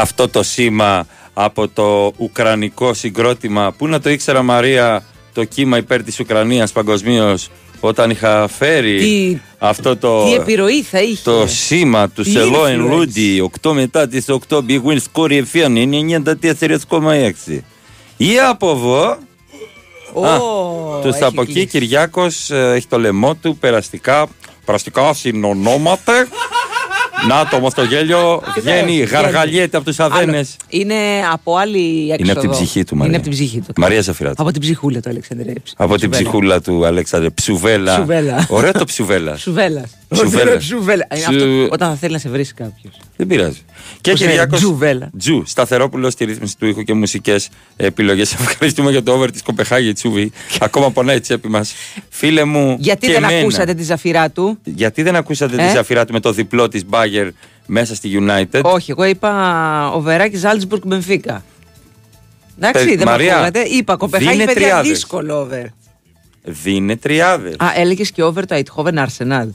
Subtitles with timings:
[0.00, 3.72] αυτό το σήμα από το ουκρανικό συγκρότημα.
[3.72, 7.48] Πού να το ήξερα Μαρία το κύμα υπέρ της Ουκρανίας παγκοσμίως
[7.80, 12.62] όταν είχα φέρει Τι- αυτό το, Τι επιρροή θα είχε; το σήμα τους Τι Σελό
[12.62, 12.68] influence.
[12.68, 16.22] εν Λούντι 8 μετά τις 8 Big Win Score FM είναι
[17.48, 17.58] 94,6
[18.16, 19.16] ή από εδώ
[20.12, 20.38] Ω, Α,
[21.02, 21.66] τους έχει από εκεί κλείσει.
[21.66, 24.26] Κυριάκος ε, έχει το λαιμό του περαστικά
[24.64, 26.26] περαστικά συνονόματα
[27.28, 29.02] να το όμως το γέλιο βγαίνει βγαίνει.
[29.02, 30.94] γαργαλιέται από τους αδένες Είναι
[31.32, 32.16] από άλλη έξοδο.
[32.22, 33.72] Είναι από την ψυχή του Μαρία Είναι από την ψυχή του.
[33.76, 35.74] Μαρία Ζαφυράτου Από την ψυχούλα του Αλεξανδρέψη.
[35.76, 38.46] από την ψυχούλα του Αλέξανδρε Ψουβέλα Ψουβέλα.
[38.48, 39.82] Ωραίο το Ψουβέλα Σουβέλα.
[40.08, 40.56] Ψουβέλα.
[40.56, 41.06] Ψουβέλα.
[41.14, 42.94] Είναι Ψου- αυτό όταν θα θέλει να σε βρει κάποιος.
[43.16, 43.62] Δεν πειράζει.
[44.00, 45.10] Και Πώς είναι, Κυριάκος Τζουβέλα.
[45.18, 48.32] Τζου, σταθερόπουλος στη ρύθμιση του ήχου και μουσικές επιλογές.
[48.40, 50.32] Ευχαριστούμε για το over της Κοπεχάγη Τσούβη.
[50.60, 51.72] Ακόμα πονάει η τσέπη μας.
[52.08, 52.76] Φίλε μου.
[52.80, 53.38] Γιατί και δεν εμένα.
[53.40, 56.84] ακούσατε τη ζαφυρά του; Γιατί δεν ακούσατε Ε; τη ζαφυρά του με το διπλό της
[56.86, 57.28] Μπάγκερ
[57.66, 61.44] μέσα στη United; Όχι, εγώ είπα ο Βεράκης Ζάλτσμπουργκ Μπενφίκα.
[62.58, 63.60] Εντάξει, Παι- δεν με Μαρία, ακούγατε.
[63.60, 64.88] Είπα κοπεχάγη δίνε παιδιά τριάδες.
[64.90, 65.64] δύσκολο over.
[66.42, 67.54] Δίνε τριάδες.
[67.58, 69.48] Α, έλεγες και over το Αιτχόβεν Arsenal.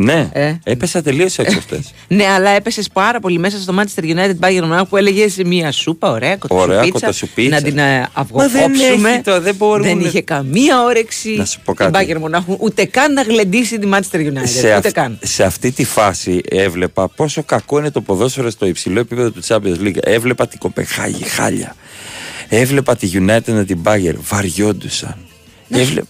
[0.00, 0.54] Ναι, Ε.
[0.64, 1.92] έπεσα τελείω έξω αυτές.
[2.08, 6.10] Ναι, αλλά έπεσες πάρα πολύ μέσα στο Manchester United Bayern Munich που έλεγε μία σούπα,
[6.10, 6.90] ωραία Ωραία, κοτοσουπίτσα.
[7.06, 7.50] κοτοσουπίτσα.
[7.54, 8.60] Να την ε, Μα αυγοκόψουμε.
[8.76, 9.82] δεν έχει το, δεν μπορούν.
[9.86, 12.06] Δεν είχε καμία όρεξη Να σου πω η κάτι.
[12.10, 14.42] Bayern Monaco ούτε καν να γλεντήσει τη Manchester United.
[14.44, 15.18] σε, ούτε αυ- καν.
[15.22, 19.80] σε αυτή τη φάση έβλεπα πόσο κακό είναι το ποδόσφαιρο στο υψηλό επίπεδο του Champions
[19.86, 19.96] League.
[20.00, 21.74] Έβλεπα την Κοπεχάγη χάλια.
[22.48, 24.16] Έβλεπα τη United με την Bayern.
[24.28, 25.16] Βαριόντουσαν.
[25.68, 26.06] Έβλεπα.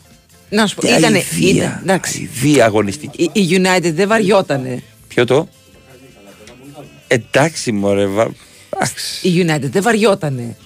[0.51, 3.31] Να σου πω, Τι ήτανε, αηδία, ήταν, εντάξει, αηδία αγωνιστική.
[3.33, 4.83] η, η United δεν βαριότανε.
[5.09, 5.49] Ποιο το;
[7.09, 8.07] Εντάξει μωρέ.
[8.07, 8.31] βα-
[8.71, 9.29] εντάξει.
[9.29, 10.57] Η United δεν βαριότανε.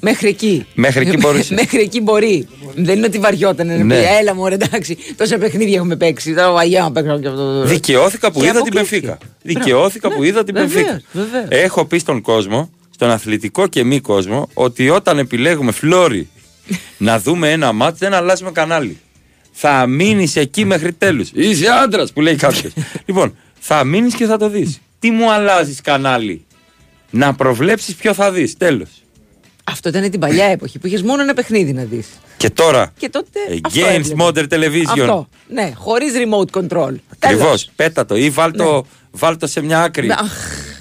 [0.00, 0.66] Μέχρι εκεί.
[0.74, 1.54] Μέχρι εκεί μπορούσε.
[1.60, 2.48] Μέχρι εκεί μπορεί.
[2.74, 3.76] Δεν είναι ότι βαριότανε.
[3.76, 3.82] Ναι.
[3.82, 4.02] Ναι.
[4.20, 4.96] Έλα μου, εντάξει.
[5.16, 6.34] Τόσα παιχνίδια έχουμε παίξει.
[6.34, 7.62] Τώρα βαγιά να παίξω και αυτό.
[7.64, 9.00] Δικαιώθηκα που Και είδα την αποκλείστηκε.
[9.06, 9.18] Πενφύκα.
[9.42, 11.02] Δικαιώθηκα Ναι, που είδα την βεβαίως, Πενφύκα.
[11.12, 11.46] βεβαίως.
[11.64, 16.28] Έχω πει στον κόσμο, στον αθλητικό και μη κόσμο, ότι όταν επιλέγουμε φλόρι
[16.98, 18.98] να δούμε ένα μάτς δεν αλλάζουμε κανάλι.
[19.58, 21.30] Θα μείνεις εκεί μέχρι τέλους.
[21.32, 22.72] Είσαι άντρας που λέει κάποιος.
[23.06, 24.80] λοιπόν, θα μείνεις και θα το δεις.
[24.98, 26.44] Τι μου αλλάζεις κανάλι;
[27.10, 28.56] Να προβλέψεις ποιο θα δεις.
[28.56, 28.88] Τέλος.
[29.64, 32.06] Αυτό ήταν την παλιά εποχή που είχες μόνο ένα παιχνίδι να δεις.
[32.36, 32.92] Και τώρα.
[32.98, 33.38] Και τότε.
[33.62, 34.24] αυτό Games έβλεπε.
[34.24, 35.00] Modern Television.
[35.00, 35.28] Αυτό.
[35.48, 36.94] Ναι, χωρίς remote control.
[37.12, 37.44] Ακριβώς.
[37.44, 37.70] Τέλος.
[37.76, 40.06] Πέτα το ή βάλ το, βάλ το σε μια άκρη.
[40.06, 40.32] Ναι, αχ.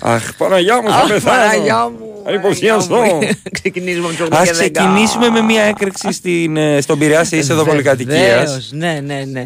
[0.02, 1.38] Αχ, Παναγιά μου, θα Αχ, πεθάνω.
[1.38, 2.15] Παναγιά μου.
[2.26, 2.96] Θα υποψιαστώ.
[2.96, 3.22] Παναγιά μου.
[3.62, 8.18] Ξεκινήσουμε με το Α ξεκινήσουμε με μια έκρηξη στην, ε, στον Πειραιά σε είσοδο πολυκατοικίας.
[8.20, 9.44] Βεβαίως, Ναι, ναι, ναι.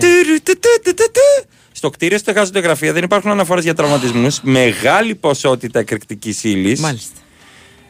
[1.71, 4.39] Στο κτίριο στο γραφεία δεν υπάρχουν αναφορές για τραυματισμούς.
[4.41, 6.79] Μεγάλη ποσότητα εκρηκτικής ύλης.
[6.79, 7.13] Μάλιστα.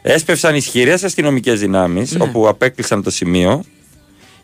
[0.02, 2.24] Έσπευσαν ισχυρές αστυνομικές δυνάμεις Ναι.
[2.24, 3.64] όπου απέκλεισαν το σημείο.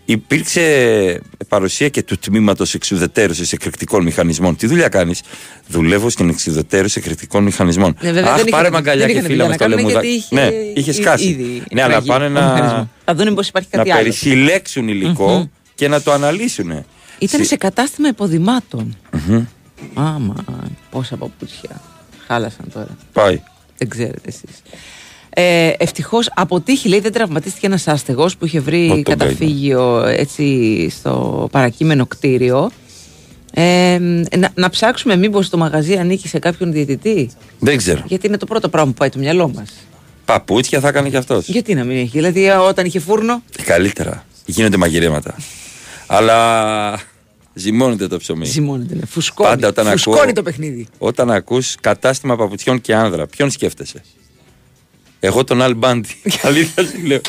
[0.09, 4.57] Υπήρξε παρουσία και του τμήματος εξουδετέρωση εκρηκτικών μηχανισμών.
[4.57, 5.21] Τι δουλειά κάνεις,
[5.69, 7.97] Δουλεύω στην εξουδετέρωση εκρηκτικών μηχανισμών.
[8.01, 9.65] Ναι, βέβαια, Αχ, δεν πάρε είχαν- μαγκαλιά δεν και είχαν φίλα δουλειά με να στο
[9.65, 10.01] κάνουν λεμούδα.
[10.03, 11.29] γιατί είχε- Ναι, είχες ήδη- σκάσει.
[11.29, 12.87] ήδη ναι, αλλά εκραγεί πάνε ο να, μηχανισμός.
[13.05, 14.03] Θα δουν μήπως υπάρχει να κάτι άλλο.
[14.03, 16.85] περισυλλέξουν υλικό και να το αναλύσουν.
[17.19, 18.97] Ήταν σε κατάστημα υποδημάτων.
[19.95, 20.45] Άμα,
[20.91, 21.81] πόσα παπούτσια.
[22.27, 22.97] Χάλασαν τώρα.
[23.13, 23.43] Πάει.
[23.79, 24.63] Δεν ξέρετε εσείς.
[25.39, 30.05] Ε, Ευτυχώς από τύχη λέει δεν τραυματίστηκε ένας άστεγος που είχε βρει Ω, τον καταφύγιο
[30.07, 32.71] έτσι στο παρακείμενο κτίριο.
[33.53, 33.99] Ε,
[34.37, 38.03] να, να ψάξουμε μήπως το μαγαζί ανήκει σε κάποιον διαιτητή; Δεν ξέρω.
[38.07, 39.71] Γιατί είναι το πρώτο πράγμα που πάει το μυαλό μας.
[40.25, 41.49] Παπούτσια θα κάνει κι αυτός.
[41.49, 44.25] Γιατί να μην έχει; Δηλαδή ε, όταν είχε φούρνο; Καλύτερα.
[44.47, 45.35] Γίνονται μαγειρέματα.
[46.07, 47.01] Αλλά
[47.55, 48.47] ζυμώνεται το ψωμί.
[48.47, 48.95] Ζυμώνεται.
[48.95, 49.07] Ναι.
[49.07, 49.49] Φουσκώνει.
[49.51, 50.87] Πάντα όταν Φουσκώνει ακούω- το παιχνίδι.
[50.99, 54.03] Όταν ακούς κατάστημα παπουτσιών και άνδρα, ποιον σκέφτεσαι;
[55.27, 56.31] Εγώ τον Al Bundy.
[56.49, 57.21] Αλήθεια σου λέω.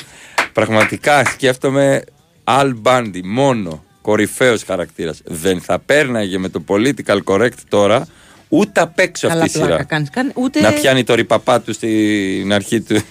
[0.53, 2.03] Πραγματικά σκέφτομαι
[2.43, 3.83] Al Bundy μόνο.
[4.01, 5.21] Κορυφαίος χαρακτήρας.
[5.25, 8.07] Δεν θα πέρναγε με το political correct τώρα
[8.49, 9.65] ούτε απ' έξω αυτή Καλά η σειρά.
[9.65, 10.09] πλάκα κάνεις.
[10.09, 10.59] Κάνε- ούτε...
[10.61, 13.01] Να πιάνει το ρηπαπά του στην αρχή του.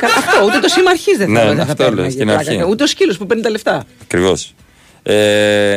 [0.00, 2.26] Κα- Αυτό, ούτε το σήμα αρχής δεν Ναι, θα, δεν θα αυτό παίρναγε λέω, στην
[2.26, 2.40] πλάκα.
[2.50, 2.64] αρχή.
[2.70, 3.84] Ούτε ο σκύλος που παίρνει τα λεφτά.
[4.02, 4.54] Ακριβώς.
[5.02, 5.76] Ε,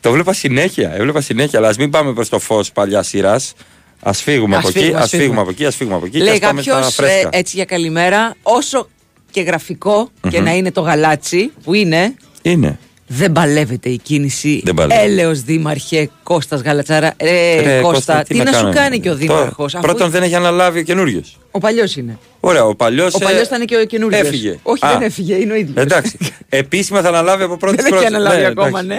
[0.00, 0.92] το βλέπα συνέχεια.
[0.94, 1.58] Έβλεπα συνέχεια.
[1.58, 3.52] Αλλά ας μην πάμε προς το φως παλιά σειράς.
[4.02, 5.40] Α φύγουμε Ας από εκεί, φύγουμε, ας ας φύγουμε φύγουμε.
[5.40, 6.18] από εκεί, ας φύγουμε από εκεί.
[6.18, 7.28] Λέει και ας πάμε κάποιος στα φρέσκα.
[7.32, 8.88] έτσι για καλημέρα, όσο
[9.30, 12.78] και γραφικο και να είναι το γαλάτσι που είναι, Είναι.
[13.06, 14.60] δεν παλεύεται η κίνηση.
[14.64, 15.00] Δεν παλεύει.
[15.02, 17.12] Έλεος Δήμαρχε Κώστας Γαλατσάρα.
[17.16, 19.74] Ε, Ρε, Κώστα, τι, να, σου κάνουμε; κάνει και ο Τώρα, Δήμαρχος.
[19.74, 21.38] αφού Πρώτον δεν έχει αναλάβει ο καινούριος.
[21.50, 22.18] Ο παλιός είναι.
[22.40, 23.14] Ωραία, ο παλιός.
[23.14, 24.20] Ο παλιός ήταν και ο καινούριος.
[24.20, 24.58] Έφυγε.
[24.62, 25.76] Όχι, Α, δεν έφυγε, είναι ο ίδιος.
[25.84, 26.18] Εντάξει.
[26.48, 28.98] Επίσημα θα αναλάβει από πρώτης Δεν έχει αναλάβει ακόμα, ναι.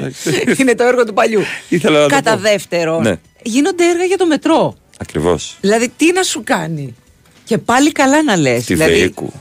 [0.57, 1.41] είναι το έργο του παλιού.
[1.69, 2.39] Ήθελα να το Κατά πω.
[2.41, 3.15] δεύτερον, Ναι.
[3.43, 4.75] γίνονται έργα για το μετρό.
[5.01, 5.57] Ακριβώς.
[5.61, 6.95] Δηλαδή, τι να σου κάνει;
[7.43, 8.65] Και πάλι καλά να λες.
[8.65, 9.31] Τη δηλαδή, Βεϊκού.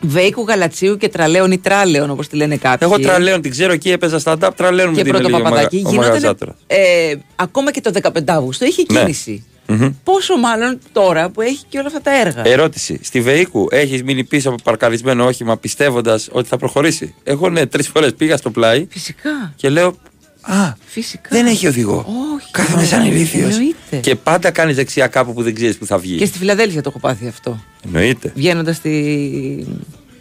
[0.00, 2.78] Βέικου Γαλατσίου και Τραλέων ή Τράλεων, όπως τη λένε κάποιοι.
[2.90, 5.44] Εγώ τραλέον την ξέρω εκεί, έπαιζα στα stand-up, τραλέον μου και την πρώτο έλεγε ο
[5.44, 5.76] παπαδάκι.
[5.76, 6.10] Μαγα- ο Γινόταν.
[6.12, 6.54] Μαγαζάτορας.
[6.66, 8.98] Ε, ακόμα και το 15 Αύγουστο είχε Ναι.
[9.00, 9.44] κίνηση.
[9.66, 9.88] Μμμ.
[10.04, 12.42] Πόσο μάλλον τώρα που έχει και όλα αυτά τα έργα.
[12.46, 12.98] Ερώτηση.
[13.02, 17.88] Στη Βεϊκού έχεις μείνει πίσω από παρκαρισμένο όχημα πιστεύοντας ότι θα προχωρήσει; Εγώ ναι, τρεις
[17.88, 19.52] φορές πήγα στο πλάι Φυσικά.
[19.56, 19.96] και λέω
[20.46, 21.28] Α, Φυσικά.
[21.30, 21.96] δεν έχει οδηγό.
[22.36, 23.50] Όχι, Κάθομαι ναι, σαν ηλίθιος.
[23.52, 23.96] εννοείται.
[24.00, 26.16] Και πάντα κάνει δεξιά κάπου που δεν ξέρεις που θα βγει.
[26.16, 27.64] Και στη Φιλαδέλφια το έχω πάθει αυτό.
[27.84, 28.32] Εννοείται.
[28.34, 29.66] Βγαίνοντας στη,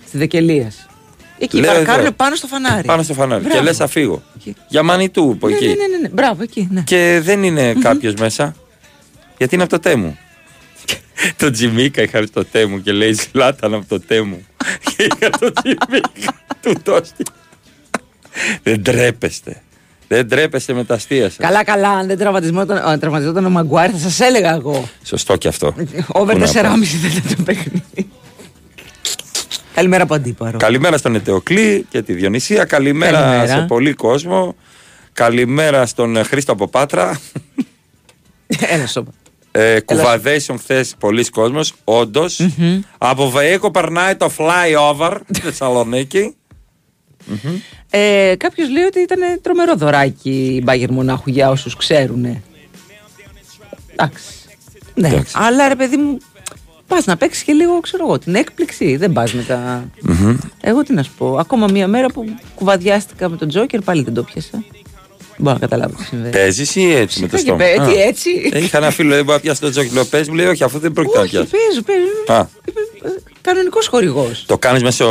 [0.07, 0.87] στη Δεκελίας.
[1.39, 2.11] Εκεί Λέω παρκάρουν εδώ.
[2.11, 2.85] πάνω στο φανάρι.
[2.87, 3.41] Πάνω στο φανάρι.
[3.43, 3.57] Μπράβο.
[3.59, 4.23] Και λες, θα φύγω.
[4.35, 4.55] Εκεί.
[4.67, 5.65] Για μανιτού από Ναι, εκεί.
[5.67, 6.07] ναι, ναι, ναι, ναι.
[6.09, 6.67] Μπράβο, εκεί.
[6.71, 6.81] Ναι.
[6.81, 8.55] Και δεν είναι κάποιος μέσα.
[9.37, 10.17] Γιατί είναι από το τέμου.
[11.37, 14.45] το Τζιμίκα είχα στο τέμου και λέει Ζλάταν από το τέμου.
[14.95, 17.23] και είχα το Τζιμίκα του τόστη.
[18.63, 19.62] δεν τρέπεστε.
[20.15, 21.36] Δεν τρέπεστε με τα αστεία σας.
[21.38, 21.89] Καλά, καλά.
[21.89, 24.89] Αν δεν τραυματιζόταν, αν τραυματιζόταν ο Μαγκουάρ, θα σας έλεγα εγώ.
[25.04, 25.75] Σωστό και αυτό.
[26.07, 26.71] Over Πού να 4,5 πάω.
[27.01, 28.10] δεν ήταν το παιχνίδι.
[29.74, 30.57] Καλημέρα από αντίπαρο.
[30.57, 32.65] Καλημέρα στον Ετεοκλή και τη Διονυσία.
[32.65, 33.48] Καλημέρα, Καλημέρα.
[33.60, 34.56] σε πολύ κόσμο.
[35.13, 37.19] Καλημέρα στον ε, Χρήστο από Πάτρα.
[38.60, 39.12] Έλα, σώμα.
[39.51, 42.39] Ε, Κουβαδέσιον χθες πολλοί κόσμος, όντως.
[42.98, 45.51] Από Βεϊκό περνάει το flyover στη
[47.29, 47.63] Θεσσαλονίκη.
[47.89, 52.25] Ε, Κάποιος λέει ότι ήταν τρομερό δωράκι η Μπάγκερ Μονάχου για όσους ξέρουν.
[53.95, 54.23] Εντάξει.
[54.95, 55.33] Ναι, Εντάξει.
[55.37, 56.17] αλλά ρε παιδί μου,
[56.87, 58.95] πας να παίξεις και λίγο, ξέρω εγώ, την έκπληξη.
[58.95, 59.89] Δεν πας με τα.
[60.61, 61.37] Εγώ τι να σου πω.
[61.37, 62.25] Ακόμα μία μέρα που
[62.55, 64.49] κουβαδιάστηκα με τον Τζόκερ, πάλι δεν το πιάσα.
[64.51, 66.31] Δεν μπορώ να καταλάβω τι συμβαίνει.
[66.31, 67.91] Παίζεις ή έτσι με το Φυσικά στόμα; και πέ- Α.
[67.91, 68.49] τι, έτσι.
[68.53, 69.93] Ε, Είχα ένα φίλο, δεν μπορεί να πιάσει το τζόκι.
[69.93, 71.49] Λέω, παίζει, μου λέει, Όχι, αφού δεν πρόκειται να Όχι, πιάσει.
[71.51, 71.81] παίζω,
[73.01, 73.19] παίζω.
[73.49, 73.51] Α.
[73.51, 74.45] Κανονικός χορηγός.
[74.45, 75.05] Το κάνεις μέσω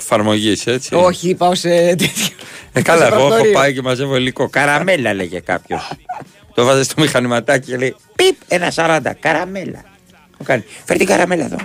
[0.00, 2.28] εφαρμογής, έτσι; Όχι, πάω σε τέτοιο.
[2.72, 3.52] Ε, καλά, σε εγώ έχω πρακτορείο.
[3.52, 4.48] πάει και μαζεύω υλικό.
[4.48, 5.90] Καραμέλα λέγε κάποιος.
[6.54, 9.84] το βάζε στο μηχανηματάκι και λέει Πιπ, ένα 40, καραμέλα.
[10.38, 11.56] Μου κάνει, φέρει την καραμέλα εδώ.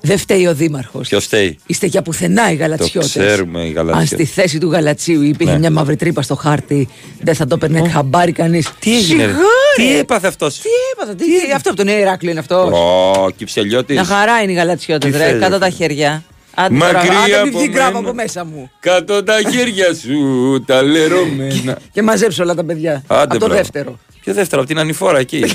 [0.00, 1.08] Δεν φταίει ο Δήμαρχος.
[1.08, 3.10] Ποιος φταίει; Είστε για πουθενά οι γαλατσιώτες.
[3.18, 4.12] ξέρουμε οι γαλατσιώτες.
[4.12, 5.58] Αν στη θέση του γαλατσίου υπήρχε Ναι.
[5.58, 6.88] μια μαύρη τρύπα στο χάρτη,
[7.20, 8.72] δεν θα το έπαιρνε χαμπάρι κανείς.
[8.78, 9.32] Τι έγινε, ρε;
[9.76, 11.24] Τι έπαθε αυτός; Τι έπαθα, τι,
[11.54, 12.72] αυτό από τον Ηράκλειο είναι αυτός.
[12.72, 13.94] Ω, κυψελιώτης.
[13.96, 15.44] Μια χαρά είναι οι γαλατσιώτες, Τι ρε, θέλετε.
[15.44, 16.24] κάτω τα χέρια.
[16.54, 17.98] Άντε Μακριά τώρα, άντε μην από βγει γκράβα μένα.
[17.98, 18.70] από μέσα μου.
[18.80, 21.78] Κάτω τα χέρια σου, τα λερωμένα.
[21.92, 23.02] Και μαζέψω όλα τα παιδιά.
[23.06, 23.54] Άντε, από το μπράβο.
[23.54, 23.98] δεύτερο.
[24.20, 25.44] Ποιο δεύτερο, από την ανηφόρα εκεί.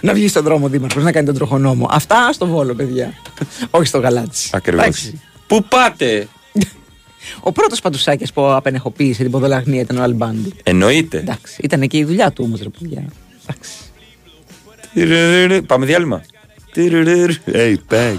[0.00, 1.88] να βγεις στον δρόμο ο Δήμαρχος, να κάνει τον τροχονόμο.
[1.90, 3.14] Αυτά στο βόλο, παιδιά.
[3.70, 4.50] Όχι στο γαλάτσι.
[4.52, 4.84] Ακριβώς.
[4.84, 5.20] Εντάξει.
[5.46, 6.28] Πού πάτε,
[7.40, 10.52] Ο πρώτος παντουσάκια που απενεχοποίησε την ποδολαγνία ήταν ο Αλμπάντη.
[10.62, 11.18] Εννοείται.
[11.18, 13.04] Εντάξει, ήταν και η δουλειά του όμως, ρε παιδιά.
[13.42, 13.70] Εντάξει.
[14.94, 15.62] Τιριριρι.
[15.62, 16.22] Πάμε διάλειμμα.
[16.72, 17.36] Τιριριρι.
[17.46, 18.18] Hey, back.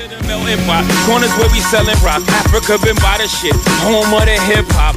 [0.00, 0.84] to the melting pot.
[1.06, 2.22] Corners where we selling rock.
[2.42, 3.56] Africa been by the shit.
[3.84, 4.96] Home of the hip hop.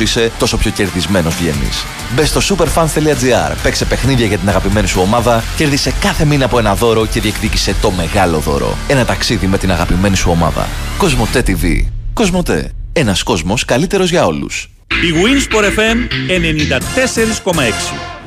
[0.00, 1.84] είσαι, τόσο πιο κερδισμένος βγαίνεις.
[2.14, 6.74] Μπες στο superfans.gr, παίξε παιχνίδια για την αγαπημένη σου ομάδα, κέρδισε κάθε μήνα από ένα
[6.74, 8.76] δώρο και διεκδίκησε το μεγάλο δώρο.
[8.88, 10.68] Ένα ταξίδι με την αγαπημένη σου ομάδα.
[10.96, 11.84] Κοσμοτέ TV.
[12.12, 12.70] Κοσμοτέ.
[12.92, 14.70] Ένας κόσμος καλύτερος για όλους.
[14.88, 18.19] Η Winsport FM 94,6.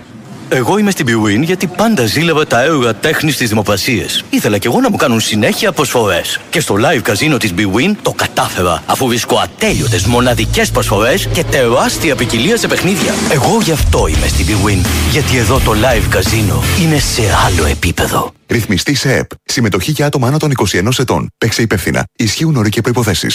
[0.55, 4.05] Εγώ είμαι στην Bwin γιατί πάντα ζήλευα τα έργα τέχνης στι δημοπρασίε.
[4.29, 6.39] Ήθελα κι εγώ να μου κάνουν συνέχεια προσφορές.
[6.49, 12.15] Και στο live καζίνο της Bwin το κατάφερα, αφού βρίσκω ατέλειωτες μοναδικές προσφορές και τεράστια
[12.15, 13.13] ποικιλία σε παιχνίδια.
[13.31, 14.85] Εγώ γι' αυτό είμαι στην Bwin.
[15.11, 18.31] Γιατί εδώ το live καζίνο είναι σε άλλο επίπεδο.
[18.47, 19.29] Ρυθμιστή σε ΕΠ.
[19.43, 21.29] Συμμετοχή για άτομα άνω των 21 ετών.
[21.37, 22.03] Παίξε υπεύθυνα.
[22.15, 23.27] Ισχύουν όροι και προποθέσει.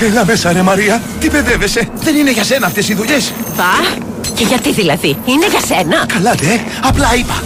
[0.00, 3.32] Έλα μέσα ρε Μαρία, τι παιδεύεσαι, δεν είναι για σένα αυτές οι δουλειές.
[3.56, 3.96] Πα,
[4.36, 7.42] και γιατί δηλαδή, είναι για σένα; Καλά ντε, απλά είπα.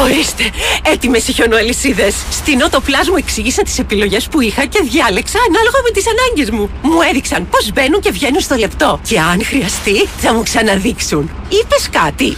[0.00, 0.50] Ορίστε,
[0.82, 2.12] έτοιμες οι χιονοαλυσίδε.
[2.30, 6.50] Στην Auto Plus μου εξήγησαν τις επιλογές που είχα και διάλεξα ανάλογα με τις ανάγκες
[6.50, 6.70] μου.
[6.82, 9.00] Μου έδειξαν πώς μπαίνουν και βγαίνουν στο λεπτό.
[9.08, 11.30] Και αν χρειαστεί, θα μου ξαναδείξουν.
[11.48, 12.36] Είπες κάτι.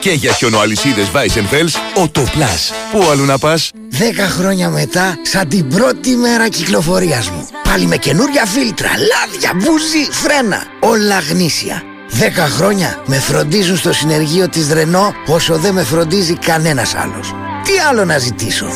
[0.00, 2.74] Και για χιονοαλυσίδες Weissenfels, ο το Plus.
[2.92, 7.48] Πού αλλού να πας; Δέκα χρόνια μετά, σαν την πρώτη μέρα κυκλοφορίας μου.
[7.64, 10.62] Πάλι με καινούρια φίλτρα, λάδια, μπουζί, φρένα.
[10.80, 11.82] Όλα γνήσια.
[12.10, 17.34] Δέκα χρόνια με φροντίζουν στο συνεργείο της Ρενό όσο δεν με φροντίζει κανένας άλλος.
[17.64, 18.66] Τι άλλο να ζητήσω;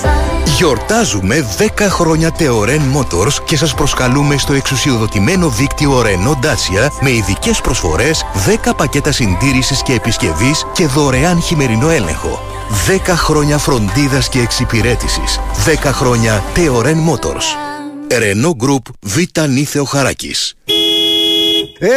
[0.57, 7.61] Γιορτάζουμε 10 χρόνια Teoren Motors και σας προσκαλούμε στο εξουσιοδοτημένο δίκτυο Renault Dacia με ειδικές
[7.61, 8.25] προσφορές
[8.67, 12.41] 10 πακέτα συντήρησης και επισκευής και δωρεάν χειμερινό έλεγχο.
[13.07, 15.41] 10 χρόνια φροντίδας και εξυπηρέτησης.
[15.65, 17.47] 10 χρόνια Teoren Motors.
[18.09, 19.17] Renault Group Β.
[19.49, 20.55] Νίθεο Χαράκης.
[21.85, 21.89] Ε,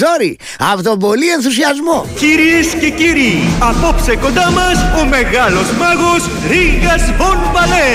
[0.00, 0.32] sorry,
[0.72, 1.98] από τον πολύ ενθουσιασμό.
[2.22, 3.34] Κυρίες και κύριοι,
[3.70, 7.92] απόψε κοντά μας ο μεγάλος μάγος Ρίγας Βον Μπαλέ.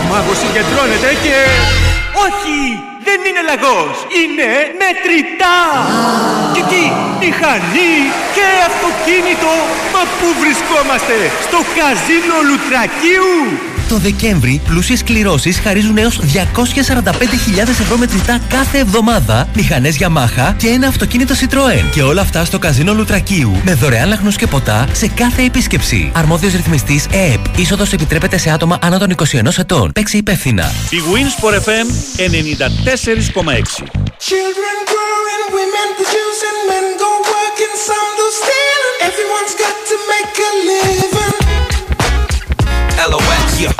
[0.00, 1.36] Ο μάγος συγκεντρώνεται και...
[2.26, 2.56] Όχι,
[3.06, 5.60] δεν είναι λαγός, είναι μετρητά.
[6.54, 6.86] Και εκεί,
[7.22, 7.94] μηχανή
[8.36, 9.52] και αυτοκίνητο.
[9.94, 13.34] Μα πού βρισκόμαστε, στο καζίνο Λουτρακίου;
[13.88, 20.86] Το Δεκέμβρη, πλούσιες κληρώσεις χαρίζουν έως 245.000 ευρώ μετρητά κάθε εβδομάδα, μηχανές Yamaha και ένα
[20.86, 21.90] αυτοκίνητο Citroën.
[21.92, 26.10] Και όλα αυτά στο καζίνο Λουτρακίου, με δωρεάν λαχνούς και ποτά σε κάθε επίσκεψη.
[26.14, 27.58] Αρμόδιος ρυθμιστής ΕΕΠ.
[27.58, 29.92] Είσοδος επιτρέπεται σε άτομα άνω των 21 ετών.
[29.92, 30.72] Παίξει υπεύθυνα.
[30.90, 33.84] Η Winsport FM 94,6.
[34.28, 38.96] Children growing, women producing, men go working, some do stealing.
[39.08, 41.45] Everyone's got to make a living.
[42.96, 43.72] LOX, yeah.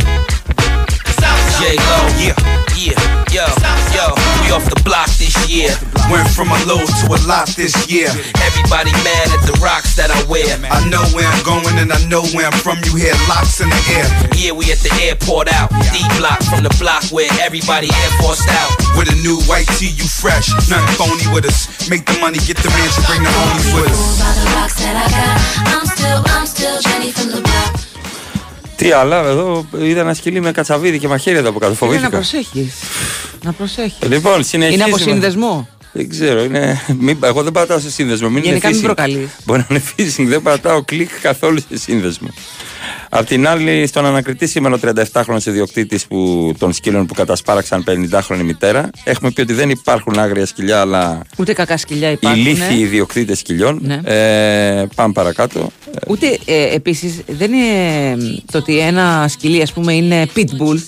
[1.56, 2.36] J-Lo, yeah,
[2.76, 3.00] yeah,
[3.32, 3.48] yo,
[3.96, 4.12] yo.
[4.44, 5.72] We off the block this year.
[6.12, 8.12] Went from a low to a lot this year.
[8.44, 10.44] Everybody mad at the rocks that I wear.
[10.44, 12.76] I know where I'm going and I know where I'm from.
[12.84, 14.06] You hear locks in the air.
[14.36, 15.72] Yeah, we at the airport out.
[15.96, 18.70] D block from the block where everybody air forced out.
[19.00, 20.52] With a new white tee, you fresh.
[20.68, 21.88] Nothing phony with us.
[21.88, 24.20] Make the money, get the mansion, bring the homies with us.
[25.72, 27.85] I'm still, I'm still Jenny from the block.
[28.76, 31.72] Τι άλλα, εδώ είδα ένα σκυλί με κατσαβίδι και μαχαίρι εδώ από κάτω.
[31.72, 32.16] Είναι να Φοβήθηκα.
[32.16, 32.74] προσέχεις.
[33.42, 34.08] Να προσέχεις.
[34.08, 34.84] Λοιπόν, συνεχίζουμε.
[34.84, 35.68] Είναι από σύνδεσμο.
[35.92, 36.80] Δεν ξέρω, είναι...
[36.98, 37.18] Μην...
[37.22, 38.28] εγώ δεν πατάω σε σύνδεσμο.
[38.30, 38.94] Μην Γενικά είναι μην phishing.
[38.94, 39.28] προκαλείς.
[39.44, 42.28] Μπορεί να είναι phishing, δεν πατάω κλικ καθόλου σε σύνδεσμο.
[43.18, 44.78] Απ' την άλλη, στον ανακριτή σήμερα
[45.12, 46.06] 37χρονο ιδιοκτήτης
[46.58, 51.52] των σκύλων που κατασπάραξαν 50χρονη μητέρα, έχουμε πει ότι δεν υπάρχουν άγρια σκυλιά, αλλά Ούτε
[51.52, 52.40] κακά σκυλιά υπάρχουν.
[52.40, 53.80] ηλίθιοι ιδιοκτήτες σκυλιών.
[53.82, 54.00] Ναι.
[54.04, 55.70] Ε, πάμε παρακάτω.
[56.06, 58.16] Ούτε ε, επίσης δεν είναι ε,
[58.52, 60.78] το ότι ένα σκυλί, ας πούμε, είναι pitbull.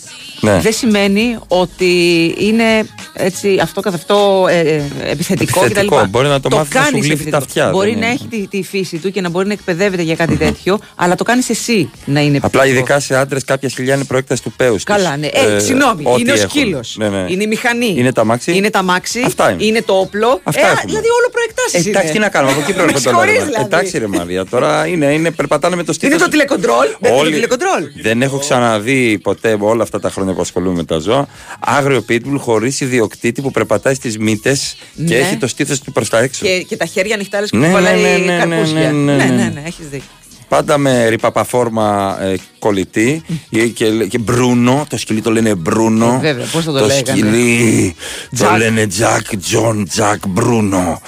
[0.40, 0.58] Ναι.
[0.60, 1.94] Δεν σημαίνει ότι
[2.38, 2.64] είναι
[3.12, 5.96] έτσι αυτό καθ' αυτό ε, ε, επιθετικό, Επιθετικό.
[5.96, 6.08] κτλ.
[6.10, 7.36] Μπορεί να το μάθεις να σου κάνεις γλύφει τα επιθετικό.
[7.36, 8.14] αυτιά, Μπορεί δεν να είναι.
[8.14, 11.24] έχει τη, τη φύση του και να μπορεί να εκπαιδεύεται για κάτι τέτοιο, αλλά το
[11.24, 12.92] κάνεις εσύ να είναι Απλά επιθετικό.
[12.94, 14.84] ειδικά σε άντρες κάποια σκυλιά είναι προέκταση του πέους τους.
[14.84, 15.26] Καλά, ναι.
[15.26, 16.48] Ε, συγγνώμη, ό,τι είναι ο έχουν.
[16.50, 16.94] σκύλος.
[16.98, 17.24] Ναι, ναι.
[17.28, 17.94] Είναι η μηχανή.
[17.96, 19.22] Είναι τα μάξι; Είναι τα μάξι.
[19.24, 19.82] Αυτά είναι.
[19.82, 20.40] το όπλο.
[20.42, 20.84] Αυτά ε, α, έχουμε.
[20.86, 21.86] δηλαδή όλο προεκτάσεις.
[21.86, 23.44] Εντάξει, τι να κάνουμε, από εκεί πρέπει να το συγχωρείς, λέμε.
[23.44, 23.64] δηλαδή.
[23.64, 26.14] Εντάξει, ρε Μαρία, τώρα είναι, είναι, περπατάνε με το στήθος.
[26.14, 26.86] Είναι το τηλεκοντρόλ.
[26.86, 27.82] Δεν είναι το Όλοι- τηλεκοντρόλ.
[28.02, 31.26] Δεν έχω ξαναδεί ποτέ όλα αυτά τα χρόνια που ασχολούμαι με τα ζώα.
[31.60, 35.14] Άγριο πίτμπουλ χωρίς ιδιοκτήτη που περπατάει στις μύτες και Ναι.
[35.14, 36.44] έχει το στήθος του προς τα έξω.
[36.46, 38.78] Και, και τα χέρια ανοιχτά λες και Ναι, του ναι, βαλάει ναι, ναι, καρπούζια.
[38.80, 39.50] ναι, ναι, ναι, ναι, ναι.
[39.54, 40.06] ναι, έχεις δίκιο.
[40.48, 44.86] Πάντα με ρηπαπαφόρμα ε, κολλητή και, και, και Μπρούνο.
[44.88, 46.14] Το σκυλί το λένε Μπρούνο.
[46.14, 47.94] Ε, βέβαια, πώς θα το το λέγανε; σκυλί
[48.30, 48.56] το Τζακ.
[48.56, 51.00] λένε Τζακ, Τζον, Τζακ, Μπρούνο.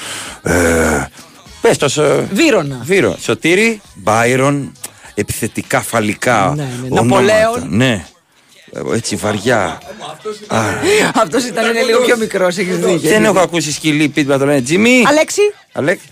[0.42, 1.06] Ε,
[1.60, 1.88] πες το.
[1.88, 2.80] σε- Βύρονα.
[2.84, 3.16] Βύρο.
[3.20, 4.72] Σωτήρι, Μπάιρον,
[5.14, 6.52] επιθετικά φαλικά.
[6.56, 6.70] Ναι, ναι.
[6.90, 7.22] ονόματα.
[7.22, 7.76] Ναπολέον.
[7.76, 8.04] Ναι.
[8.72, 9.80] Ε, Έτσι βαριά.
[10.46, 10.60] Α,
[11.14, 13.10] Αυτός ήταν είναι λίγο πιο μικρός, έχεις δίκιο.
[13.10, 15.02] δεν έχω ακούσει σκυλί πίτμα το λένε Τζιμί.
[15.06, 15.40] Αλέξη.
[15.72, 16.02] Αλέξ.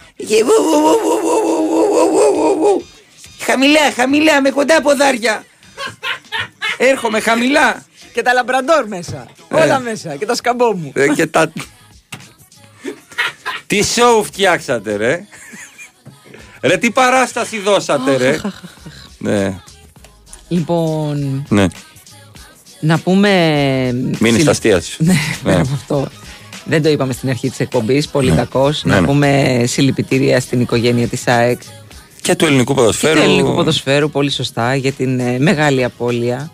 [3.51, 5.45] Χαμηλά, χαμηλά, με κοντά ποδάρια.
[6.77, 7.85] Έρχομαι χαμηλά.
[8.13, 9.27] Και τα λαμπραντόρ μέσα.
[9.51, 10.17] Όλα μέσα.
[10.17, 10.93] Και τα σκαμπό μου.
[10.95, 11.53] Ε, και τα...
[13.67, 15.25] τι σοου φτιάξατε ρε.
[16.61, 18.41] Ρε τι παράσταση δώσατε ρε.
[19.19, 19.61] ναι,
[20.49, 21.67] Λοιπόν, ναι.
[22.81, 23.29] να πούμε.
[23.93, 24.97] Μείνεις συλλη- στα αστεία σου.
[25.05, 25.19] Ναι, Ναι.
[25.43, 26.09] πέρα από αυτό.
[26.65, 28.09] Δεν το είπαμε στην αρχή της εκπομπής.
[28.09, 28.85] Πολύ κακός.
[28.85, 29.07] Ναι, Να ναι.
[29.07, 31.61] πούμε συλληπιτήρια στην οικογένεια της ΑΕΚ
[32.21, 33.17] Και του ελληνικού και ποδοσφαίρου.
[33.17, 34.11] του ελληνικού ποδοσφαίρου.
[34.11, 36.51] Πολύ σωστά για την ε, μεγάλη απώλεια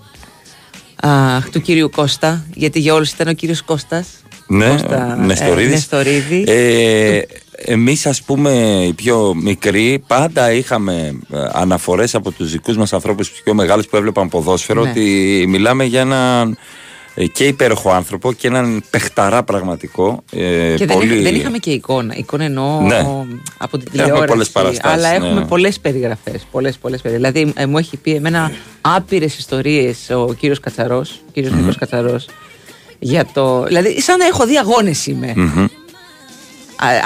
[1.01, 2.45] αχ, του κύριου Κώστα.
[2.55, 4.07] Γιατί για όλους ήταν ο κύριος Κώστας
[4.47, 5.71] Ναι, Κώστα, Νεστορίδης.
[5.71, 6.49] ε, Νεστορίδης.
[6.49, 8.51] Ε, εμείς ας πούμε
[8.89, 13.87] οι πιο μικροί πάντα είχαμε ε, αναφορές από τους δικούς μας ανθρώπους τους πιο μεγάλους
[13.87, 14.91] που έβλεπαν ποδόσφαιρο Ναι.
[14.91, 16.57] ότι μιλάμε για έναν ε,
[17.33, 21.13] και υπέροχο άνθρωπο και έναν παιχταρά πραγματικό ε, Και δεν, πολύ...
[21.13, 22.15] είχα- δεν είχαμε και εικόνα.
[22.17, 22.97] Εικόνα εννοώ Ναι.
[23.59, 24.27] από την Έχουμε τηλεόραση.
[24.27, 25.27] πολλές παραστάσεις, αλλά ναι.
[25.27, 26.47] έχουμε πολλές περιγραφές.
[26.51, 27.33] Πολλές, πολλές περιγραφές.
[27.43, 31.61] Δηλαδή, ε, μου έχει πει εμένα άπειρες ιστορίες ο κύριος Κατσαρός, ο κύριος Μμμ.
[31.61, 32.27] Νίκος Κατσαρός.
[32.99, 33.63] Για το.
[33.63, 35.33] Δηλαδή, σαν να έχω δει αγώνες είμαι.
[35.37, 35.67] Μμμ.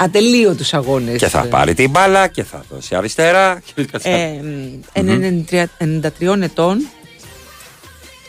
[0.03, 1.17] Ατελείωτους αγώνες.
[1.17, 3.61] Και θα πάρει την μπάλα και θα δώσει αριστερά.
[4.01, 6.87] Ε, μ, 93 ετών.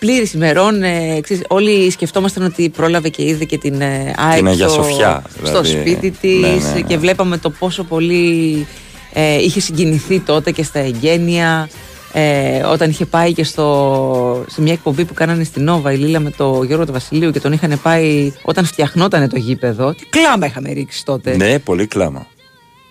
[0.01, 0.83] Πλήρης ημερών.
[0.83, 4.83] Ε, ξέρεις, όλοι σκεφτόμασταν ότι πρόλαβε και είδε και την ε, ΑΕΚ Την Αγία στο-
[4.83, 5.81] Σοφιά, στο δηλαδή.
[5.91, 6.81] σπίτι της Ναι, ναι, ναι.
[6.81, 8.67] και βλέπαμε το πόσο πολύ
[9.13, 11.69] ε, είχε συγκινηθεί τότε και στα εγγένεια.
[12.13, 16.21] Ε, όταν είχε πάει και στο, σε μια εκπομπή που κάνανε στην Νόβα η Λίλα
[16.21, 19.95] με το Γιώργο του Βασιλείου και τον είχαν πάει όταν φτιαχνόταν το γήπεδο.
[19.95, 21.37] Τι κλάμα είχαμε ρίξει τότε.
[21.37, 22.27] Ναι, πολύ κλάμα.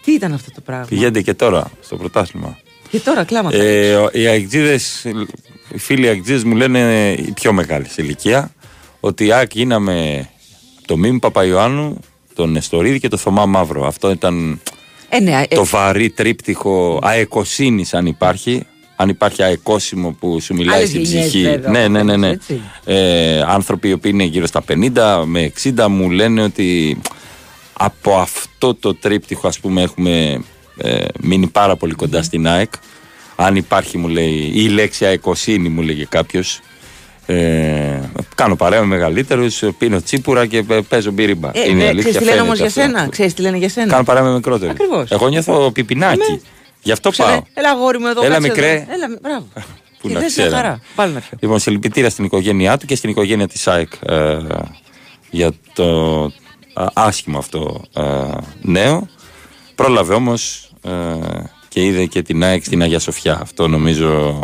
[0.03, 2.57] Τι ήταν αυτό το πράγμα; Πηγαίνετε και τώρα στο πρωτάθλημα.
[2.89, 3.51] Και τώρα κλάμα.
[3.51, 5.05] θα Ε, ο- οι αεκτζίδες,
[5.73, 8.51] οι φίλοι αεκτζίδες μου λένε οι πιο μεγάλοι σε ηλικία
[8.99, 10.29] ότι η ΑΕΚ γίναμε
[10.85, 11.99] το Μίμη Παπαϊωάννου,
[12.33, 13.87] τον Νεστορίδη και το Θωμά Μαύρο.
[13.87, 14.61] Αυτό ήταν
[15.09, 18.65] Ε, ναι, ε, το βαρύ τρίπτυχο αεκοσύνης αν υπάρχει.
[18.95, 21.43] Αν υπάρχει αεκόσιμο που σου μιλάει Άλλες στην γενιές, ψυχή.
[21.43, 22.17] βέβαια, ναι, ναι, ναι.
[22.17, 22.29] ναι.
[22.29, 22.61] έτσι.
[22.85, 26.97] Ε, άνθρωποι οι οποίοι είναι γύρω στα 50 με 60 μου λένε ότι
[27.73, 30.41] από αυτό το τρίπτυχο ας πούμε έχουμε
[30.77, 32.71] ε, μείνει πάρα πολύ κοντά στην ΑΕΚ.
[33.41, 36.59] Αν υπάρχει μου λέει η λέξη αεκοσύνη μου λέγε κάποιος.
[37.25, 37.99] Ε,
[38.35, 41.51] κάνω παρέα με μεγαλύτερους, πίνω τσίπουρα και ε, παίζω μπύριμπα.
[41.53, 42.09] Ε, είναι η ε, αλήθεια.
[42.09, 42.79] ξέρεις τι λένε φαίνεται όμως για αυτό.
[42.79, 43.09] σένα.
[43.09, 43.87] Ξέρεις τι λένε για σένα.
[43.91, 44.73] Κάνω παρέα με μικρότερους.
[44.73, 45.11] Ακριβώς.
[45.11, 46.41] Εγώ νιώθω πιπινάκι.
[46.81, 47.41] Γι' αυτό Ξέρε, πάω.
[47.53, 48.23] Έλα, αγόρι μου εδώ.
[48.25, 48.71] Έλα, κάτσε μικρέ.
[48.71, 48.93] εδώ.
[48.93, 49.45] Έλα, μπράβο.
[50.01, 50.61] Πού Και να λες μια ξέρω.
[50.61, 50.81] χαρά.
[50.95, 51.37] Πάλι να πιω.
[51.39, 54.37] Λοιπόν, συλληπιτήρια στην οικογένειά του και στην οικογένεια της ΑΕΚ ε,
[55.29, 56.23] για το
[56.73, 58.03] α, άσχημο αυτό ε,
[58.61, 59.07] νέο.
[59.75, 60.89] Πρόλαβε όμως ε,
[61.69, 63.39] και είδε και την ΑΕΚ στην Αγία Σοφιά.
[63.41, 64.39] Αυτό νομίζω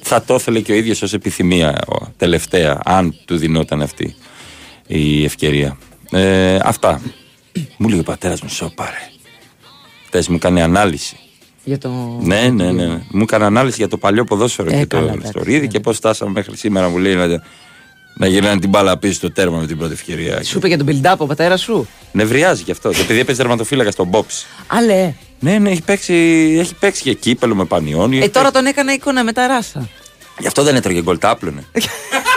[0.00, 4.14] θα το ήθελε και ο ίδιος ως επιθυμία ο, τελευταία, αν του δινόταν αυτή
[4.86, 5.78] η ευκαιρία.
[6.10, 7.00] Ε, αυτά.
[7.76, 9.10] Μου λέει ο πατέρας μου, σώπαρε.
[10.06, 11.16] Χθες μου κάνει ανάλυση.
[11.64, 12.18] Για το.
[12.20, 12.86] Ναι, ναι, ναι.
[12.86, 13.02] ναι.
[13.10, 15.96] Μου έκανε ανάλυση για το παλιό ποδόσφαιρο Ε, και καλά, το εντάξει, Στορίδη και πώς
[15.96, 16.88] φτάσαμε μέχρι σήμερα.
[16.88, 17.26] Μου λέει να,
[18.16, 20.44] να γυρνάνε την μπάλα πίσω στο τέρμα με την πρώτη ευκαιρία.
[20.44, 22.90] Σου είπε για τον build-up ο πατέρας σου; Νευριάζει γι' αυτό.
[22.90, 24.24] Και επειδή έπαιζε τερματοφύλακα στο box.
[24.66, 25.14] Αλέ.
[25.40, 26.14] Ναι, ναι, έχει παίξει,
[26.60, 28.18] έχει παίξει και κύπελο με πανιόνιο.
[28.18, 29.88] Ε, έχει τώρα παίξει- τον έκανα εικόνα με τα ράσα.
[30.38, 31.30] Γι' αυτό δεν έτρωγε γκολ, τα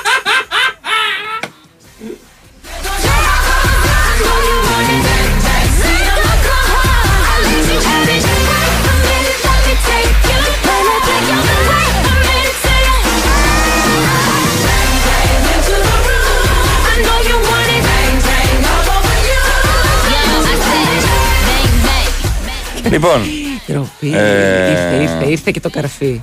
[22.91, 23.21] λοιπόν,
[23.67, 24.13] Τροπή.
[24.15, 26.21] Ε, Ήρθε, ήρθε, ήρθε και το καρφί.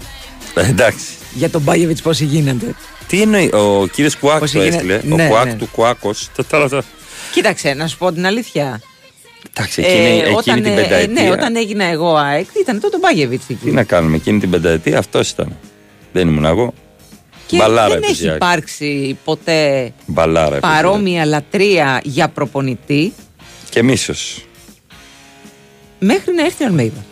[0.54, 1.04] ε, εντάξει.
[1.34, 2.74] Για τον Μπάγεβιτς πώ γίνεται.
[3.08, 5.00] Τι εννοεί, ο κύριος Κουάκ Πώς το έγινε- έστειλε.
[5.16, 5.54] Ναι, ο Κουάκ ναι.
[5.54, 6.28] του Κουάκος.
[7.32, 8.80] Κοίταξε, να σου πω την αλήθεια.
[9.54, 11.22] Εντάξει, εκείνη, εκείνη όταν, την ε, πενταετία.
[11.22, 13.70] ναι, όταν έγινα εγώ ΑΕΚ, ήταν τότε ο Μπάγεβιτς Τι εκεί.
[13.70, 15.56] να κάνουμε, εκείνη την πενταετία αυτός ήταν.
[16.12, 16.74] Δεν ήμουν εγώ.
[17.46, 18.36] Και Μπαλάρα δεν έπαιζε έχει η ΑΕΚ.
[18.36, 20.56] υπάρξει ποτέ Μπαλάρα.
[20.56, 20.72] έπαιζε.
[20.72, 23.12] παρόμοια λατρεία για προπονητή
[23.70, 24.44] Και μίσος.
[25.98, 27.04] Μέχρι να έρθει ο Αλμέιδα.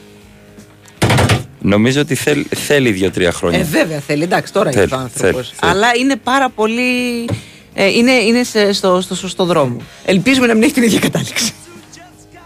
[1.61, 3.59] Νομίζω ότι θέλει, θέλει δύο-τρία χρόνια.
[3.59, 5.47] Ε, βέβαια θέλει, εντάξει, τώρα Θέλει, είναι ο άνθρωπος.
[5.47, 5.71] θέλει, θέλει.
[5.73, 7.25] Αλλά είναι πάρα πολύ.
[7.75, 9.77] Ε, είναι είναι σε- στο, στο σωστό δρόμο.
[10.05, 11.53] Ελπίζουμε να μην έχει την ίδια κατάληξη.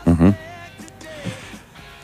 [0.05, 0.33] Μμμ.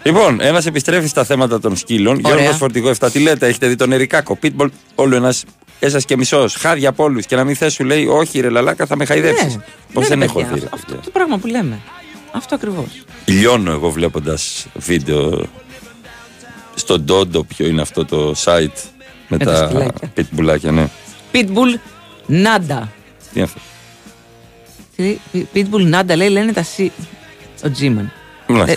[0.03, 2.21] Λοιπόν, ένας επιστρέφει στα θέματα των σκύλων.
[2.25, 2.37] Ωραία.
[2.37, 4.37] Γιώργος Φορτηγό 7, τι λέτε, έχετε δει τον Ερικάκο.
[4.37, 5.45] Πίτμπολ, όλο ένας
[5.81, 6.55] έσας και μισός.
[6.55, 7.27] Χάδια από όλους.
[7.27, 9.57] Και να μην θε, σου λέει, Όχι, ρε Λαλάκα, θα με χαϊδέψεις.
[9.57, 9.63] Ναι.
[9.93, 10.61] Πώς Ναι, δεν ρε έχω παιδιά, δει.
[10.61, 11.03] ρε αυτό, παιδιά.
[11.05, 11.79] το πράγμα που λέμε.
[12.33, 13.05] Αυτό ακριβώς.
[13.25, 15.47] Λιώνω εγώ βλέποντας βίντεο
[16.75, 18.83] στο Dodo, ποιο είναι αυτό το site
[19.29, 20.09] με, Με τα τα σκυλάκια.
[20.15, 20.89] πιτμπουλάκια, ναι.
[21.33, 21.79] Pitbull
[22.29, 22.83] Nada.
[23.33, 23.61] Τι είναι αυτό;
[24.97, 25.19] Τι,
[25.55, 26.87] Pitbull Nada λέει, λένε τα C.
[27.65, 28.13] Ο Τζίμαν.
[28.47, 28.73] Μάλιστα.
[28.73, 28.77] Ε,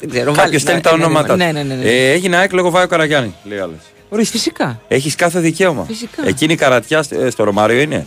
[0.00, 0.24] δεν ξέρω.
[0.32, 1.36] Κάποιος βάλε- στέλνει τα ναι, ναι, ονόματα.
[1.36, 1.74] Ναι, ναι, ναι.
[1.74, 1.84] ναι.
[1.84, 3.78] Ε, έγινε ΑΕΚ λόγω Βάιο Καραγιάννη, λέει άλλος.
[4.08, 4.80] Ορίστε, φυσικά.
[4.88, 5.84] Έχεις κάθε δικαίωμα.
[5.84, 6.26] Φυσικά.
[6.28, 8.06] Εκείνη η καρατιά ε, στο Ρωμάριο είναι;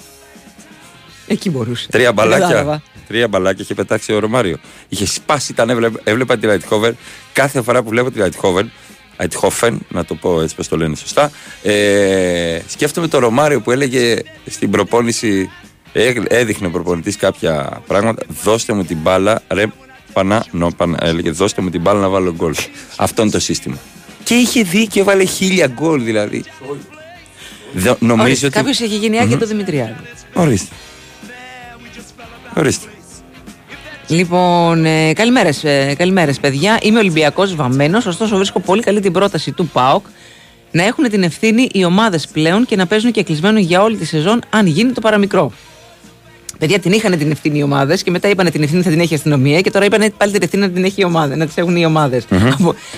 [1.28, 1.88] Εκεί μπορούσε.
[1.92, 2.82] Τρία μπαλάκια.
[3.12, 3.28] Κατάλαβα.
[3.28, 4.58] Τρία μπαλάκια είχε πετάξει ο Ρωμάριο.
[4.90, 6.98] Είχε σπάσει, ήταν, έβλεπα, έβλεπα τη Λαϊτχόβεν.
[7.34, 8.72] Κάθε φορά που βλέπω τη Λαϊτχόβεν,
[9.18, 11.32] Αιτχόφεν, να το πω έτσι πώς το λένε σωστά.
[11.64, 15.50] Ε, σκέφτομαι το Ρωμάριο που έλεγε στην προπόνηση,
[15.94, 18.24] ε, έδειχνε ο προπονητής κάποια πράγματα.
[18.44, 19.66] Δώστε μου την μπάλα, ρε
[20.14, 20.98] πανά, νόπανα.
[21.02, 22.56] Έλεγε, δώστε μου την μπάλα να βάλω γκολ.
[22.96, 23.78] Αυτό είναι το σύστημα.
[24.24, 26.44] Και είχε δίκιο, βάλε χίλια γκολ δηλαδή.
[27.74, 28.56] Δο- νομίζω Ορίστε, ότι.
[28.56, 29.96] Κάποιος έχει γενιά και το Δημητριάδη.
[30.34, 30.76] Ορίστε.
[32.56, 32.88] Ορίστε.
[34.08, 36.80] Λοιπόν, ε, καλημέρες, ε, καλημέρες παιδιά.
[36.82, 40.06] Είμαι Ολυμπιακός βαμμένος, ωστόσο βρίσκω πολύ καλή την πρόταση του ΠΑΟΚ
[40.72, 44.06] να έχουν την ευθύνη οι ομάδες πλέον και να παίζουν και κλεισμένο για όλη τη
[44.06, 45.52] σεζόν, αν γίνει το παραμικρό.
[46.60, 49.14] Παιδιά την είχαν την ευθύνη οι ομάδες και μετά είπαν την ευθύνη θα την έχει
[49.14, 51.58] η αστυνομία και τώρα είπαν πάλι την ευθύνη να την έχει η ομάδα, να τις
[51.58, 52.22] έχουν οι ομαδε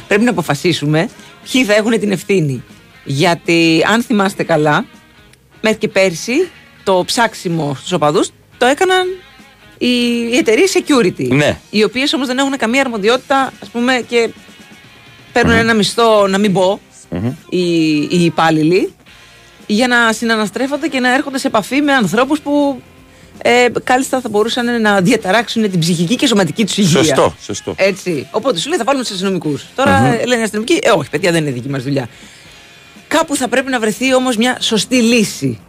[0.08, 1.10] Πρέπει να αποφασίσουμε
[1.52, 2.64] ποιοι θα έχουν την ευθύνη.
[3.04, 4.86] Γιατί αν θυμάστε καλά,
[5.62, 6.34] μέχρι και πέρσι
[6.84, 9.08] το ψάξιμο στους οπαδούς το έκαναν
[9.86, 11.28] οι, οι εταιρείε security.
[11.28, 11.58] Ναι.
[11.70, 14.30] Οι οποίες όμως δεν έχουν καμία αρμοδιότητα, ας πούμε, και
[15.34, 16.80] παίρνουν ένα μισθό, να μην πω,
[17.50, 18.94] οι, οι υπάλληλοι,
[19.68, 22.82] για να συναναστρέφονται και να έρχονται σε επαφή με ανθρώπους που
[23.38, 27.04] ε, κάλλιστα θα μπορούσαν να διαταράξουν την ψυχική και σωματική τους υγεία.
[27.04, 27.74] Σωστό, σωστό.
[27.78, 28.28] Έτσι.
[28.32, 29.66] Οπότε σου λέει θα βάλουμε του αστυνομικούς.
[29.76, 30.28] Τώρα Μμμ.
[30.28, 32.10] λένε οι αστυνομικοί, ε, όχι, παιδιά, δεν είναι δική μας δουλειά.
[33.08, 35.60] Κάπου θα πρέπει να βρεθεί όμως μια σωστή λύση.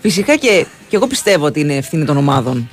[0.00, 2.68] Φυσικά και, και εγώ πιστεύω ότι είναι ευθύνη των ομάδων.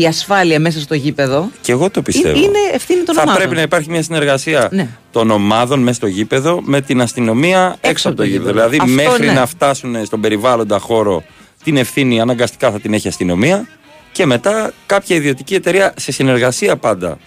[0.00, 2.38] Η ασφάλεια μέσα στο γήπεδο Και εγώ το πιστεύω.
[2.38, 3.40] είναι ευθύνη των θα ομάδων.
[3.40, 4.88] πρέπει να υπάρχει μια συνεργασία Ναι.
[5.12, 8.50] των ομάδων μέσα στο γήπεδο με την αστυνομία έξω, από το γήπεδο.
[8.50, 9.32] Δηλαδή, Αυτό μέχρι ναι.
[9.32, 11.22] να φτάσουν στον περιβάλλοντα χώρο,
[11.64, 13.68] την ευθύνη αναγκαστικά θα την έχει η αστυνομία
[14.12, 17.18] και μετά κάποια ιδιωτική εταιρεία σε συνεργασία πάντα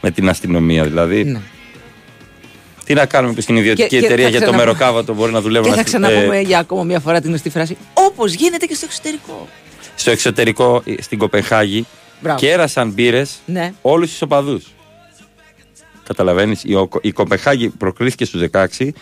[0.00, 0.84] με την αστυνομία.
[0.84, 1.40] Δηλαδή, Ναι.
[2.84, 5.32] τι να κάνουμε που στην ιδιωτική Και- και εταιρεία θα για το ξαναπώ- μεροκάβατο μπορεί
[5.32, 7.76] να δουλεύουν Και θα αστυ- ξαναπούμε ε, για ακόμα μια φορά την γνωστή φράση.
[7.94, 9.48] Όπως γίνεται και στο εξωτερικό.
[9.94, 11.99] στο εξωτερικό, ε, στην Κοπεχάγη, Μπράβο.
[12.36, 13.72] Κέρασαν μπύρες Ναι.
[13.82, 14.66] όλους τους οπαδούς.
[16.04, 18.92] Καταλαβαίνεις, η, ο- η Κοπεχάγη προκλήθηκε στους 16,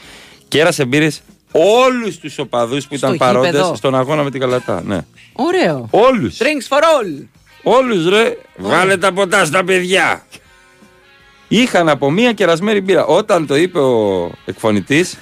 [0.49, 1.21] κέρασε μπύρες
[1.53, 3.75] όλους τους οπαδούς που ήταν παρόντες γήπεδο.
[3.75, 4.83] στον αγώνα με την Καλατά.
[4.87, 4.99] Ναι.
[5.33, 5.87] Ωραίο.
[5.91, 6.37] Όλους.
[6.39, 7.25] Drinks for all.
[7.63, 10.27] Όλους ρε, βγάλε τα ποτά στα παιδιά.
[11.49, 13.05] Είχαν από μία κερασμένη μπύρα.
[13.05, 15.19] Όταν το είπε ο εκφωνητής,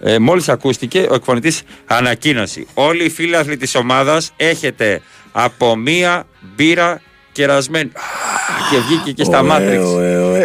[0.00, 2.66] ε, μόλις ακούστηκε, ο εκφωνητής ανακοίνωση.
[2.74, 7.00] Όλοι οι φίλαθλοι τη ομάδας έχετε από μία μπύρα
[7.36, 7.90] κερασμένη.
[7.94, 8.00] Α,
[8.70, 9.84] Και βγήκε και στα Μάτριξ.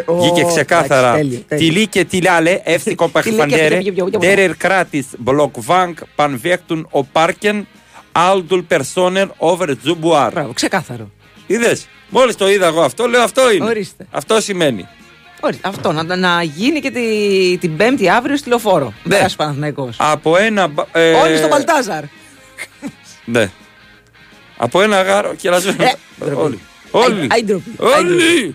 [0.07, 1.07] Βγήκε ξεκάθαρα.
[1.07, 1.67] εντάξει, τέλειο, τέλειο.
[1.67, 3.79] Τι λέει και τι λάλε, εύθικο παχφαντέρε,
[4.19, 7.67] τέρερ κράτη, μπλοκβάνκ, πανβέκτουν ο πάρκεν,
[8.11, 10.31] άλτουλ περσόνερ, over τζουμπουάρ.
[10.31, 11.11] Μπράβο, ξεκάθαρο.
[11.47, 11.87] Είδες.
[12.09, 13.65] Μόλις το είδα εγώ αυτό, λέω αυτό είναι.
[13.65, 14.05] Ορίστε.
[14.11, 14.87] Αυτό σημαίνει.
[15.39, 18.93] Ορίστε, αυτό να, να γίνει και τη, την Πέμπτη αύριο στη λεωφόρο.
[19.03, 19.15] Ναι.
[19.15, 19.95] Περάσει Παναθηναϊκός.
[19.99, 20.67] Από ένα.
[20.67, 22.03] μπα- ε, Όλοι στο Μπαλτάζαρ.
[23.25, 23.49] Ναι.
[24.57, 25.83] Από ένα γάρο κερασμένο.
[25.83, 26.59] Ε, Όλοι.
[26.91, 27.27] Όλοι.
[27.29, 27.71] Αϊ, ντροπή.
[27.79, 28.53] Αϊ, Όλοι.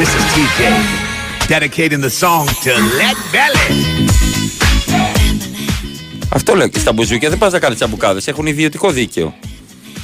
[0.00, 0.60] This is TJ,
[1.54, 3.68] dedicating the song to Let Belly.
[6.32, 8.26] Αυτό λέω και στα μπουζούκια δεν πας να κάνεις τσαμπουκάδες.
[8.28, 9.34] Έχουν ιδιωτικό δίκαιο.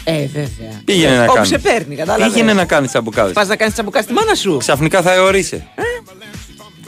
[0.04, 0.80] Ε, βέβαια.
[0.84, 1.48] Πήγαινε να Όπου κάνεις.
[1.48, 2.32] σε παίρνει, κατάλαβες.
[2.32, 3.32] Πήγαινε να κάνεις τσαμπουκάδες.
[3.32, 4.56] Πας να κάνεις τσαμπουκά στη μάνα σου.
[4.56, 5.12] Ξαφνικά θα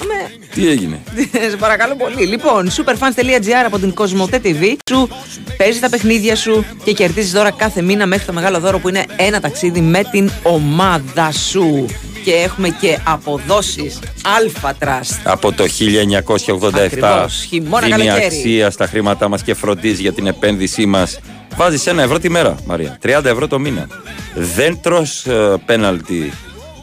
[0.02, 0.38] εωρίσε.
[0.54, 1.00] Τι έγινε;
[1.50, 2.26] σε παρακαλώ πολύ.
[2.26, 5.08] Λοιπόν, superfans.gr από την Κοσμοτέ TV σου
[5.56, 9.04] παίζει τα παιχνίδια σου και κερδίζεις δώρα κάθε μήνα μέχρι το μεγάλο δώρο που είναι
[9.16, 11.86] ένα ταξίδι με την ομάδα σου.
[12.24, 15.20] Και έχουμε και αποδόσεις Alpha Trust.
[15.24, 17.44] Από το 1987 Ακριβώς.
[17.48, 18.24] Χειμώνα, δίνει καλοκαίρι.
[18.24, 21.18] αξία στα χρήματά μας και φροντίζει για την επένδυσή μας.
[21.56, 22.98] Βάζεις ένα ευρώ τη μέρα, Μαρία.
[23.02, 23.86] 30 ευρώ το μήνα.
[24.34, 26.32] Δεν τρως ε, πέναλτι.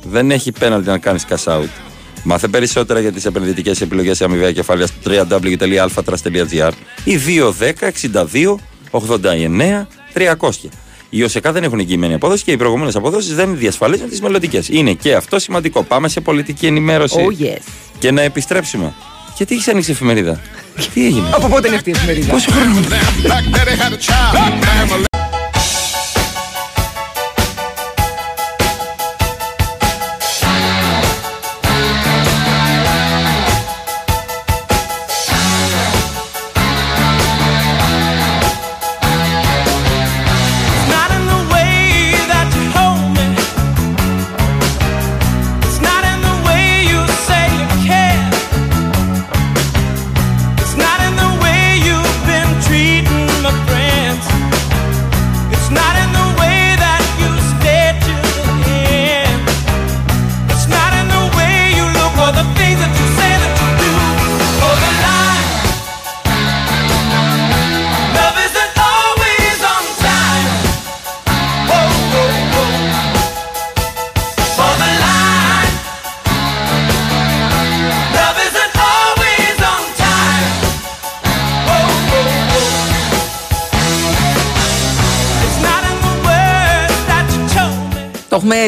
[0.04, 1.68] Δεν έχει πέναλτι να κάνεις cash out.
[2.28, 6.72] Μάθε περισσότερα για τις επενδυτικές επιλογές σε αμοιβαία κεφάλαια στο www.alphatras.gr
[7.04, 7.20] ή
[7.60, 7.72] 210
[8.32, 8.56] 62
[8.92, 10.50] 89 300.
[11.10, 14.70] Οι ΟΣΕΚΑ δεν έχουν εγγυημένη απόδοση και οι προηγούμενες αποδόσεις δεν διασφαλίζουν τις μελλοντικές.
[14.70, 15.84] Είναι και αυτό σημαντικό.
[15.84, 17.16] Πάμε σε πολιτική ενημέρωση.
[17.20, 17.62] Oh yes.
[18.00, 18.94] Και να επιστρέψουμε.
[19.38, 20.42] Γιατί έχεις ανοίξει εφημερίδα;
[20.94, 22.80] Τι έγινε; Από πότε είναι αυτή η εφημερίδα; Πόσο χρόνο;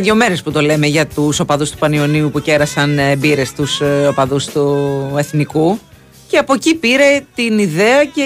[0.07, 3.65] Δύο μέρες που το λέμε για τους οπαδούς του Πανιωνίου που κέρασαν μπύρες στου
[4.09, 4.77] οπαδούς του
[5.17, 5.79] Εθνικού.
[6.27, 8.23] Και από εκεί πήρε την ιδέα και.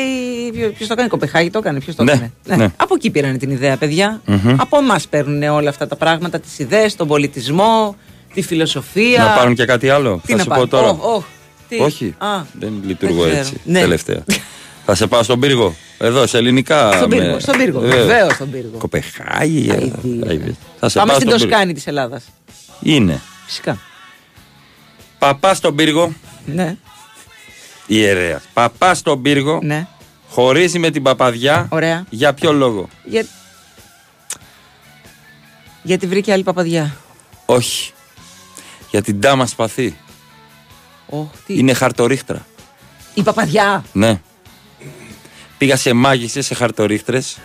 [0.51, 2.31] Ποιο το έκανε, η Κοπεχάγη το έκανε, ποιος το Ναι, έκανε.
[2.63, 2.71] ναι.
[2.75, 4.21] Από εκεί πήραν την ιδέα, παιδιά.
[4.25, 4.55] Μμμ.
[4.57, 7.95] Από εμάς παίρνουν όλα αυτά τα πράγματα, τις ιδέες, τον πολιτισμό,
[8.33, 9.23] τη φιλοσοφία.
[9.23, 10.21] Να πάρουν και κάτι άλλο.
[10.25, 10.89] Τι θα να σου πάρουν; πω τώρα.
[10.89, 11.23] Οχ, οχ,
[11.69, 11.77] τι.
[11.79, 12.15] Όχι.
[12.17, 12.27] Α,
[12.59, 13.39] Δεν λειτουργώ δεν ξέρω.
[13.41, 13.61] έτσι.
[13.63, 13.79] Ναι.
[13.79, 14.23] Τελευταία.
[14.85, 15.75] θα σε πάω στον πύργο.
[15.97, 16.91] Εδώ, σε ελληνικά.
[16.91, 17.79] Στον με- πύργο, στον πύργο.
[17.79, 18.05] Βεβαίως.
[18.05, 18.77] Βεβαίως στον πύργο.
[18.77, 19.69] Κοπεχάγη.
[19.69, 19.73] ε,
[20.29, 20.55] Αηδία.
[20.79, 21.45] Θα σε Πάμε πάω στην στον πύργο.
[21.49, 22.23] Τοσκάνη της Ελλάδας.
[22.81, 23.21] Είναι.
[23.45, 23.77] Φυσικά.
[25.19, 26.13] Παπά στον πύργο.
[26.45, 26.75] Ναι.
[27.87, 28.41] Ιερέα.
[28.53, 29.59] Παπά στον πύργο.
[29.63, 29.87] Ναι.
[30.29, 31.67] Χωρίζει με την παπαδιά.
[31.69, 32.05] Ωραία.
[32.09, 33.25] Για ποιο λόγο; Για...
[35.83, 36.95] Γιατί βρήκε άλλη παπαδιά.
[37.45, 37.91] Όχι.
[38.91, 39.97] Για την τάμα σπαθή.
[41.05, 41.57] Ωχ, τι.
[41.57, 42.45] Είναι χαρτορίχτρα.
[43.13, 43.83] Η παπαδιά.
[43.93, 44.21] Ναι.
[45.61, 47.37] Πήγα σε μάγισσες, σε χαρτορίχτρες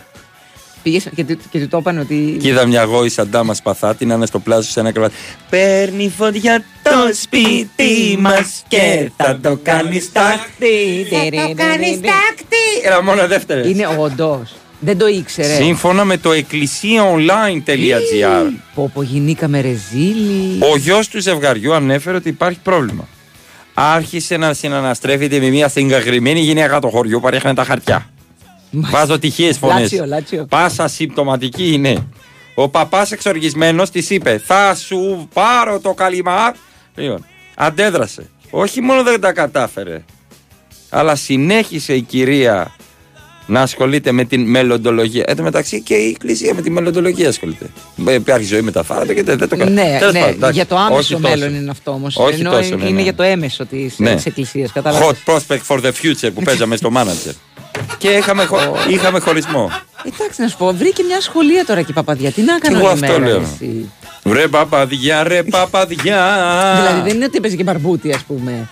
[0.83, 2.37] Πήγες και, του- και του το είπαν ότι.
[2.41, 5.15] Και είδα μια γόη σαν τάμα σπαθά, την άνα στο πλάσο σε ένα κρεβάτι.
[5.49, 11.07] Παίρνει φωτιά το σπίτι μας και θα το κάνεις στάχτη.
[11.09, 12.57] Θα το κάνεις στάχτη.
[12.85, 13.69] Era μόνο δεύτερες.
[13.69, 14.53] Είναι όντως.
[14.79, 15.55] Δεν το ήξερες.
[15.57, 18.51] Σύμφωνα με το εκκλησίαonline.gr.
[18.75, 20.59] Πω, πω γινήκαμε ρεζίλη.
[20.71, 23.07] Ο γιος του ζευγαριού ανέφερε ότι υπάρχει πρόβλημα.
[23.79, 28.09] Άρχισε να συναναστρέφεται με μια συγκεκριμένη γυναίκα του χωριού που ρίχνε τα χαρτιά.
[28.71, 29.79] Βάζω τυχαίε φωνές.
[29.79, 30.45] Λάτσιο, λάτσιο.
[30.49, 32.07] Πάσα συμπτωματική είναι.
[32.55, 36.53] Ο παπάς εξοργισμένος της είπε: Θα σου πάρω το καλυμά.
[36.95, 38.29] Λοιπόν, αντέδρασε.
[38.49, 40.03] Όχι μόνο δεν τα κατάφερε,
[40.89, 42.75] αλλά συνέχισε η κυρία
[43.47, 45.23] να ασχολείται με την μελλοντολογία.
[45.27, 47.65] Εν τω μεταξύ και η Εκκλησία με τη μελλοντολογία ασχολείται.
[48.07, 49.71] Ε, Υπάρχει ζωή μετά θάνατο και δεν δεν το κάνει.
[49.71, 50.55] Ναι, Τέλος ναι, πάντων, εντάξει.
[50.55, 51.29] για το Όχι άμεσο τόσο.
[51.29, 52.15] μέλλον είναι αυτό όμως.
[52.17, 53.01] Όχι Ενώ τόσο, είναι, ναι, είναι ναι.
[53.01, 54.15] για το έμεσο τη Ναι.
[54.23, 54.71] Εκκλησίας.
[54.71, 57.33] Κατάλαβες; Hot prospect for the future που παίζαμε στο manager.
[57.97, 59.71] και είχαμε, χω- είχαμε χωρισμό.
[60.03, 62.31] Εντάξει, να σου πω, βρήκε μια σχολεία τώρα και η παπαδιά.
[62.31, 63.41] Τι να Και κάνω εγώ όλη αυτό μέρα, λέω.
[63.53, 63.91] εσύ;
[64.23, 66.25] Ρε παπαδιά, ρε παπαδιά.
[66.81, 68.69] Δηλαδή δεν είναι ότι έπαιζε και μπαρμπούτι, ας πούμε.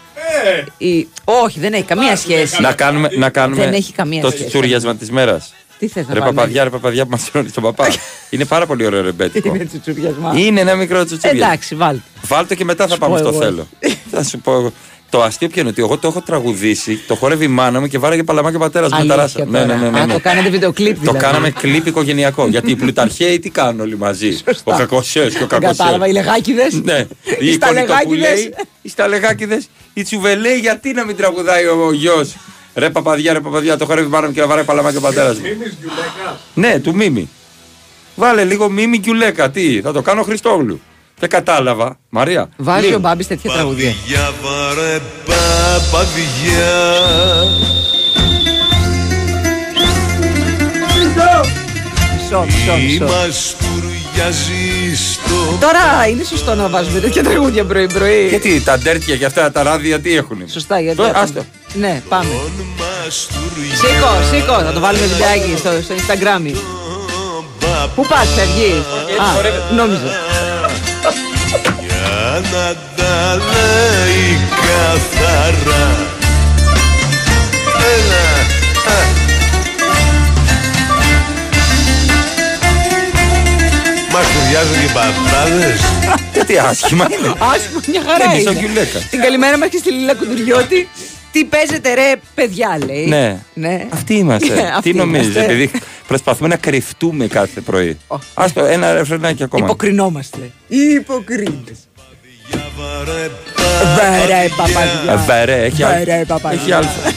[0.77, 2.61] Ή- Όχι, δεν έχει καμία σχέση.
[2.61, 4.43] Να κάνουμε, να κάνουμε Δεν έχει καμία το σχέση.
[4.43, 5.53] τσουτσούριασμα της μέρας.
[5.79, 6.35] Τι θες να Ρε βάλουμε.
[6.37, 7.87] παπαδιά, ρε παπαδιά που μας τρώνει στον παπά.
[8.29, 9.47] Είναι πάρα πολύ ωραίο ρεμπέτικο.
[9.55, 10.33] Είναι τσουτσουριασμά.
[10.35, 11.45] Είναι ένα μικρό τσουτσούριασμα.
[11.45, 12.01] Εντάξει, βάλτε.
[12.27, 13.39] Βάλτε και μετά θα Σου πάμε πω στο εγώ.
[13.39, 13.67] θέλω.
[14.11, 14.73] θα σου πω εγώ.
[15.15, 17.97] Το αστείο ποιο είναι ότι εγώ το έχω τραγουδήσει, το χόρευε η μάνα μου και
[17.97, 18.97] βάραγε παλαμά ο πατέρας μου.
[18.97, 19.45] Αλήθεια Ταράσα.
[19.45, 19.79] Ναι, ναι, τώρα.
[19.79, 20.13] ναι, ναι, Α, ναι.
[20.13, 21.19] το κάνετε βιντεοκλίπ Το δηλαδή.
[21.19, 22.47] κάναμε κλιπ οικογενειακό.
[22.47, 25.73] γιατί οι πλουταρχαίοι τι κάνουν όλοι μαζί; Ο κακοσέ και ο κακοσέ.
[25.77, 26.63] Κατάλαβα, οι λεγάκιδε.
[26.83, 27.07] Ναι,
[27.39, 29.61] οι Στα κολυτοπουλέοι, οι σταλεγάκιδε,
[29.93, 32.35] οι τσουβελέοι, γιατί να μην τραγουδάει ο, ο γιος;
[32.75, 35.37] Ρε παπαδιά, ρε παπαδιά, το χορεύει πάνω μου και να βάρει παλαμά και ο πατέρας
[35.37, 35.45] μου.
[36.53, 37.29] Ναι, του Μίμη.
[38.15, 40.81] Βάλε λίγο Μίμη Κιουλέκα, τι, θα το κάνω Χριστόγλου.
[41.19, 41.97] Δεν κατάλαβα.
[42.09, 42.49] Μαρία.
[42.57, 42.95] Βάζει λίγο.
[42.95, 43.93] ο Μπάμπης τέτοια τραγουδία.
[44.05, 46.73] Για βαρε παπαδιά
[52.17, 53.03] Μισό, μισό, Ή μισό.
[53.05, 58.27] μας τουριάζει στο Τώρα είναι σωστό να βάζουμε τέτοια τραγούδια πρωί-πρωί.
[58.27, 60.37] Γιατί τα ντέρτια και αυτά τα ράδια τι έχουν.
[60.51, 60.97] Σωστά, γιατί.
[60.97, 61.45] Τώρα, αυτό- άστο.
[61.73, 62.29] Ναι, πάμε.
[62.77, 63.27] μας
[63.73, 66.51] Σήκω, σήκω, θα το βάλουμε βιντεάκι στο, στο Instagram.
[67.95, 68.71] Πού πας, φεύγει.
[69.19, 70.01] Α, νόμιζα.
[72.35, 75.87] Για να τα λέει καθαρά
[77.93, 78.25] Έλα
[78.91, 79.03] α.
[84.11, 85.81] Μας ταιριάζουν και οι παπάδες
[86.33, 87.33] Γιατί άσχημα είναι.
[87.53, 88.43] Άσχημα, μια χαρά Είναι είναι.
[88.51, 88.99] σαν κιουλέκα.
[89.09, 90.87] Την καλημέρα μας και στη Λίλα Κουντουριώτη.
[91.31, 93.05] Τι παίζετε ρε παιδιά λέει.
[93.07, 93.39] Ναι.
[93.53, 93.87] ναι.
[93.93, 94.71] Αυτοί είμαστε.
[94.75, 95.53] Αυτοί Τι νομίζεις, είμαστε.
[95.53, 95.71] επειδή
[96.07, 97.97] προσπαθούμε να κρυφτούμε κάθε πρωί.
[98.33, 99.65] Άστο, ένα ρεφρενάκι ακόμα.
[99.65, 100.51] Υποκρινόμαστε.
[100.67, 101.77] Υποκρίνες.
[103.97, 105.11] Βαρέ παπαδιά.
[105.13, 106.25] Ε, Βαρέ, έχει Βαρέ, αλφα.
[106.25, 106.61] παπαδιά.
[106.61, 107.09] Έχει αλφα.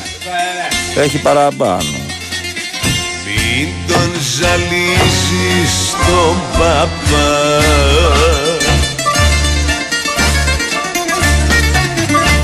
[1.02, 1.82] Έχει παραπάνω.
[3.26, 7.58] Μην τον ζαλίζεις τον παπά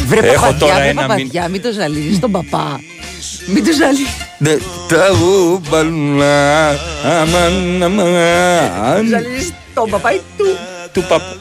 [0.07, 2.81] Βρε Έχω παπαδιά, τώρα βρε ένα παπαδιά, μην το ζαλίζεις τον παπά.
[3.47, 4.09] Μην το ζαλίζεις.
[4.39, 4.57] Δε-
[4.89, 6.69] Τα ουμπαλνά,
[7.05, 9.07] αμαν, αμαν.
[9.11, 10.45] Ζαλίζεις τον παπά ή του.
[10.93, 11.37] Του παπά.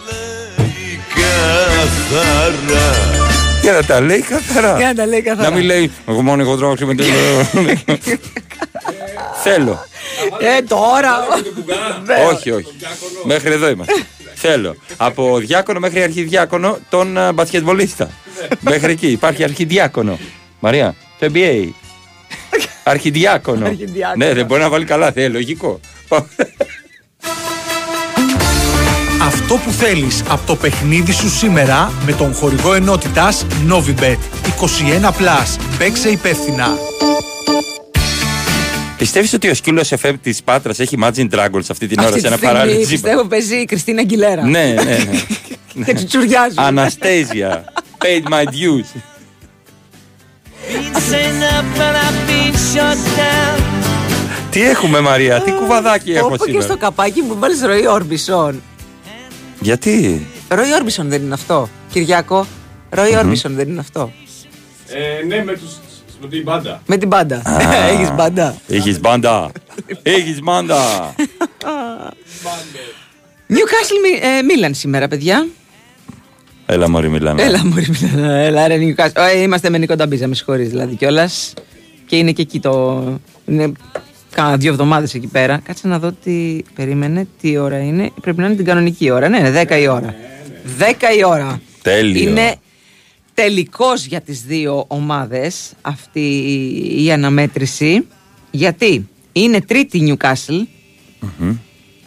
[2.14, 2.94] Καθαρά
[3.62, 4.78] Για να τα λέει καθαρά.
[4.78, 5.50] Για να τα λέει καθαρά.
[5.50, 7.04] Να μην λέει, εγώ μόνο εγώ τρώω με το...
[9.44, 9.86] Θέλω.
[10.58, 11.12] Ε, τώρα.
[12.34, 12.68] όχι, όχι.
[13.24, 13.94] Μέχρι εδώ είμαστε.
[14.34, 14.76] Θέλω.
[14.98, 18.10] Από διάκονο μέχρι αρχιδιάκονο τον α, μπασκετμπολίστα.
[18.60, 19.08] μέχρι εκεί.
[19.08, 20.20] Υπάρχει αρχιδιάκονο.
[20.60, 21.68] Μαρία, το NBA.
[22.84, 23.66] Αρχιδιάκονο.
[23.66, 24.26] Αρχιδιάκονο.
[24.26, 25.12] ναι, δεν μπορεί να βάλει καλά.
[25.12, 25.80] Θέλει, λογικό.
[29.54, 34.18] Αυτό που θέλεις από το παιχνίδι σου σήμερα με τον χορηγό ενότητας Novibet
[34.60, 35.58] 21+.
[35.78, 36.68] Παίξε υπεύθυνα.
[38.98, 42.28] Πιστεύεις ότι ο σκύλος FM της Πάτρας έχει Imagine Dragons αυτή την ώρα Αυτή σε
[42.28, 44.46] ένα τη στιγμή παράλληλο τζίμπα; πιστεύω παίζει η Κριστίνα Αγγιλέρα.
[44.46, 45.84] Ναι, ναι, ναι.
[45.86, 46.58] Και τσουτσουριάζουν.
[46.58, 47.64] Anastasia.
[47.98, 49.02] Paid my dues.
[54.50, 58.62] Τι έχουμε Μαρία, τι κουβαδάκι έχω Όπου και σήμερα; στο καπάκι μου βάλεις Ροή Όρμπισον.
[59.64, 61.70] Γιατί; Ροή Όρμπισον δεν είναι αυτό.
[61.92, 62.46] Κυριάκο,
[62.90, 64.12] Ροή Όρμπισον δεν είναι αυτό.
[64.88, 65.72] Ε, ναι, με, τους,
[66.22, 66.82] με την μπάντα.
[66.86, 67.42] Με την μπάντα.
[67.94, 68.56] Έχεις μπάντα.
[68.68, 69.52] Έχεις μπάντα.
[70.04, 71.16] Έχεις μπάντα.
[73.50, 75.48] Newcastle ε, Μίλαν σήμερα, παιδιά.
[76.66, 77.44] Έλα μωρή μιλάμε.
[77.44, 78.30] Έλα, μωρή, Μίλαν.
[78.30, 79.24] Έλα, ρε, Newcastle.
[79.34, 81.54] Ε, είμαστε με Νίκο Νταμπίζα, με συγχωρείς δηλαδή κιόλας.
[82.06, 83.04] Και είναι και εκεί το.
[84.34, 85.62] Είναι κάνα δύο εβδομάδες εκεί πέρα.
[85.64, 86.58] Κάτσε να δω τι.
[86.76, 88.12] Περίμενε, τι ώρα είναι.
[88.22, 89.30] Πρέπει να είναι την κανονική ώρα.
[89.30, 90.16] Ναι, ναι, 10 η ώρα.
[90.80, 91.62] 10 η ώρα.
[91.82, 92.30] Τέλειο.
[92.30, 92.56] Είναι
[93.34, 96.44] τελικός για τις δύο ομάδες αυτή
[97.04, 98.08] η αναμέτρηση.
[98.52, 100.68] Γιατί είναι τρίτη Newcastle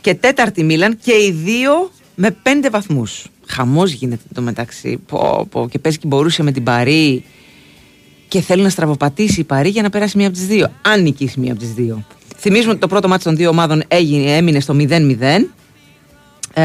[0.00, 3.26] και τέταρτη Μίλαν και οι δύο με πέντε βαθμούς.
[3.46, 4.98] Χαμός γίνεται το μεταξύ.
[5.06, 5.68] Πω, πω.
[5.70, 7.24] Και παίζει και μπορούσε με την Παρή
[8.28, 10.72] και θέλει να στραβοπατήσει η Παρή για να περάσει μία από τις δύο.
[10.82, 12.04] Αν νικήσει μία από τις δύο.
[12.36, 15.46] Θυμίζουμε ότι το πρώτο μάτι των δύο ομάδων έγινε, έμεινε στο 0-0.
[16.54, 16.64] Ε,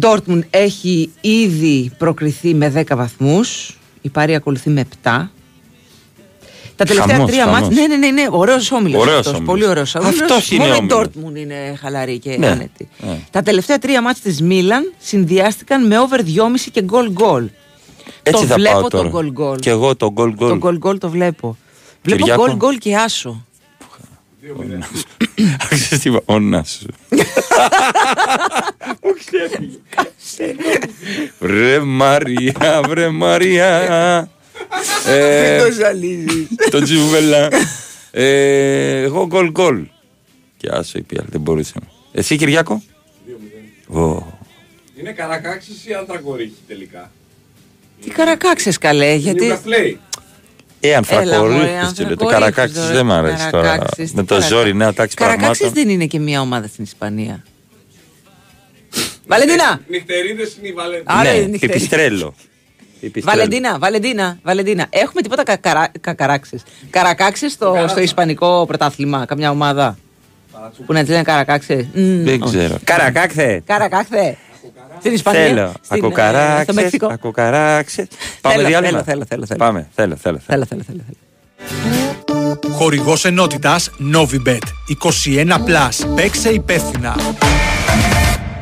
[0.00, 3.78] Dortmund έχει ήδη προκριθεί με 10 βαθμούς.
[4.00, 5.30] Η Παρή ακολουθεί με 7.
[6.76, 7.60] Τα τελευταία Χαμός, τρία χαμός.
[7.60, 7.74] μάτς.
[7.74, 9.00] Ναι, ναι, ναι, ναι ωραίος όμιλος.
[9.00, 9.44] Ωραίος όμιλος.
[9.46, 10.98] Πολύ ωραίος Αυτός είναι Μόνο η όμιλος.
[11.04, 12.46] Dortmund είναι χαλαρή και Ναι.
[12.46, 12.88] άνετη.
[12.98, 13.18] Ναι.
[13.30, 17.48] Τα τελευταία τρία μάτς της Μίλαν συνδυάστηκαν με over 2,5 και γκολ γκολ.
[18.30, 19.04] Έτσι το θα βλέπω πάω τώρα.
[19.04, 19.58] το γκολ γκολ.
[19.58, 20.48] Και εγώ το γκολ γκολ.
[20.48, 21.56] Το γκολ γκολ το βλέπω.
[22.02, 22.42] Βλέπω Κυριάκο.
[22.44, 23.44] γκολ γκολ και άσο.
[25.70, 26.86] Άξιζε τι είπα, όννα σου.
[31.38, 33.68] Βρε Μαρία, βρε Μαρία.
[35.06, 36.46] Ε, Μην το ζαλίζεις.
[36.70, 37.48] Το τζιβέλα.
[38.10, 39.86] Ε, Εγώ γκολ γκολ.
[40.56, 41.74] Και άσο η πια, δεν μπορούσε.
[42.12, 42.82] Εσύ Κυριάκο;
[43.86, 44.22] Ω.
[44.98, 47.10] Είναι καρακάξης ή ανθρακορίχη τελικά;
[48.04, 49.40] Τι καρακάξες καλέ, γιατί...
[49.44, 50.00] Νιούκα Φλέι.
[50.80, 52.92] Ε, Έλα, ανθρακορίχους, μωρέ, τσιλέ, το ανθρακορίχους, καρακάξης τώρα.
[52.92, 53.62] δεν μ' αρέσει τώρα.
[53.68, 54.56] Καρακάξης, Με τι το καρακάξης.
[54.56, 55.82] ζόρι νέα τάξη Καρακάξης πραγμάτων.
[55.84, 57.42] δεν είναι και μια ομάδα στην Ισπανία.
[59.26, 59.80] Βαλεντίνα!
[59.88, 61.12] Νυχτερίδες είναι η Βαλεντίνα.
[61.14, 61.76] Άρα Ναι, είναι νυχτερίδες.
[61.82, 62.34] πιπιστρέλο.
[63.00, 63.36] Πιπιστρέλο.
[63.36, 64.86] Βαλεντίνα, Βαλεντίνα, Βαλεντίνα.
[64.90, 65.88] Έχουμε τίποτα κακαρα...
[66.00, 66.62] κακαράξεις.
[66.90, 69.98] Καρακάξεις στο, στο Ισπανικό πρωτάθλημα, καμιά ομάδα.
[70.86, 71.84] Που να τη λένε καρακάξες.
[71.92, 72.56] Μμ, Δεν όχι.
[72.56, 72.78] ξέρω.
[72.84, 73.62] Καρακάκθε.
[73.66, 74.36] Καρακάξε.
[75.00, 75.40] Στην Ισπανία.
[75.40, 75.66] Θέλω.
[75.68, 77.06] στην, ε, στο Ακοκαράξες, Μεξικό.
[77.06, 78.06] ακοκαράξες.
[78.40, 79.02] Πάμε Θέλω, διάλειμμα.
[79.02, 79.58] θέλω, θέλω, θέλω, θέλω.
[79.58, 80.40] Πάμε, θέλω, θέλω.
[80.46, 81.00] Θέλω, θέλω, θέλω.
[81.06, 81.18] θέλω.
[82.76, 86.06] Χορηγός ενότητας Novibet 21+.
[86.14, 87.16] Παίξε υπεύθυνα.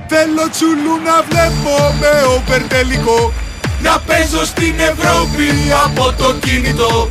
[0.09, 3.33] Θέλω τσουλού να βλέπω με όπερ τελικό
[3.83, 5.47] Να παίζω στην Ευρώπη
[5.85, 7.11] από το κινητό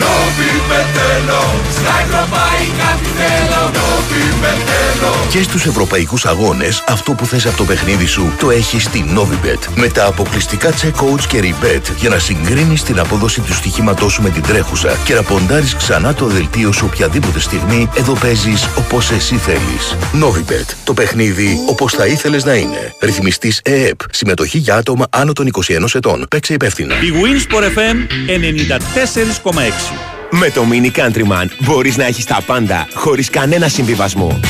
[0.00, 1.42] Νόβιμπετ θέλω,
[1.78, 2.87] στα ευρωπαϊκά τι
[3.18, 8.50] θέλω Νόβιμπετ θέλω Και στους ευρωπαϊκούς αγώνες, αυτό που θες από το παιχνίδι σου το
[8.50, 9.68] έχεις στη Novibet.
[9.74, 14.30] Με τα αποκλειστικά check-outs και rebet για να συγκρίνεις την απόδοση του στοιχήματός σου με
[14.30, 19.36] την τρέχουσα και να ποντάρεις ξανά το δελτίο σου οποιαδήποτε στιγμή, εδώ παίζεις όπως εσύ
[19.36, 19.96] θέλεις.
[20.22, 20.74] Novibet.
[20.84, 22.94] Το παιχνίδι όπως θα ήθελες να είναι.
[23.00, 24.00] Ρυθμιστής ΕΕΠ.
[24.10, 26.26] Συμμετοχή για άτομα άνω των 21 ετών.
[26.30, 26.94] Παίξε υπεύθυνα.
[26.94, 30.17] Η Winsport FM 94,6.
[30.30, 34.40] Με το Mini Countryman μπορείς να έχεις τα πάντα χωρίς κανένα συμβιβασμό.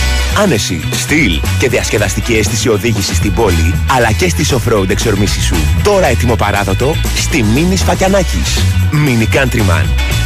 [0.43, 5.57] Άνεση, στυλ και διασκεδαστική αίσθηση οδήγηση στην πόλη, αλλά και στις off-road εξορμήσεις σου.
[5.83, 8.59] Τώρα έτοιμο παράδοτο στη Mini Σφακιανάκης.
[8.93, 9.85] Mini Countryman.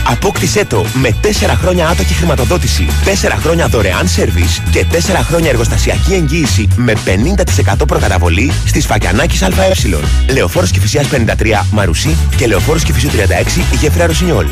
[0.09, 1.27] Απόκτησέ το με 4
[1.61, 8.53] χρόνια άτοκη χρηματοδότηση, 4 χρόνια δωρεάν σερβις και 4 χρόνια εργοστασιακή εγγύηση με 50% προκαταβολή
[8.67, 9.73] στη Σφακιανάκης ΑΕ.
[10.33, 14.47] Λεωφόρος Κηφισιάς 53 Μαρουσί και Λεωφόρος Κηφισιού 36 Γέφυρα Ρωσινιόλ.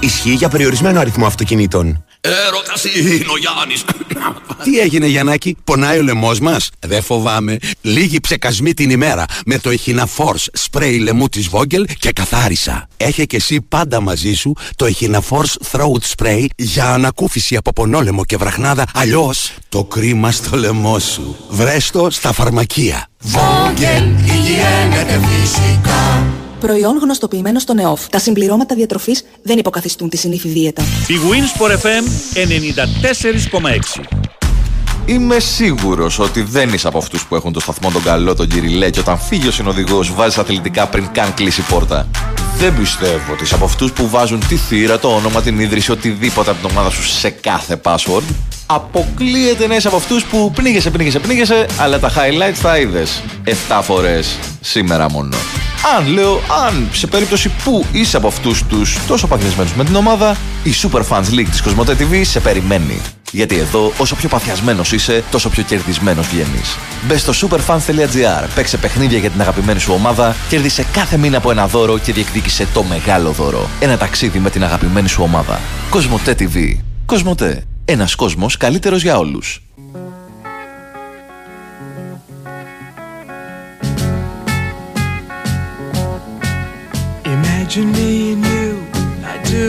[0.00, 2.04] Ισχύει για περιορισμένο αριθμό αυτοκινήτων.
[2.20, 3.84] Έρωτας είναι ο Γιάννης.
[4.64, 7.56] Τι έγινε Γιαννάκη, πονάει ο λαιμός μας; Δεν φοβάμαι.
[7.80, 12.88] Λίγοι ψεκασμοί την ημέρα με το Echina Force σπρέι λαιμού της Vogel και καθάρισα.
[12.96, 18.24] Έχε και εσύ πάντα μαζί σου το Echina Force Throat Spray για ανακούφιση από πονόλεμο
[18.24, 18.86] και βραχνάδα.
[18.94, 21.36] Αλλιώς το κρίμα στο λαιμό σου.
[21.48, 23.08] Βρες το στα φαρμακεία.
[23.22, 26.26] Vogel, υγιένεται φυσικά
[26.60, 28.08] Προϊόν γνωστοποιημένο στο ΝΕΟΦ.
[28.08, 30.82] Τα συμπληρώματα διατροφής δεν υποκαθιστούν τη συνήθι δίαιτα.
[30.82, 32.04] Η Winsport FM
[34.00, 34.04] 94,6.
[35.06, 38.90] Είμαι σίγουρος ότι δεν είσαι από αυτούς που έχουν το σταθμό τον καλό, τον κυριλέ,
[38.90, 42.08] και όταν φύγει ο συνοδηγός βάζεις αθλητικά πριν καν κλείσει η πόρτα.
[42.58, 46.50] Δεν πιστεύω ότι είσαι από αυτούς που βάζουν τη θύρα, το όνομα, την ίδρυση, οτιδήποτε
[46.50, 48.22] από την ομάδα σου σε κάθε password.
[48.66, 53.80] Αποκλείεται να είσαι από αυτούς που πνίγεσαι, πνίγεσαι, πνίγεσαι, αλλά τα highlights τα είδες 7
[53.82, 55.36] φορές σήμερα μόνο.
[55.98, 60.36] Αν λέω, αν σε περίπτωση που είσαι από αυτούς τους τόσο παθιασμένους με την ομάδα,
[60.62, 63.00] η Super Fans League της Κοσμοτέ TV σε περιμένει.
[63.32, 66.76] Γιατί εδώ, όσο πιο παθιασμένος είσαι, τόσο πιο κερδισμένος βγαίνεις.
[67.06, 71.66] Μπες στο superfans.gr, παίξε παιχνίδια για την αγαπημένη σου ομάδα, κέρδισε κάθε μήνα από ένα
[71.66, 73.68] δώρο και διεκδίκησε το μεγάλο δώρο.
[73.80, 75.60] Ένα ταξίδι με την αγαπημένη σου ομάδα.
[75.90, 76.78] Κοσμοτέ TV.
[77.06, 77.62] Κοσμοτέ.
[77.88, 79.40] Ένα κόσμο καλύτερο για όλου.
[87.24, 88.68] Imagine me and you,
[89.34, 89.68] I do.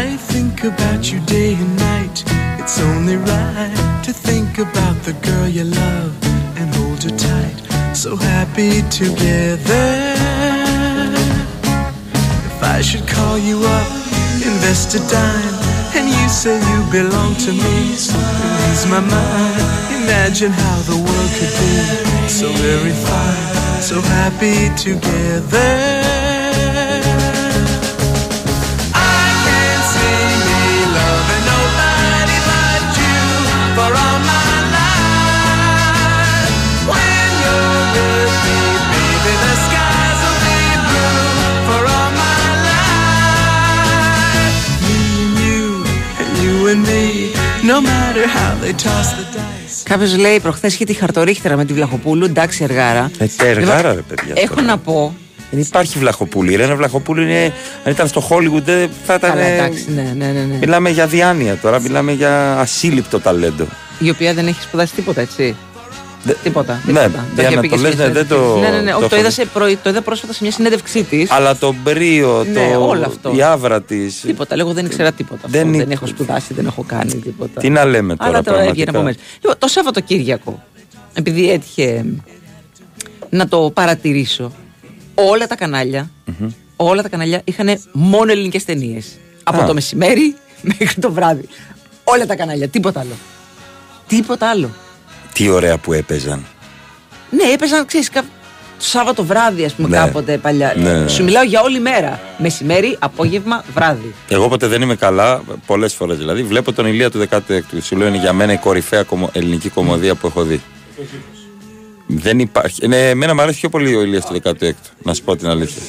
[0.00, 2.18] I think about you day and night.
[2.60, 6.12] It's only right to think about the girl you love
[6.58, 7.58] and hold her tight.
[8.02, 9.88] So happy together.
[12.50, 13.90] If I should call you up,
[14.50, 15.56] invest a dime,
[15.94, 20.02] and you say you belong to me, So lose my mind.
[20.02, 26.21] Imagine how the world could be so very fine, so happy together.
[49.82, 52.24] Κάποιος λέει προχθές είχε τη χαρτορίχτερα με τη Βλαχοπούλου.
[52.24, 53.10] Εντάξει, εργάρα.
[53.18, 54.34] Ε, τε εργάρα, ρε παιδιά.
[54.36, 54.66] Έχω τώρα.
[54.66, 55.14] να πω.
[55.50, 56.56] Δεν υπάρχει βλαχοπούλη.
[56.56, 57.52] Ρε, ένα βλαχοπούλη είναι.
[57.84, 59.30] Αν ήταν στο Hollywood δεν θα ήταν.
[59.30, 60.56] Καλά, εντάξει, ναι, ναι, ναι, ναι.
[60.56, 63.66] Μιλάμε για διάνοια τώρα, μιλάμε για ασύλληπτο ταλέντο.
[63.98, 65.56] Η οποία δεν έχει σπουδάσει τίποτα, έτσι.
[66.42, 66.72] Τίποτα.
[66.86, 67.24] Ναι, τίποτα.
[67.34, 68.70] για είχε να πει το και λες, στην ναι, δεν το- συνέντευξη.
[68.70, 68.90] Ναι, ναι, ναι.
[68.90, 69.34] το όχι, το, έχω είδα δει.
[69.34, 71.30] σε προ- το είδα πρόσφατα σε μια συνέντευξή της.
[71.30, 72.86] Αλλά το μπρίο, Ναι, το...
[72.86, 73.32] όλο αυτό.
[73.36, 74.06] η άβρα τη.
[74.22, 74.56] Τίποτα.
[74.56, 75.40] Λέγω δεν ήξερα τίποτα.
[75.42, 77.60] Δεν Δεν, είναι- δεν έχω σπουδάσει, δεν έχω κάνει τίποτα.
[77.60, 78.70] Τι να λέμε τώρα, Αλλά το πραγματικά.
[78.70, 79.18] έβγαινε από μέσα.
[79.40, 80.62] Λοιπόν, το Σαββατοκύριακο,
[81.14, 82.04] επειδή έτυχε
[83.30, 84.52] να το παρατηρήσω,
[85.14, 86.10] όλα τα κανάλια,
[86.76, 89.06] όλα τα κανάλια είχαν μόνο ελληνικές ταινίες.
[89.42, 89.66] Από Α.
[89.66, 91.48] το μεσημέρι μέχρι το βράδυ.
[92.04, 93.14] Όλα τα κανάλια, τίποτα άλλο.
[94.06, 94.70] Τίποτα άλλο.
[95.32, 96.44] Τι ωραία που έπαιζαν.
[97.30, 98.20] Ναι, έπαιζαν, ξέρεις, κα...
[98.20, 98.26] το
[98.78, 99.96] Σάββατο βράδυ, ας πούμε, Ναι.
[99.96, 100.74] κάποτε παλιά.
[100.76, 101.08] Ναι.
[101.08, 102.20] Σου μιλάω για όλη μέρα.
[102.38, 104.14] Μεσημέρι, απόγευμα, βράδυ.
[104.28, 106.42] Εγώ ποτέ δεν είμαι καλά, πολλές φορές δηλαδή.
[106.42, 107.60] Βλέπω τον Ηλία του 16ου.
[107.82, 110.60] Σου λέω είναι για μένα η κορυφαία κομμω- ελληνική κομμωδία που έχω δει.
[112.06, 112.88] Δεν υπάρχει.
[112.88, 114.70] Ναι, εμένα μου αρέσει πιο πολύ ο Ηλίας του 16ου,
[115.02, 115.82] να σου πω την αλήθεια.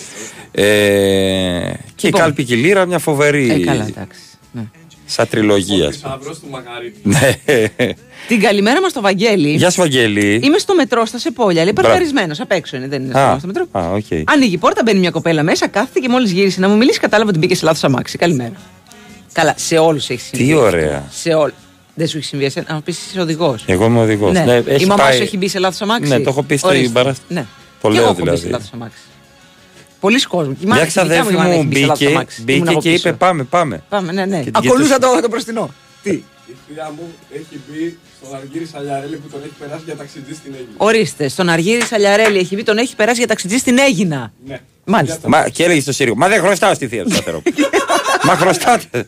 [0.51, 0.63] Ε,
[1.95, 2.21] και η Λοιπόν.
[2.21, 3.51] κάλπικη λίρα μια φοβερή.
[3.51, 4.19] Ε, καλά, εντάξει.
[5.17, 5.25] Ναι.
[5.25, 5.87] Σαν τριλογία.
[5.95, 6.13] ας πούμε.
[6.17, 6.99] Θησαυρός του Μακαρίτη.
[7.03, 7.37] Ναι.
[8.27, 9.49] Την καλημέρα μας στο Βαγγέλη.
[9.55, 10.39] Γεια σου, Βαγγέλη.
[10.43, 11.63] Είμαι στο μετρό στα Σεπόλια.
[11.63, 11.89] Λέει Μπράβο.
[11.89, 12.35] παρκαρισμένο.
[12.39, 13.65] Απ' έξω είναι, δεν είναι Α, στο, στο μετρό.
[13.71, 14.05] α, οκ.
[14.25, 17.29] Ανοίγει η πόρτα, μπαίνει μια κοπέλα μέσα, κάθεται και μόλις γύρισε να μου μιλήσει, κατάλαβα
[17.29, 18.17] ότι μπήκε σε λάθος αμάξι.
[18.17, 18.51] Καλημέρα.
[19.33, 20.45] Καλά, σε όλους έχει συμβεί.
[20.45, 20.63] Τι αυτό.
[20.65, 21.03] ωραία.
[21.11, 21.53] Σε όλου.
[21.95, 23.63] Δεν σου έχει συμβεί εσένα, να μου πεις είσαι οδηγός.
[23.67, 24.31] Εγώ είμαι οδηγός.
[24.31, 24.63] Ναι.
[24.79, 26.77] η μαμά σου έχει μπει σε λάθος αμάξι; Ναι, το έχω πει Ορίστε.
[26.81, 27.33] στην παράσταση.
[27.33, 27.45] Ναι.
[27.81, 28.41] Το Και λέω εγώ έχω μπει δηλαδή.
[28.41, 28.97] σε λάθος αμάξι.
[30.03, 30.53] Πολλοί κόσμοι.
[30.55, 32.13] Και η Μια μάνα- η δικιά ξαδέρφη η μάνα μου έχει μπει σε λάθος μπήκε,
[32.13, 32.41] αμάξι.
[32.47, 33.09] Ήμουν μπήκε από και πίσω.
[33.09, 33.83] είπε πάμε, πάμε.
[33.89, 34.37] Πάμε, ναι, ναι.
[34.37, 35.73] Και την Ακολούθα το, το μπροστινό.
[36.03, 36.23] Τι; Η
[36.67, 40.85] θεία μου έχει μπει στον Αργύρι Σαλιαρέλη που τον έχει περάσει για ταξιτζή στην Αίγυπτο.
[40.85, 44.33] Ορίστε, στον Αργύρι Σαλιαρέλη έχει μπει, τον έχει περάσει για ταξιτζή στην Έγινα.
[44.47, 44.59] Ναι.
[44.85, 45.29] Μάλιστα.
[45.29, 47.41] Μα, και έλεγε στο Σύριο, Μα δεν χρωστάω στη θεία του σταθερό.
[48.27, 49.07] Μα χρωστάτε.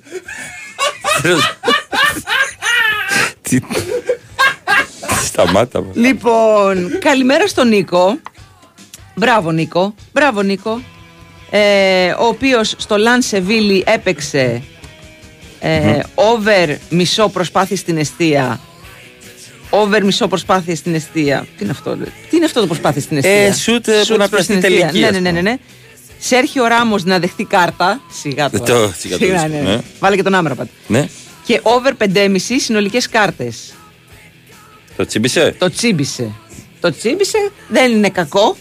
[3.42, 3.60] Τι-
[5.28, 5.82] Σταμάτα.
[5.82, 5.92] μα.
[5.94, 8.20] Λοιπόν, καλημέρα στον Νίκο.
[9.16, 9.96] Μπράβο Νίκο.
[10.14, 10.82] Μπράβο Νίκο.
[11.50, 14.62] Ε, ο οποίος στο Λαν Σεβίλη έπαιξε
[15.60, 18.60] ε, over μισό προσπάθεια στην αιστεία.
[19.70, 21.48] Over μισό προσπάθεια στην αιστεία.
[21.58, 24.18] Τι είναι αυτό, ρε; Τι είναι αυτό το προσπάθεια στην αιστεία; Ε, σουτ, ε, που
[24.18, 25.08] να προς πέσει την τελική, αιστεία.
[25.08, 25.58] ας Ναι, ναι, ναι, ναι, ναι.
[26.20, 28.02] Σέρχιο Ράμος να δεχτεί κάρτα.
[28.22, 28.64] Σιγά τώρα.
[28.66, 29.70] Το τσιγατούρισκο, Σιγά, ναι.
[29.70, 29.82] ναι.
[30.00, 30.68] Βάλε και τον Άμραπατ.
[30.88, 31.08] Ναι,
[31.46, 33.74] Και over 5,5 συνολικές κάρτες.
[34.96, 36.32] το τσίμπησε; Το τσίμπησε.
[36.80, 38.58] Το τσίμπησε δεν είναι κακό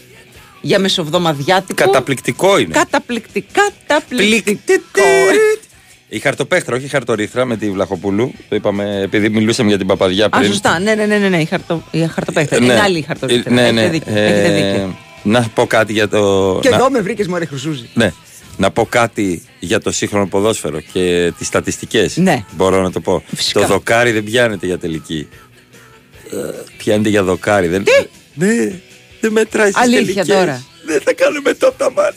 [0.65, 1.83] για μεσοβδομαδιάτικο.
[1.85, 2.73] Καταπληκτικό είναι.
[2.73, 5.01] Καταπληκτικά, καταπληκτικό.
[6.09, 8.31] Η χαρτοπέχτρα, όχι η χαρτορίθρα με τη Βλαχοπούλου.
[8.49, 10.45] Το είπαμε επειδή μιλούσαμε για την παπαδιά Α, πριν.
[10.49, 10.79] σωστά.
[10.79, 11.41] Ναι, ναι, ναι, ναι, ναι.
[11.41, 12.59] Η, χαρτο, η χαρτοπέχτρα.
[12.59, 12.65] Ναι.
[12.65, 13.51] Είναι άλλη η χαρτοπέχτρα.
[13.51, 13.81] Ε, Ναι, ναι.
[13.81, 14.13] Έχετε δίκιο.
[14.15, 14.95] Ε, Έχετε δίκιο.
[15.23, 16.59] Να πω κάτι για το.
[16.61, 17.89] Και να- εδώ με βρήκες μωρέ Χρυσούζη.
[17.93, 18.11] Ναι.
[18.57, 22.17] Να πω κάτι για το σύγχρονο ποδόσφαιρο και τις στατιστικές.
[22.17, 22.43] Ναι.
[22.51, 23.23] Μπορώ να το πω.
[23.35, 23.59] Φυσικά.
[23.59, 25.27] Το δοκάρι δεν πιάνεται για τελική.
[26.31, 26.37] Ε,
[26.77, 27.67] Πιάνεται για δοκάρι.
[27.67, 27.83] Δεν...
[28.33, 28.47] Ναι,
[29.25, 30.35] δεν μετράει στις Αλήθεια τελικές.
[30.37, 30.63] τώρα.
[30.85, 32.13] Δεν θα κάνουμε top τα μάτια.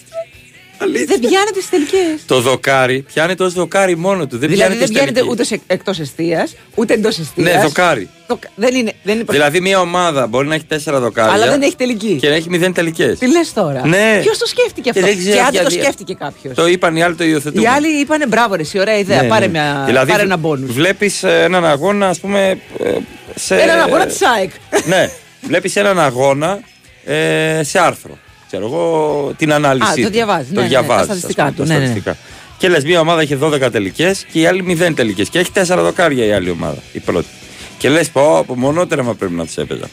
[0.80, 1.06] Αλήθεια.
[1.06, 2.24] Δεν πιάνετε στις τελικές.
[2.26, 4.38] Το δοκάρι πιάνεται ως δοκάρι μόνο του.
[4.38, 5.50] Δεν Δηλαδή πιάνεται δεν στις πιάνετε τελικές.
[5.59, 7.44] ούτε εκτός αιστεία, ούτε εντός αιστεία.
[7.44, 8.09] Ναι, δοκάρι.
[8.54, 8.92] Δεν είναι.
[9.02, 11.32] Δεν είναι Δηλαδή μια ομάδα μπορεί να έχει τέσσερα δοκάρια.
[11.32, 12.16] Αλλά δεν έχει τελική.
[12.20, 13.18] Και να έχει μηδέν τελικές.
[13.18, 14.18] Τι λες τώρα; Ναι.
[14.22, 16.54] Ποιος το σκέφτηκε Και αυτό; δεν ξέρω Και άντε ποια το δια- σκέφτηκε κάποιος.
[16.54, 17.62] Το είπαν οι άλλοι, το υιοθετούν.
[17.62, 19.22] Οι άλλοι είπανε μπράβο, ρε, εσύ, ωραία ιδέα.
[19.22, 19.50] Ναι, πάρε, ναι.
[19.52, 20.72] μια, Δηλαδή, πάρε ένα μπόνους.
[20.72, 22.59] Βλέπεις έναν αγώνα, ας πούμε.
[22.84, 22.90] ε,
[23.34, 23.54] Σε...
[23.56, 24.50] Έναν αγώνα της ΑΕΚ.
[24.86, 26.61] ναι, βλέπεις έναν αγώνα
[27.09, 28.18] ε, σε άρθρο.
[28.46, 29.90] Ξέρω εγώ την ανάλυση.
[29.90, 30.11] Α, το του.
[30.11, 31.84] διαβάζεις, Το ναι, ναι, διαβάζεις, τα ας στατιστικά πούμε, του, τα ναι, ναι.
[31.84, 32.16] στατιστικά.
[32.59, 35.28] Και λες, μια ομάδα έχει 12 τελικές και η άλλη 0 τελικές.
[35.28, 37.26] Και έχει 4 δοκάρια η άλλη ομάδα, η πρώτη.
[37.78, 39.88] Και λες, πω, από μονότερμα πρέπει να του έπαιζα.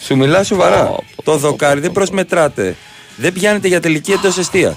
[0.00, 0.94] Σου μιλάς σοβαρά.
[1.24, 2.76] το δοκάρι δεν προσμετράτε.
[3.16, 4.76] Δεν πιάνετε για τελική εντός αιστείας.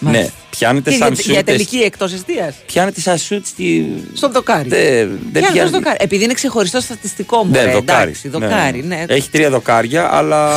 [0.00, 0.28] Ναι,
[0.58, 1.44] πιάνετε Και σαν για, για σούτ.
[1.46, 2.54] τελική εκτός αιστεία.
[2.66, 3.86] Πιάνετε σαν σούτ στη.
[4.14, 4.68] Στο δοκάρι.
[4.68, 4.78] Δεν,
[5.08, 5.70] δεν Πιάνει πιάνει.
[5.70, 5.96] το δοκάρι.
[6.00, 7.50] Επειδή είναι ξεχωριστό στατιστικό μου.
[7.50, 8.02] Ναι, ρε, δοκάρι.
[8.02, 9.04] εντάξει, δοκάρι, ναι.
[9.08, 10.50] Έχει τρία δοκάρια, αλλά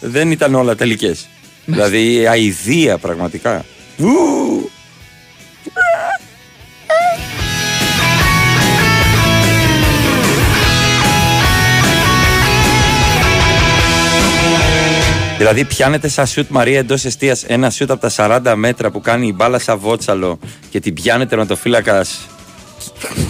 [0.00, 1.28] δεν ήταν όλα τελικές.
[1.66, 3.64] δηλαδή αηδία πραγματικά.
[3.98, 4.70] Ου!
[15.38, 19.26] Δηλαδή πιάνετε σαν σουτ Μαρία εντός αιστεία ένα σουτ από τα 40 μέτρα που κάνει
[19.26, 20.38] η μπάλα σαν βότσαλο
[20.70, 22.04] και την πιάνετε τερματοφύλακα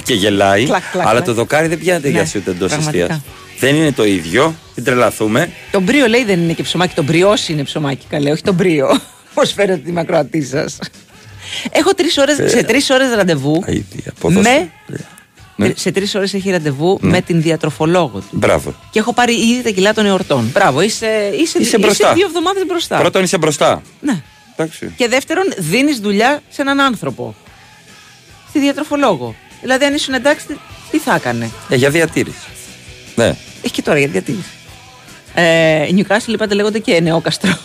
[0.02, 0.64] και γελάει.
[0.64, 1.24] Κλακ, κλακ, αλλά κλακ.
[1.24, 3.04] το δοκάρι δεν πιάνεται Ναι, για σουτ εντός πραγματικά.
[3.04, 3.22] αιστεία.
[3.60, 4.54] Δεν είναι το ίδιο.
[4.74, 5.50] Μην τρελαθούμε.
[5.70, 6.94] Το μπρίο λέει δεν είναι και ψωμάκι.
[6.94, 9.00] Το μπριός είναι ψωμάκι, καλέ, όχι το μπρίο.
[9.34, 10.78] Πώς φέρετε τη μακροατή σας.
[11.70, 12.48] Έχω τρεις ώρες, Ε.
[12.48, 13.62] σε τρεις ώρες ραντεβού.
[13.66, 14.58] Αηδία, ποδόσφαιρο.
[14.60, 14.70] Με,
[15.60, 15.72] Ναι.
[15.76, 18.26] Σε τρεις ώρες έχει ραντεβού με την διατροφολόγο του.
[18.30, 18.74] Μπράβο.
[18.90, 20.50] Και έχω πάρει ήδη τα κιλά των εορτών.
[20.52, 22.12] Μπράβο, είσαι, είσαι, Είσαι μπροστά.
[22.12, 22.98] δύο εβδομάδες μπροστά.
[22.98, 23.82] Πρώτον είσαι μπροστά.
[24.00, 24.22] Ναι.
[24.56, 24.92] Εντάξει.
[24.96, 27.34] Και δεύτερον, δίνεις δουλειά σε έναν άνθρωπο.
[28.48, 29.34] στη διατροφολόγο.
[29.60, 30.54] Δηλαδή, αν ήσουν εντάξει, τι-
[30.90, 32.46] τι θα έκανε; Ε, για διατήρηση.
[33.14, 33.26] Ναι.
[33.62, 34.48] Έχει και τώρα για διατήρηση.
[35.34, 37.58] Ε, η Νιούκαστλ είπατε λέγονται και νεόκαστρο.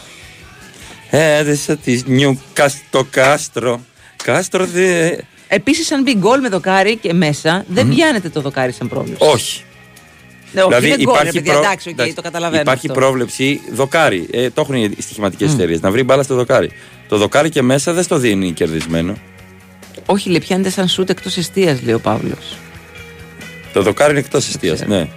[1.10, 3.82] Έδεσα τη νιούκα στο κάστρο.
[4.24, 5.12] Κάστρο δε.
[5.54, 9.24] Επίσης, αν μπει γκολ με δοκάρι και μέσα, δεν πιάνεται το δοκάρι σαν πρόβλεψη.
[9.26, 9.64] Όχι.
[10.54, 12.62] Ναι, όχι, Δηλαδή δεν γκολ, ρε υπάρχει παιδιά, προ- εντάξει, οκ, εντάξει, το καταλαβαίνω.
[12.62, 13.00] Υπάρχει αυτό.
[13.00, 14.28] πρόβλεψη δοκάρι.
[14.32, 15.82] Ε, το έχουν οι στοιχηματικές εταιρείες.
[15.82, 16.72] Να βρει μπάλα στο δοκάρι.
[17.08, 19.16] Το δοκάρι και μέσα δεν στο δίνει κερδισμένο.
[20.06, 22.58] Όχι, λέει, πιάνεται σαν σούτ εκτός αιστείας, λέει ο Παύλος.
[23.74, 24.82] Το δοκάρι είναι εκτός αιστείας.
[24.86, 25.08] Ναι.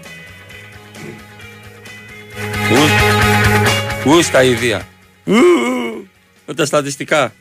[2.70, 4.88] Ου, ου στα ιδία.
[5.24, 6.06] Ου, ου,
[6.46, 7.32] με τα στατιστικά.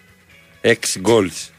[0.61, 0.71] 6
[1.05, 1.49] goals.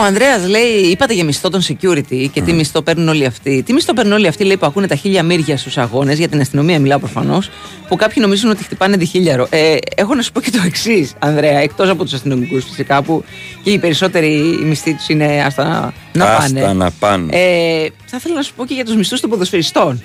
[0.00, 3.62] Ο Ανδρέας λέει: Είπατε για μισθό των security και τι μισθό παίρνουν όλοι αυτοί.
[3.62, 6.40] Τι μισθό παίρνουν όλοι αυτοί, λέει, που ακούνε τα χίλια μύρια στους αγώνες, για την
[6.40, 7.50] αστυνομία μιλάω προφανώς,
[7.88, 9.46] που κάποιοι νομίζουν ότι χτυπάνε διχίλιαρο.
[9.50, 13.24] Ε, έχω να σου πω και το εξής, Ανδρέα, εκτός από τους αστυνομικούς φυσικά, που
[13.62, 14.28] και οι περισσότεροι
[14.60, 16.72] οι μισθοί τους είναι άστα να, να Άστα πάνε.
[16.72, 17.36] να πάνε.
[17.36, 20.02] Ε, θα ήθελα να σου πω και για τους μισθούς των ποδοσφαιριστών.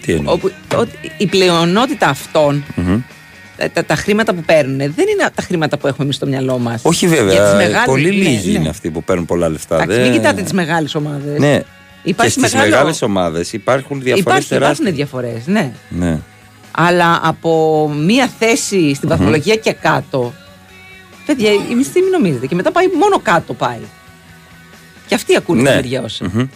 [0.00, 3.00] Τι εννοείς; Όπου, ότι η πλειονότητα αυτών, Μμμ.
[3.56, 6.58] Τα, τα, τα χρήματα που παίρνουν, δεν είναι τα χρήματα που έχουμε εμείς στο μυαλό
[6.58, 6.80] μας.
[6.84, 7.60] Όχι βέβαια.
[7.60, 9.74] ε, Πολύ λίγοι είναι αυτοί που παίρνουν πολλά λεφτά.
[9.74, 11.38] Εντάξει, Δεν- μην κοιτάτε τις μεγάλες ομάδες.
[11.38, 11.60] Ναι.
[12.02, 14.78] Υπάρχει και στις μεγάλο- μεγάλες ομάδες υπάρχουν διαφορές Υπάρχει, τεράστιες.
[14.88, 15.72] υπάρχουν διαφορές, ναι.
[15.88, 16.18] Ναι.
[16.70, 20.32] Αλλά από μία θέση στην βαθμολογία και κάτω.
[21.26, 22.46] Παιδιά, η μισθή μην νομίζετε.
[22.46, 23.78] Και μετά πάει μόνο κάτω πάει.
[25.06, 25.68] Και αυτοί ακούνε Ναι.
[25.68, 26.24] τη μεριά όσα.
[26.32, 26.46] Μμμ.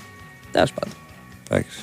[0.53, 0.95] Τέλος πάντων.
[1.51, 1.79] Εντάξει.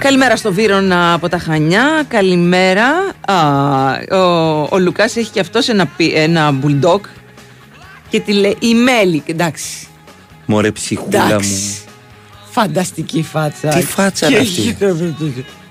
[0.00, 2.04] Καλημέρα στο Βύρονα από τα Χανιά.
[2.08, 2.86] Καλημέρα.
[3.26, 7.04] Α, ο, ο Λουκάς έχει και αυτός ένα, πι- ένα μπουλντόκ.
[8.08, 9.22] Και τη λέει η Μέλη.
[9.26, 9.86] Εντάξει.
[10.46, 11.48] Μωρέ ψυχούλα Εντάξει.
[11.50, 11.74] μου.
[12.50, 13.68] Φανταστική φάτσα.
[13.68, 14.92] Τι φάτσα Και είναι αυτή; έχει- Τώρα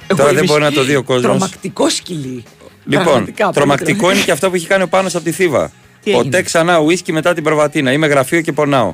[0.08, 1.24] Εγώ δεν είμαι μπορεί να το δει ο κόσμος.
[1.24, 2.44] Τρομακτικό σκυλί.
[2.86, 4.12] Λοιπόν, Πραγματικά, πολύ τρομακτικό τρομακτικό.
[4.12, 5.72] είναι και αυτό που έχει κάνει ο Πάνος από τη Θήβα.
[6.04, 7.92] Τι Ποτέ έγινε; ξανά ουίσκι μετά την προβατίνα.
[7.92, 8.94] Είμαι γραφείο και πονάω.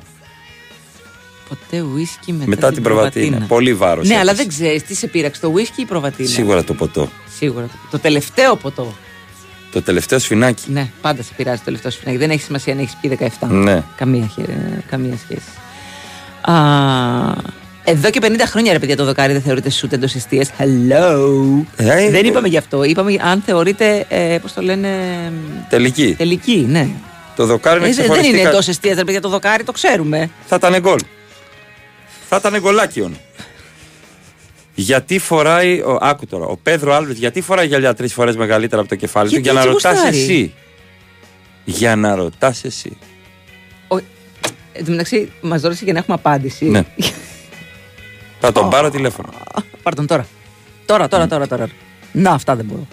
[1.50, 3.46] Ποτέ ουίσκι μετά, Μετά την προβατίνα.
[3.48, 4.08] Πολύ βάρος.
[4.08, 7.10] Ναι, αλλά δεν ξέρεις τι σε πείραξε, το ουίσκι ή η προβατίνα; Σίγουρα το ποτό.
[7.38, 7.66] Σίγουρα.
[7.66, 8.96] Το, το τελευταίο ποτό.
[9.72, 10.64] Το τελευταίο σφινάκι.
[10.72, 12.18] Ναι, πάντα σε πειράζει το τελευταίο σφινάκι.
[12.18, 13.48] Δεν έχει σημασία αν έχεις πει 17.
[13.50, 13.84] Ναι.
[13.96, 14.48] Καμία, χε-
[14.90, 15.50] καμία σχέση.
[16.42, 16.54] Α,
[17.84, 20.46] εδώ και 50 χρόνια ρε παιδιά το δοκάρι δεν θεωρείται σούτ εντός αιστεία.
[20.58, 21.64] Hello.
[21.76, 22.84] Ε, δεν ε, είπαμε γι' αυτό.
[22.84, 24.90] Είπαμε αν θεωρείται, ε, πώς το λένε.
[25.70, 26.16] Τελική.
[26.18, 26.88] Τελική, ναι.
[27.36, 28.50] Το δοκάρι είναι Ε, δεν είναι ξεχωριστικά.
[28.50, 30.30] εντός αιστεία, ρε παιδιά, το δοκάρι το ξέρουμε.
[30.46, 31.00] Θα ήταν γκολ.
[32.30, 33.18] Θα ήταν γκολάκιον.
[34.76, 35.82] Γιατί φοράει.
[35.82, 36.46] Ο, άκου τώρα.
[36.46, 39.62] Ο Πέδρο Άλβετ, γιατί φοράει γυαλιά τρεις φορές μεγαλύτερα από το κεφάλι Γιατί του για
[39.62, 40.54] να έτσι ρωτάς γουστάρει; εσύ.
[41.64, 42.98] Για να ρωτάς εσύ.
[44.78, 46.66] Εν τω μεταξύ, μας ρώτησε για να έχουμε απάντηση.
[46.66, 46.84] Ναι.
[48.40, 49.30] Θα τον πάρω τηλέφωνο.
[49.84, 50.28] Πάρ' τον τώρα.
[50.86, 51.70] Τώρα, τώρα, τώρα, τώρα.
[52.12, 52.88] Να, αυτά δεν μπορώ.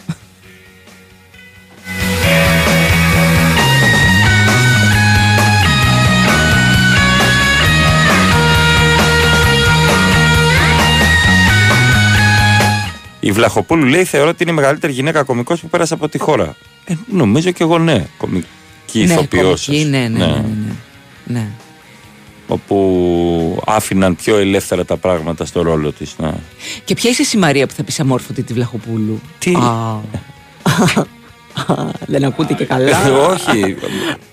[13.24, 16.56] Η Βλαχοπούλου λέει: Θεωρώ ότι είναι η μεγαλύτερη γυναίκα κωμικό που πέρασε από τη χώρα.
[16.84, 18.06] Ε, νομίζω και εγώ ναι.
[18.16, 18.46] Κομική
[18.92, 19.66] ναι, ηθοποιός.
[19.66, 20.72] κομική, ναι, ναι, ναι, ναι, ναι.
[21.24, 21.46] ναι.
[22.46, 26.14] Όπου άφηναν πιο ελεύθερα τα πράγματα στο ρόλο της.
[26.18, 26.34] Να...
[26.84, 30.00] Και ποια είσαι εσύ Μαρία που θα πεις αμόρφωτη τη Βλαχοπούλου; Τι; Α,
[32.06, 33.12] δεν ακούτε και καλά.
[33.12, 33.76] Όχι.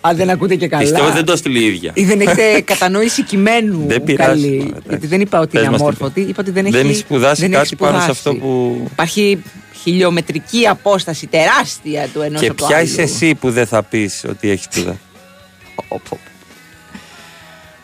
[0.02, 0.82] Α, δεν ακούτε και καλά.
[0.84, 1.92] Πιστεύω δεν το έστειλε η ίδια.
[1.94, 3.84] Ή δεν έχετε κατανόηση κειμένου.
[3.88, 4.48] Δεν πειράζει, καλή.
[4.58, 4.88] μωρέ, εντάξει.
[4.90, 6.22] Γιατί δεν είπα ότι Πες είναι μας τι αμόρφωτη.
[6.22, 8.30] Είπα ότι δεν έχει, Δεν έχει σπουδάσει δεν κάτι πάνω σε σπουδάσει.
[8.30, 8.82] αυτό που.
[8.92, 9.44] Υπάρχει
[9.82, 12.86] χιλιομετρική απόσταση τεράστια του ενός Και από το ποια άλλο.
[12.86, 15.00] είσαι εσύ που δεν θα πεις ότι έχεις σπουδάσει;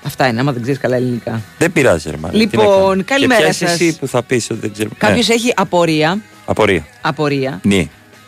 [0.04, 1.42] Αυτά είναι, άμα δεν ξέρεις καλά ελληνικά.
[1.58, 2.40] Δεν πειράζει, ρε Μαρία.
[2.40, 3.04] Λοιπόν, Τι να κάνουμε.
[3.04, 3.74] καλημέρα Και ποια είσαι σας.
[3.82, 4.90] εσύ που θα πεις ότι δεν ξέρω.
[4.98, 5.34] Κάποιος Ναι.
[5.34, 6.20] έχει απορία.
[6.46, 6.86] Απορία.
[7.02, 7.60] Απορία.
[7.64, 7.88] Ναι.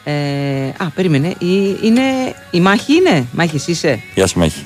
[0.10, 1.28] Ε, α, περίμενε.
[1.28, 2.02] Η, είναι,
[2.52, 4.64] η μάχη είναι; Μάχης είσαι; Γεια σου, Μέχη.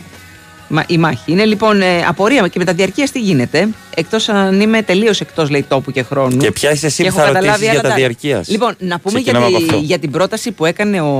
[0.67, 1.31] Μα, η μάχη.
[1.31, 5.49] Είναι λοιπόν ε, απορία και με τα διαρκείας τι γίνεται; Εκτός αν είμαι τελείως εκτός
[5.49, 6.37] λέει τόπου και χρόνου.
[6.37, 8.47] Και ποια είσαι εσύ Και που έχω θα καταλάβει ρωτήσεις για άλλα τα τα- διαρκείας.
[8.49, 9.77] Λοιπόν, να πούμε για, Ξεκινάμε από τη, αυτό.
[9.85, 11.15] για την πρόταση που έκανε ο,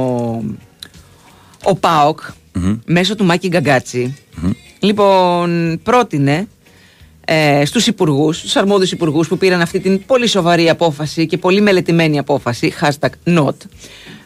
[1.64, 2.20] ο ΠΑΟΚ
[2.86, 4.18] μέσω του Μάκη Γκαγκάτσι.
[4.80, 6.48] Λοιπόν, πρότεινε
[7.26, 11.62] ε, στους υπουργούς, στους αρμόδιους υπουργούς που πήραν αυτή την πολύ σοβαρή απόφαση και πολύ
[11.62, 13.54] μελετημένη απόφαση, hashtag not.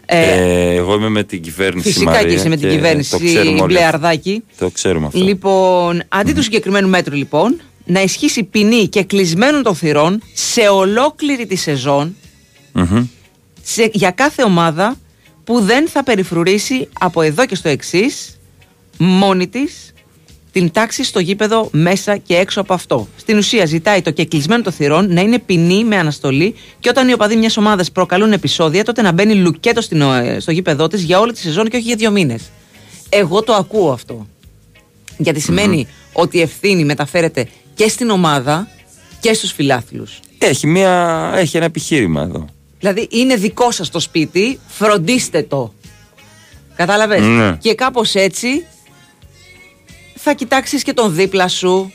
[0.06, 1.88] Ε, Ε, εγώ είμαι με την κυβέρνηση.
[1.88, 4.44] φυσικά Μαρία, και είσαι με την το κυβέρνηση ξέρουμε όλοι Μπλεαρδάκη.
[4.52, 4.66] αυτό.
[4.66, 5.20] Το ξέρουμε αυτό.
[5.20, 11.46] Λοιπόν, αντί του συγκεκριμένου μέτρου, λοιπόν, να ισχύσει ποινή και κλεισμένων των θυρών σε ολόκληρη
[11.46, 12.16] τη σεζόν
[12.72, 13.06] Μμμ.
[13.64, 14.96] σε, για κάθε ομάδα
[15.44, 18.38] που δεν θα περιφρουρήσει από εδώ και στο εξής
[18.98, 19.94] μόνη της
[20.56, 23.08] την τάξη στο γήπεδο μέσα και έξω από αυτό.
[23.18, 27.14] Στην ουσία ζητάει το κεκλεισμένο των θυρών να είναι ποινή με αναστολή και όταν οι
[27.14, 31.20] οπαδοί μιας ομάδας προκαλούν επεισόδια, τότε να μπαίνει λουκέτο στην, ε, στο γήπεδό της για
[31.20, 32.42] όλη τη σεζόν και όχι για δύο μήνες.
[33.10, 34.28] Εγώ το ακούω αυτό.
[35.18, 38.68] Γιατί σημαίνει ότι η ευθύνη μεταφέρεται και στην ομάδα
[39.20, 40.20] και στους φιλάθλους.
[40.38, 42.46] Έχει, μια, έχει ένα επιχείρημα εδώ.
[42.80, 45.74] Δηλαδή είναι δικό σας το σπίτι, φροντίστε το.
[46.76, 47.58] Κατάλαβες; Ναι.
[47.62, 48.66] Και κάπως έτσι
[50.28, 51.92] θα κοιτάξεις και τον δίπλα σου.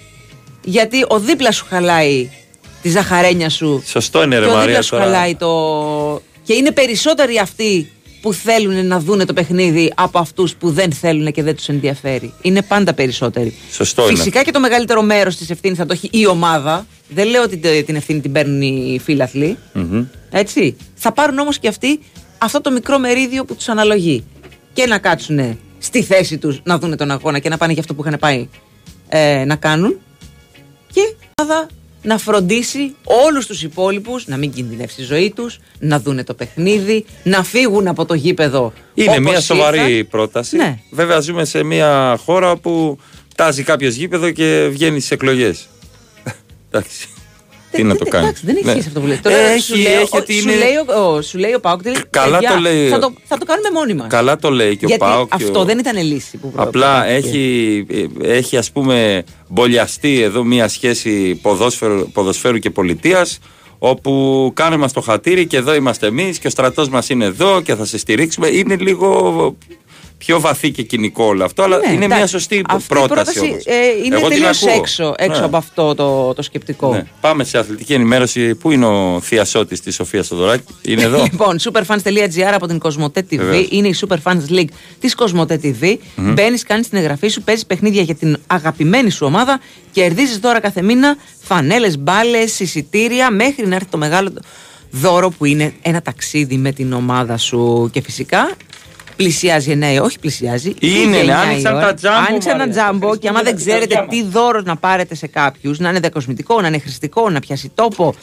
[0.65, 2.31] Γιατί ο δίπλα σου χαλάει
[2.83, 3.83] τη ζαχαρένια σου.
[3.87, 4.67] Σωστό είναι, ρε και ο Μαρία.
[4.67, 5.05] δίπλα σου τώρα.
[5.05, 6.23] χαλάει το...
[6.43, 11.33] Και είναι περισσότεροι αυτοί που θέλουν να δούνε το παιχνίδι από αυτούς που δεν θέλουν
[11.33, 12.33] και δεν τους ενδιαφέρει.
[12.43, 13.55] Είναι πάντα περισσότεροι.
[13.73, 14.17] Σωστό είναι.
[14.17, 16.87] Φυσικά και το μεγαλύτερο μέρος της ευθύνης θα το έχει η ομάδα.
[17.09, 19.57] Δεν λέω ότι τε- την ευθύνη την παίρνουν οι φίλαθλοι.
[19.73, 20.05] Μμμ.
[20.31, 20.77] Έτσι.
[20.95, 22.01] Θα πάρουν όμως και αυτοί
[22.39, 24.25] αυτό το μικρό μερίδιο που τους αναλογεί.
[24.73, 27.95] Και να κάτσουν στη θέση τους να δούνε τον αγώνα και να πάνε για αυτό
[27.95, 28.49] που είχαν πάει
[29.09, 29.99] ε, να κάνουν.
[30.93, 31.67] Και η ομάδα
[32.03, 37.05] να φροντίσει όλους τους υπόλοιπους να μην κινδυνεύσει η ζωή τους, να δούνε το παιχνίδι,
[37.23, 40.09] να φύγουν από το γήπεδο Είναι όπως μια σοβαρή ήρθαν.
[40.11, 40.57] πρόταση.
[40.57, 40.79] Ναι.
[40.91, 42.99] Βέβαια, ζούμε σε μια χώρα που
[43.37, 45.69] τάζει κάποιος γήπεδο και βγαίνει στις εκλογές.
[46.71, 47.09] Εντάξει.
[47.71, 48.71] Τι να το κάνεις; Εντάξει, δεν έχει Ναι.
[48.73, 49.17] σχέση αυτό που λέει.
[49.23, 51.61] Τώρα Έχει, σου λέει, έχει ο- ότι σου είναι- λέει ο, ο- σου λέει ο
[51.61, 52.89] Πάοκ, λέει, Καλά «Παιδιά, το λέει.
[52.89, 54.07] Θα το, θα το κάνουμε μόνοι μας.
[54.09, 55.29] Καλά το λέει και Γιατί ο Πάοκ.
[55.37, 57.29] και αυτό ο- δεν ήταν λύση που προ- Απλά προτάθηκε.
[57.29, 57.87] έχει,
[58.23, 63.39] έχει ας πούμε μπολιαστεί εδώ μια σχέση ποδόσφαιρου, ποδοσφαίρου και πολιτείας
[63.79, 67.75] όπου κάνουμε στο χατήρι και εδώ είμαστε εμείς και ο στρατός μας είναι εδώ και
[67.75, 68.49] θα σε στηρίξουμε.
[68.49, 69.57] Είναι λίγο
[70.27, 72.17] πιο βαθύ και κοινικό όλο αυτό, αλλά Ναι, είναι εντάξει.
[72.17, 73.65] μια σωστή Αυτή η πρόταση, όμως.
[73.67, 73.73] ε,
[74.05, 74.75] είναι Εγώ την τελείως ακούω.
[74.79, 75.45] έξω, έξω Ναι.
[75.47, 76.93] από αυτό το, το σκεπτικό.
[76.93, 77.05] Ναι.
[77.21, 78.55] Πάμε σε αθλητική ενημέρωση.
[78.55, 83.37] Πού είναι ο θειασότης της Σοφίας Θοδωράκης, είναι εδώ; Λοιπόν, superfans.gr από την Κοσμοτέ TV
[83.37, 83.67] Βεβαίως.
[83.71, 84.69] είναι η Superfans League
[85.01, 85.97] της Κοσμοτέ TV.
[86.17, 86.33] Μμμ.
[86.33, 89.61] Μπαίνεις, κάνεις την εγγραφή σου, παίζεις παιχνίδια για την αγαπημένη σου ομάδα,
[89.93, 94.33] κερδίζεις δώρα κάθε μήνα, φανέλες, μπάλες, εισιτήρια, μέχρι να έρθει το μεγάλο
[94.91, 97.89] δώρο που είναι ένα ταξίδι με την ομάδα σου.
[97.93, 98.51] Και φυσικά
[99.23, 100.69] πλησιάζει εννέα, όχι πλησιάζει.
[100.69, 101.87] Είναι, πήγε ναι, εννιά η άνοιξαν ώρα.
[101.87, 102.73] τα τζάμπο, Άνοιξαν ένα Μαρία.
[102.83, 105.89] τζάμπο και άμα δεν Χριστούγεννα στην ξέρετε καρδιά τι δώρο να πάρετε σε κάποιους, να
[105.89, 108.15] είναι διακοσμητικό, να είναι χρηστικό, να πιάσει τόπο.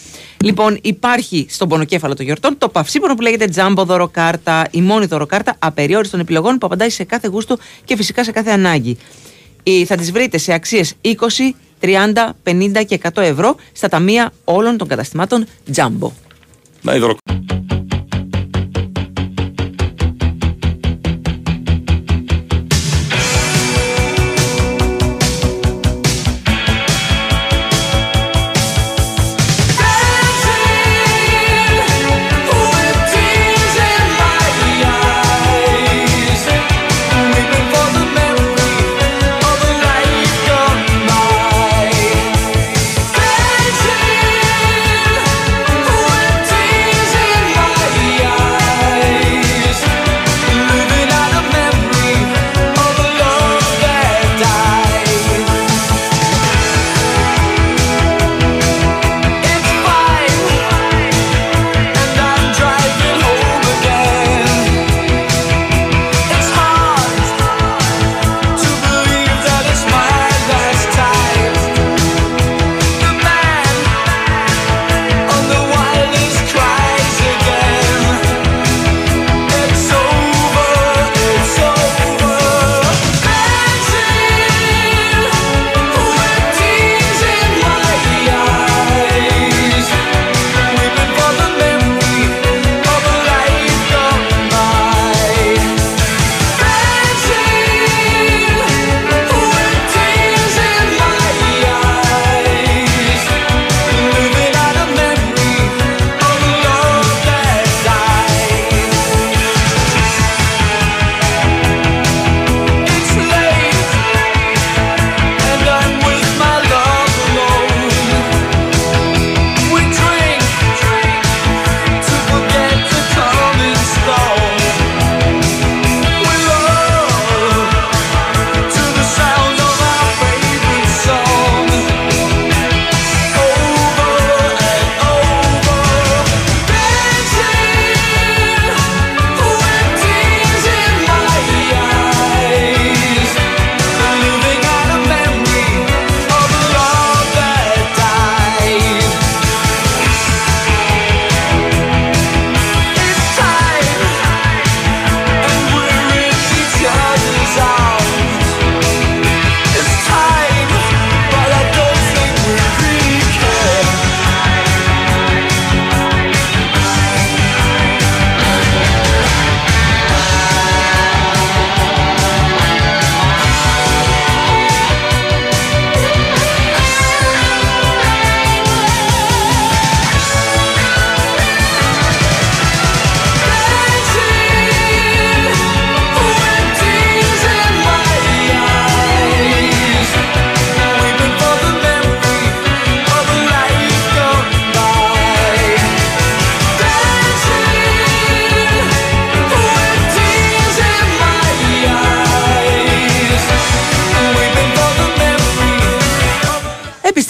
[0.44, 5.56] Λοιπόν, υπάρχει στον πονοκέφαλο των γιορτών το παυσίπονο που λέγεται τζάμπο δωροκάρτα, η μόνη δωροκάρτα
[5.60, 8.98] απεριόριστων επιλογών που απαντάει σε κάθε γούστο και φυσικά σε κάθε ανάγκη.
[9.64, 11.12] Ε, Θα τις βρείτε σε αξίες 20,
[11.80, 15.46] 30, 50 και 100 ευρώ στα ταμεία όλων των καταστημάτων
[15.76, 16.10] Jumbo.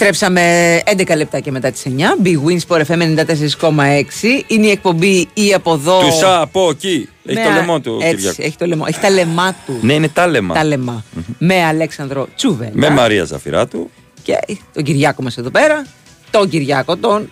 [0.08, 0.80] Επιστρέψαμε
[1.12, 1.90] 11 λεπτά και μετά τις 9.
[2.24, 4.44] Big Wins Sport FM 94,6.
[4.46, 5.98] Είναι η εκπομπή ή από εδώ.
[6.00, 7.08] Του σα από εκεί.
[7.24, 7.92] Έχει Με το α- λαιμό του.
[8.00, 8.44] ο Έτσι, Κυριάκος.
[8.44, 8.84] έχει, το λαιμό.
[8.88, 9.78] έχει τα λεμά του.
[9.80, 10.54] Ναι, είναι τάλεμα.
[10.54, 11.04] Τα λεμά.
[11.38, 12.68] Με Αλέξανδρο Τσούβελ.
[12.72, 13.90] Με Μαρία Ζαφυράτου.
[14.22, 14.32] Και
[14.74, 15.86] τον Κυριάκο μας εδώ πέρα.
[16.30, 17.30] Τον Κυριάκο, τον,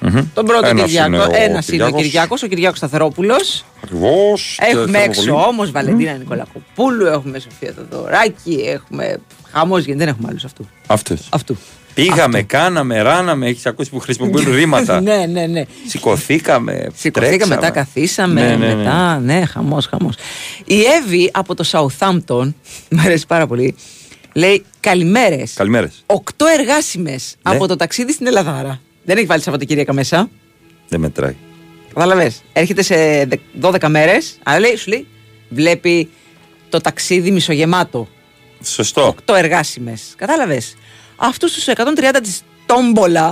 [0.00, 0.20] Μμμ.
[0.34, 1.08] τον πρώτο Ένας Κυριάκο.
[1.08, 2.02] είναι ο Ένας είναι ο Κυριάκος.
[2.02, 3.64] Κυριάκος, ο Κυριάκος Σταθερόπουλος.
[3.84, 4.56] Ακριβώς.
[4.58, 5.44] Και Έχουμε χαίρομαι έξω πολύ.
[5.48, 9.16] όμως Βαλεντίνα Νικολακοπούλου, έχουμε Σοφία Θοδωράκη, έχουμε.
[9.52, 10.68] Χαμός γιατί δεν έχουμε άλλους αυτού.
[10.86, 11.20] Αυτούς.
[11.30, 11.56] Αυτού.
[11.94, 13.46] Πήγαμε, κάναμε, ράναμε.
[13.48, 15.00] Έχεις ακούσει που χρησιμοποιούν ρήματα.
[15.00, 15.62] ναι, ναι, ναι.
[15.86, 16.72] Σηκωθήκαμε.
[16.94, 17.54] Σηκωθήκαμε τρέξαμε.
[17.54, 18.40] μετά, καθίσαμε.
[18.40, 18.74] Ναι, ναι, ναι.
[18.74, 20.14] Μετά, ναι, χαμός, χαμός.
[20.64, 22.52] Η Εύη από το Southampton,
[22.90, 23.74] μου αρέσει πάρα πολύ,
[24.34, 25.52] λέει καλημέρες.
[25.54, 26.02] Καλημέρες.
[26.06, 28.80] Οκτώ εργάσιμες από το ταξίδι στην Ελλαδάρα.
[29.04, 30.28] Δεν έχει βάλει Σαββατοκύριακα μέσα.
[30.88, 31.36] Δεν μετράει.
[31.94, 32.42] Κατάλαβες.
[32.52, 35.06] Έρχεται σε δε- 12 μέρες, αλλά λέει, σου λέει,
[35.48, 36.08] βλέπει
[36.68, 38.08] το ταξίδι μισογεμάτο.
[38.64, 39.06] Σωστό.
[39.26, 40.02] 8 εργάσιμες.
[40.16, 40.74] Κατάλαβες.
[41.24, 43.30] Αυτούς τους 130 της τόμπολα,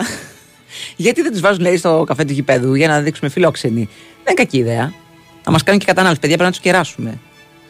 [0.97, 3.89] γιατί δεν τους βάζουν, λέει, στο καφέ του γηπέδου για να δείξουμε φιλόξενοι.
[4.25, 4.93] Δεν είναι κακή ιδέα.
[5.45, 6.21] Να μας κάνουν και κατανάλωση.
[6.21, 7.19] Παιδιά, πρέπει να τους κεράσουμε.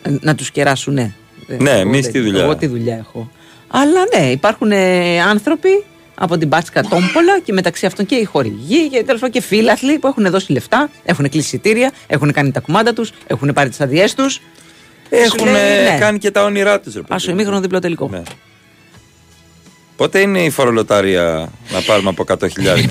[0.03, 1.13] Ε, Να τους κεράσουν, ναι.
[1.59, 2.43] Ναι, Εγώ εμείς δεν- τι δουλειά.
[2.43, 3.31] Εγώ τι δουλειά έχω.
[3.69, 8.89] Αλλά ναι, υπάρχουν ε, άνθρωποι από την Μπάτσκα Τόμπολα και μεταξύ αυτών και οι χορηγοί
[8.89, 12.61] και τέλος πάντων και φίλαθλοι που έχουν δώσει λεφτά, έχουν κλείσει εισιτήρια, έχουν κάνει τα
[12.61, 14.41] κουμάντα τους, έχουν πάρει τις αδειές τους.
[15.11, 15.47] Έχουν
[16.01, 16.97] κάνει και τα όνειρά τους.
[16.97, 18.09] Α ο ημίχρονο διπλό τελικό.
[18.11, 18.23] Ναι.
[20.01, 22.85] Πότε είναι η φορολοταρία να πάρουμε από 100 χιλιάδες;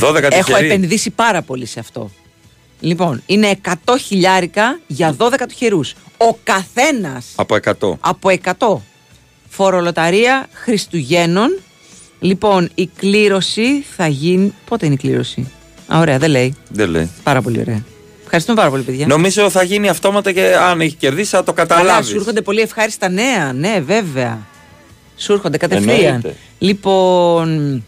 [0.00, 0.66] 12 Έχω τυχεροί.
[0.66, 2.10] επενδύσει πάρα πολύ σε αυτό.
[2.80, 5.94] Λοιπόν, είναι 100 χιλιάρικα για 12 τυχερούς.
[6.16, 7.98] Ο καθένας Από 100.
[8.00, 8.82] από 100.
[9.48, 11.58] Φορολοταρία Χριστουγέννων.
[12.20, 14.54] Λοιπόν, η κλήρωση θα γίνει.
[14.68, 15.50] Πότε είναι η κλήρωση;
[15.94, 16.54] Α, ωραία, δεν λέει.
[16.68, 17.10] Δεν λέει.
[17.22, 17.82] Πάρα πολύ ωραία.
[18.22, 19.06] Ευχαριστούμε πάρα πολύ, παιδιά.
[19.06, 22.06] Νομίζω θα γίνει αυτόματα και αν έχει κερδίσει θα το Καλά, καταλάβει.
[22.06, 23.52] σου έρχονται πολύ ευχάριστα νέα.
[23.52, 24.46] Ναι, βέβαια.
[25.16, 26.04] Σου έρχονται κατευθείαν.
[26.04, 26.34] Εννοείται.
[26.58, 27.84] Λοιπόν,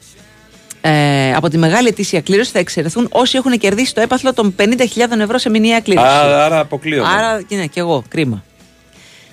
[0.81, 5.21] ε, από τη μεγάλη ετήσια κλήρωση θα εξαιρεθούν όσοι έχουν κερδίσει το έπαθλο των 50.000
[5.21, 6.07] ευρώ σε μηνιαία κλήρωση.
[6.07, 7.09] Άρα, άρα αποκλείονται.
[7.09, 8.45] Άρα, και ναι, και εγώ, κρίμα.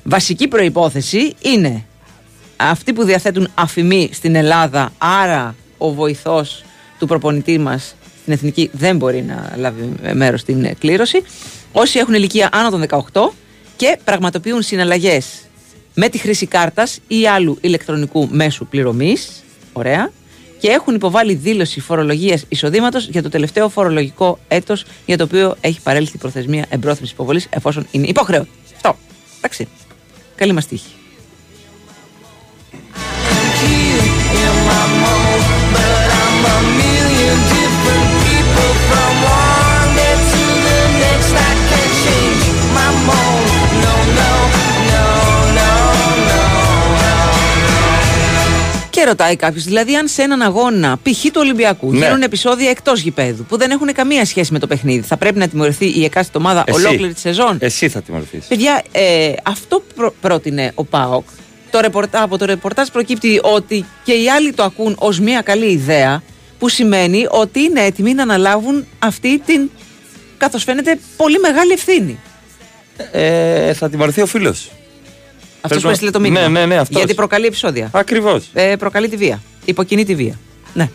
[0.04, 1.86] Βασική προϋπόθεση είναι
[2.58, 6.64] αυτοί που διαθέτουν αφημί στην Ελλάδα, άρα ο βοηθός
[7.00, 11.24] του προπονητή μας στην Εθνική δεν μπορεί να λάβει μέρος στην ε, κλήρωση.
[11.72, 13.30] Όσοι έχουν ηλικία άνω των 18
[13.76, 15.26] και πραγματοποιούν συναλλαγές
[15.96, 19.43] με τη χρήση κάρτας ή άλλου ηλεκτρονικού μέσου πληρωμής,
[19.74, 20.12] ωραία,
[20.60, 25.82] και έχουν υποβάλει δήλωση φορολογίας εισοδήματος για το τελευταίο φορολογικό έτος για το οποίο έχει
[25.82, 28.50] παρέλθει η προθεσμία εμπρόθεσμης υποβολής εφόσον είναι υποχρέωτη.
[28.76, 28.98] Αυτό.
[29.38, 29.68] Εντάξει.
[30.36, 30.89] Καλή μας τύχη.
[34.32, 34.66] Και
[49.06, 51.22] ρωτάει κάποιος, δηλαδή, αν σε έναν αγώνα, π.χ.
[51.24, 52.06] του Ολυμπιακού, Ναι.
[52.06, 55.47] γίνουν επεισόδια εκτός γηπέδου που δεν έχουν καμία σχέση με το παιχνίδι, θα πρέπει να
[55.47, 56.80] τιμωρηθεί η εκάστοτε ομάδα Εσύ.
[56.86, 58.45] ολόκληρη τη σεζόν; Εσύ θα τιμωρηθείς.
[58.45, 61.28] Παιδιά, ε, αυτό που προ- πρότεινε ο ΠΑΟΚ,
[61.72, 65.66] το ρεπορτα, από το ρεπορτάζ προκύπτει ότι και οι άλλοι το ακούν ως μια καλή
[65.72, 66.24] ιδέα,
[66.60, 69.70] που σημαίνει ότι είναι έτοιμοι να αναλάβουν αυτή την,
[70.38, 72.20] καθώς φαίνεται, πολύ μεγάλη ευθύνη.
[73.12, 74.72] Ε, θα τιμωρηθεί ο φίλος.
[75.66, 76.41] Αυτός που έστειλε το μήνυμα.
[76.41, 76.97] Ναι, ναι, ναι, αυτός.
[76.97, 77.89] Γιατί προκαλεί επεισόδια.
[77.93, 78.49] Ακριβώς.
[78.53, 79.41] Ε, προκαλεί τη βία.
[79.66, 80.39] Υποκινεί τη βία.
[80.74, 80.89] Ναι.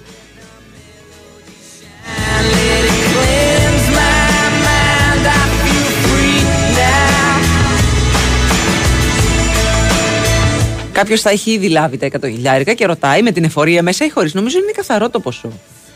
[10.92, 14.08] Κάποιος θα έχει ήδη λάβει τα 100 χιλιάρικα και ρωτάει με την εφορία μέσα ή
[14.08, 14.34] χωρίς.
[14.34, 15.52] Νομίζω είναι καθαρό το ποσό.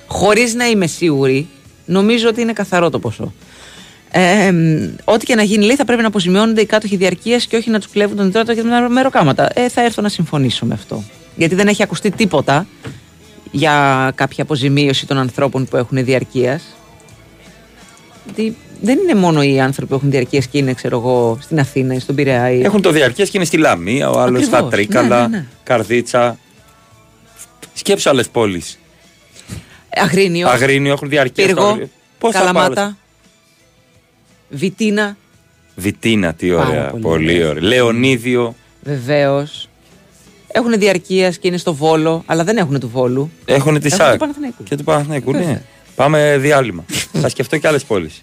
[0.06, 1.48] Χωρίς να είμαι σίγουρη,
[1.84, 3.32] νομίζω ότι είναι καθαρό το ποσό.
[4.16, 7.56] Ε, εμ, ό,τι και να γίνει, λέει, θα πρέπει να αποζημιώνονται οι κάτοχοι διαρκείας και
[7.56, 9.48] όχι να τους κλέβουν τον υδρότα και τα μεροκάματα.
[9.54, 11.02] Ε, θα έρθω να συμφωνήσω με αυτό.
[11.36, 12.66] Γιατί δεν έχει ακουστεί τίποτα
[13.50, 16.62] για κάποια αποζημίωση των ανθρώπων που έχουν διαρκείας.
[18.24, 21.94] Γιατί δεν είναι μόνο οι άνθρωποι που έχουν διαρκείας και είναι, ξέρω εγώ, στην Αθήνα
[21.94, 22.50] ή στον Πειραιά.
[22.50, 24.74] ή- Έχουν το διαρκείας και είναι στη Λαμία, ο άλλος στα Ακριβώς.
[24.74, 25.46] Τρίκαλα, Ναι, ναι, ναι.
[25.64, 26.38] Καρδίτσα.
[27.74, 28.78] Σκέψου άλλες πόλεις.
[29.96, 30.48] Αγρίνιο.
[30.48, 31.44] Αγρίνιο έχουν διαρκεία.
[31.44, 31.68] στο Πύργο.
[31.68, 31.90] Αγρίνιο.
[32.18, 32.96] Πώς θα πάρεις- Καλαμάτα.
[34.48, 35.16] Βιτίνα.
[35.76, 36.86] Βιτίνα, τι Πάρα ωραία.
[36.90, 37.48] πολύ Πολύ, ωραία.
[37.50, 37.62] ωραία.
[37.62, 38.54] Λεωνίδιο.
[38.82, 39.68] Βεβαίως.
[40.46, 43.30] Έχουν διαρκείας και είναι στο Βόλο, αλλά δεν έχουν του Βόλου.
[43.44, 44.12] Έχουν τη Έχουν ΣΑΚ.
[44.12, 44.62] του Παναθηναϊκού.
[44.62, 45.38] Και του Παναθηναϊκού, ναι.
[45.38, 45.62] Βέβαια.
[45.94, 46.84] Πάμε διάλειμμα.
[47.12, 48.22] θα σκεφτώ και άλλες πόλεις.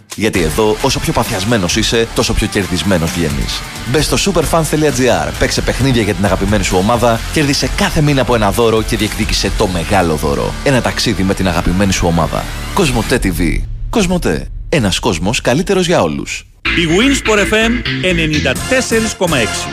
[0.15, 3.61] Γιατί εδώ, όσο πιο παθιασμένος είσαι, τόσο πιο κερδισμένος βγαίνεις.
[3.91, 8.51] Μπες στο superfans.gr, παίξε παιχνίδια για την αγαπημένη σου ομάδα, κέρδισε κάθε μήνα από ένα
[8.51, 10.53] δώρο και διεκδίκησε το μεγάλο δώρο.
[10.63, 12.43] Ένα ταξίδι με την αγαπημένη σου ομάδα.
[12.73, 13.61] Κοσμοτέ TV.
[13.89, 14.47] Κοσμοτέ.
[14.69, 16.45] Ένας κόσμος καλύτερος για όλους.
[16.61, 19.69] Η Winsport FM 94,6.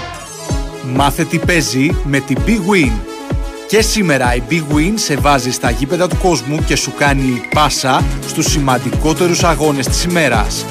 [0.95, 2.93] Μάθε τι παίζει με την Big Win.
[3.69, 8.05] Και σήμερα η Big Win σε βάζει στα γήπεδα του κόσμου και σου κάνει πάσα
[8.29, 10.64] στους σημαντικότερους αγώνες της ημέρας.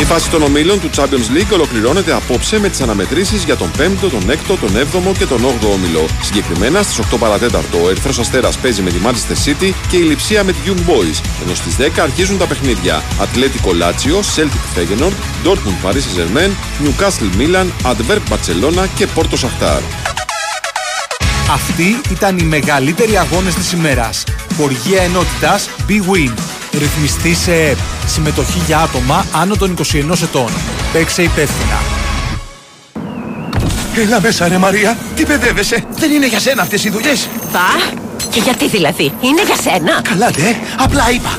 [0.00, 4.08] Η φάση των ομίλων του Champions League ολοκληρώνεται απόψε με τις αναμετρήσεις για τον 5ο,
[4.10, 6.06] τον 6ο, τον 7ο και τον 8ο όμιλο.
[6.22, 10.44] Συγκεκριμένα στις 8 παρατέταρτο ο Ερυθρός Αστέρας παίζει με τη Manchester City και η Λιψία
[10.44, 11.20] με τη Young Boys.
[11.44, 13.02] Ενώ στις 10 αρχίζουν τα παιχνίδια.
[13.20, 16.50] Ατλέτικο Λάτσιο, Celtic Feyenoord, Dortmund Paris Saint-Germain,
[16.82, 20.21] Newcastle Milan, Adverb Barcelona και Porto Shakhtar.
[21.50, 24.24] Αυτοί ήταν οι μεγαλύτεροι αγώνες της ημέρας.
[24.56, 26.32] Χοργία ενότητας Big Win.
[26.78, 27.76] Ρυθμιστή σε ΕΠ.
[28.06, 30.50] Συμμετοχή για άτομα άνω των 21 ετών.
[30.92, 31.80] Παίξε υπεύθυνα.
[33.96, 37.28] Έλα μέσα ρε Μαρία, τι παιδεύεσαι; Δεν είναι για σένα αυτές οι δουλειές.
[37.52, 37.94] Πα,
[38.30, 40.00] και γιατί δηλαδή, είναι για σένα.
[40.02, 41.38] Καλά ναι, απλά είπα.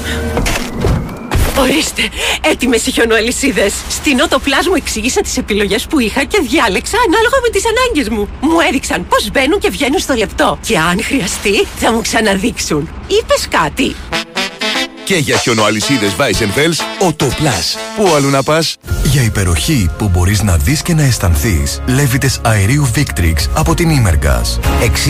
[1.58, 2.10] Ορίστε,
[2.42, 3.72] έτοιμες οι χιονοαλυσίδε.
[3.90, 8.10] Στην Ότο Plus μου εξήγησα τις επιλογές που είχα και διάλεξα ανάλογα με τις ανάγκες
[8.10, 8.30] μου.
[8.42, 10.60] Μου έδειξαν πώς μπαίνουν και βγαίνουν στο λεπτό.
[10.68, 12.90] Και αν χρειαστεί, θα μου ξαναδείξουν.
[13.08, 13.96] Είπες κάτι.
[15.04, 17.78] Και για χιονοαλυσίδες Weissenfels, ο Plus.
[17.98, 22.88] Πού αλλού να πας; Για υπεροχή που μπορείς να δεις και να αισθανθείς, λέβητες αερίου
[22.96, 24.60] Victrix από την Imergas.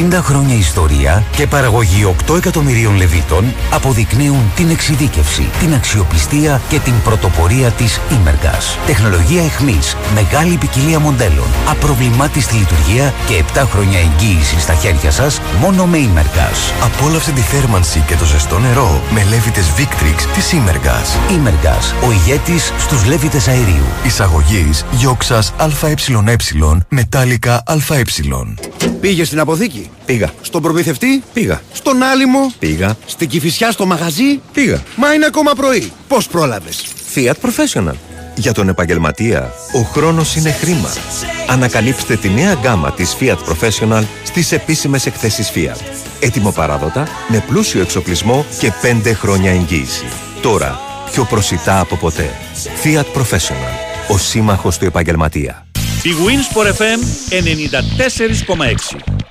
[0.09, 6.93] 60 χρόνια ιστορία και παραγωγή 8 εκατομμυρίων λεβίτων αποδεικνύουν την εξειδίκευση, την αξιοπιστία και την
[7.03, 8.85] πρωτοπορία της Imergas.
[8.85, 15.85] Τεχνολογία εχμής, μεγάλη ποικιλία μοντέλων, απροβλημάτιστη λειτουργία και 7 χρόνια εγγύηση στα χέρια σας μόνο
[15.85, 16.83] με Imergas.
[16.83, 21.31] Απόλαυσε τη θέρμανση και το ζεστό νερό με λέβητες Victrix της Imergas.
[21.31, 23.82] Imergas, ο ηγέτης στους λέβητες αερίου.
[24.05, 25.93] Εισαγωγής Γιόξας ΑΕ
[26.89, 28.03] Μετάλλικα ΑΕ.
[29.01, 30.31] Πήγες στην αποθήκη; Πήγα.
[30.41, 31.61] Στον προμηθευτή; Πήγα.
[31.73, 32.95] Στον άλυμο; Πήγα.
[33.05, 34.83] Στην κυφισιά στο μαγαζί; Πήγα.
[34.95, 35.91] Μα είναι ακόμα πρωί.
[36.07, 36.83] Πώς πρόλαβες;
[37.15, 37.95] Fiat Professional.
[38.35, 40.89] Για τον επαγγελματία, ο χρόνος είναι χρήμα.
[41.47, 45.79] Ανακαλύψτε τη νέα γκάμα της Fiat Professional στις επίσημες εκθέσεις Fiat.
[46.19, 50.05] Έτοιμο παράδοτα, με πλούσιο εξοπλισμό και 5 χρόνια εγγύηση.
[50.41, 50.79] Τώρα,
[51.11, 52.29] πιο προσιτά από ποτέ.
[52.67, 53.73] Fiat Professional.
[54.07, 55.67] Ο σύμμαχος του επαγγελματία.
[56.03, 56.99] Η Winsport FM
[58.97, 59.22] 94,6.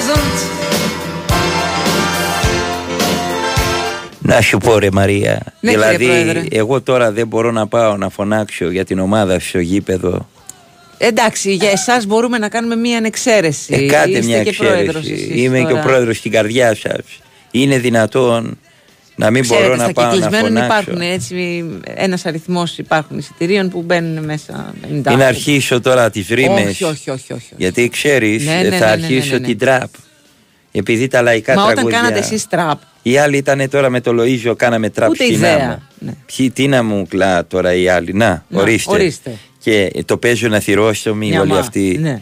[0.00, 0.48] Saw the crescent.
[4.24, 5.42] Να σου πω ρε Μαρία.
[5.60, 6.42] Ναι, δηλαδή, κύριε Πρόεδρε.
[6.50, 10.28] εγώ τώρα δεν μπορώ να πάω να φωνάξω για την ομάδα στο γήπεδο.
[10.98, 13.74] Εντάξει, για εσάς μπορούμε να κάνουμε μία ανεξαίρεση.
[13.74, 15.22] Ε, κάντε Είστε μια και πρόεδρος εξαίρεση.
[15.22, 15.82] εσείς Είμαι και ο τώρα.
[15.82, 17.00] πρόεδρος στην καρδιά σας.
[17.50, 18.58] Είναι δυνατόν
[19.16, 20.72] να μην Ξέρετε, μπορώ να στα πάω να κυκλισμένων φωνάξω.
[20.72, 24.74] υπάρχουν έτσι ένας αριθμός υπάρχουν εισιτηρίων που μπαίνουν μέσα.
[24.82, 26.66] 50 Μην αρχίσω τώρα τις ρήμες.
[26.68, 27.52] Όχι, όχι, όχι, όχι.
[27.56, 29.46] Γιατί ξέρεις, Ναι, ναι, ναι, θα ναι, ναι, αρχίσω ναι, ναι.
[29.46, 29.88] την τραπ.
[30.72, 31.98] Επειδή τα λαϊκά Μα όταν τραγούδια.
[31.98, 32.80] κάνατε εσείς τραπ.
[33.02, 35.56] Οι άλλοι ήταν τώρα με το Λοίζιο, κάναμε τραπ Ούτε στην ιδέα.
[35.64, 35.82] άμμο.
[35.98, 36.12] Ναι.
[36.36, 38.12] Ποιοι, τι να μου κλά τώρα οι άλλοι.
[38.12, 38.90] Να, Να, ορίστε.
[38.92, 39.36] ορίστε.
[39.58, 41.98] Και το παίζουν αθυρόστομοι Μια όλοι μα- αυτοί.
[42.00, 42.20] Ναι,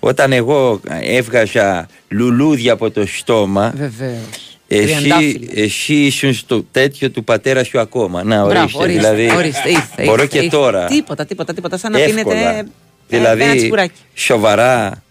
[0.00, 4.49] Όταν εγώ έβγαζα λουλούδια από το στόμα, βεβαίως.
[4.72, 5.50] Εσύ, Τριαντάφυλλα.
[5.54, 8.22] εσύ ήσουν στο τέτοιο του πατέρα σου ακόμα.
[8.22, 8.58] Να, ορίστε.
[8.58, 10.56] Μπράβο, ορίστε, δηλαδή, ορίστε, ήρθε, μπορώ ήρθε, και ήρθε.
[10.56, 10.84] τώρα.
[10.84, 11.76] Τίποτα, τίποτα, τίποτα.
[11.78, 12.22] Σαν να εύκολα.
[12.24, 12.66] πίνετε.
[13.08, 14.00] ε, ένα δηλαδή, τσιπουράκι.
[14.14, 15.02] σοβαρά.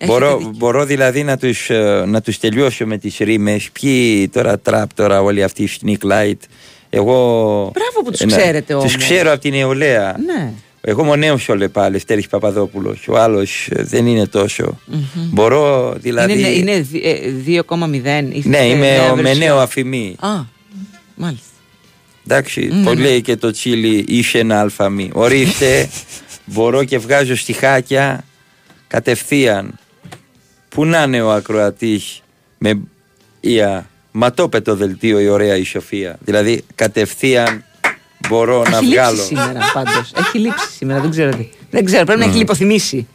[0.00, 0.52] Έχετε Μπορώ, δίκιο.
[0.56, 5.22] μπορώ δηλαδή να τους, ε, να τους τελειώσω με τις ρήμες Ποιοι τώρα τραπ τώρα
[5.22, 6.36] όλοι αυτοί οι Sneak Light
[6.90, 7.14] Εγώ
[7.74, 8.92] Μπράβο που τους ε, ναι, ξέρετε όμως.
[8.92, 10.52] Τους ξέρω από την νεολαία Ναι.
[10.80, 14.78] Εγώ μονέω λεπά, Λευτέρης Παπαδόπουλος, ο άλλος ε, δεν είναι τόσο.
[14.86, 15.00] Μμμ.
[15.14, 16.32] Μπορώ δηλαδή...
[16.32, 18.28] Είναι, είναι δι- ε, 2,0.
[18.32, 19.36] είστε Ναι, είμαι νέα ο- με version.
[19.38, 20.16] νέο αφημί.
[20.20, 20.28] Α,
[21.14, 21.44] μάλιστα.
[22.24, 23.00] Εντάξει, Ναι, το ναι.
[23.00, 25.10] λέει και το τσίλι, είσαι ένα αλφαμί.
[25.12, 25.88] Ορίστε,
[26.52, 28.24] μπορώ και βγάζω στιχάκια
[28.88, 29.78] κατευθείαν.
[30.68, 32.22] Πού να είναι ο ακροατής
[32.58, 32.80] με
[33.44, 36.18] ia, ματόπετο δελτίο η ωραία η Σοφία.
[36.20, 37.64] Δηλαδή κατευθείαν
[38.28, 39.10] μπορώ να Έχει βγάλω.
[39.10, 40.12] λείψει σήμερα πάντως.
[40.16, 41.48] Έχει λείψει σήμερα, δεν ξέρω τι.
[41.70, 42.38] Δεν ξέρω, πρέπει να έχει Μμ.
[42.38, 43.06] λιποθυμήσει.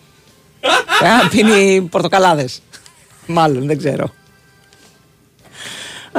[1.23, 2.61] Α, πίνει πορτοκαλάδες.
[3.27, 4.13] Μάλλον, δεν ξέρω.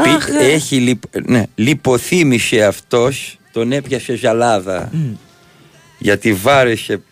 [0.02, 0.52] Πι- Αχ, ε.
[0.52, 4.90] έχει λιπ, ναι, λιποθύμησε αυτός, τον έπιασε ζαλάδα.
[5.98, 7.02] Γιατί βάρεσε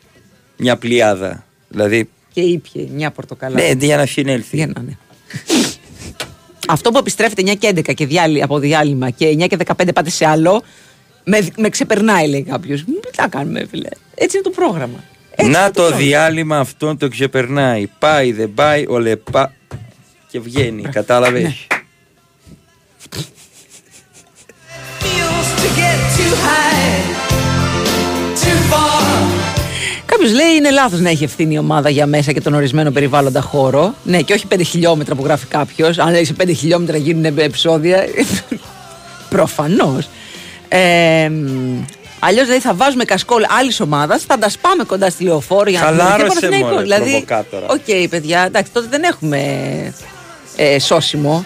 [0.57, 1.45] μια πλειάδα.
[1.69, 3.75] Δηλαδή, Και ήπια μια πορτοκαλάδα.
[3.75, 4.57] ναι, για να συνέλθει.
[4.57, 4.99] Για να είναι.
[6.69, 10.11] Αυτό που επιστρέφεται 9 και 11 και διάλει, από διάλειμμα και 9 και 15 πάτε
[10.11, 10.63] σε άλλο,
[11.25, 12.85] με, με ξεπερνάει λέει κάποιος.
[12.85, 13.89] Τι θα κάνουμε, φίλε.
[14.15, 15.05] Έτσι είναι το πρόγραμμα.
[15.51, 17.87] Να το διάλειμμα αυτόν το ξεπερνάει.
[17.99, 19.53] Πάει, δεν πάει, ο λεπά
[20.29, 20.83] και βγαίνει.
[20.83, 21.55] Κατάλαβες; Ναι.
[25.63, 27.03] to get too high,
[28.43, 29.53] too far.
[30.07, 33.41] Κάποιος λέει είναι λάθος να έχει ευθύνη η ομάδα για μέσα και τον ορισμένο περιβάλλοντα
[33.41, 33.95] χώρο.
[34.05, 35.99] Ναι, και όχι 5 χιλιόμετρα που γράφει κάποιος.
[35.99, 38.05] Αν λέει σε 5 χιλιόμετρα γίνουν επεισόδια.
[39.29, 40.09] Προφανώς.
[40.77, 41.31] Ε,
[42.25, 45.91] Αλλιώς δηλαδή θα βάζουμε κασκόλ άλλης ομάδας, θα τα σπάμε κοντά στη λεωφόρο για να
[45.91, 46.69] δούμε Χαλάρωσε, και Παναθηναϊκό.
[46.69, 47.67] μωρέ, Δηλαδή, προβοκάτορα.
[47.71, 49.39] οκ, παιδιά, εντάξει, τότε δεν έχουμε
[50.57, 51.45] ε, σώσιμο.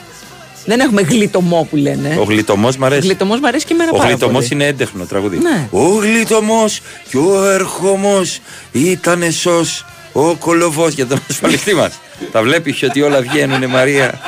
[0.65, 2.17] Δεν έχουμε γλιτωμό που λένε.
[2.21, 3.01] Ο γλιτωμός μ' αρέσει.
[3.01, 4.49] Γλιτωμός μου αρέσει και εμένα Ο πάρα γλιτωμός πολύ.
[4.53, 5.39] είναι έντεχνο τραγούδι.
[5.39, 5.69] Ναι.
[5.71, 8.39] Ο γλιτωμός και ο ερχομός
[8.73, 9.65] ήταν σω
[10.13, 11.93] ο κολοβός για τον ασφαλιστή μας.
[12.33, 14.21] Τα βλέπει ότι όλα βγαίνουν, Μαρία.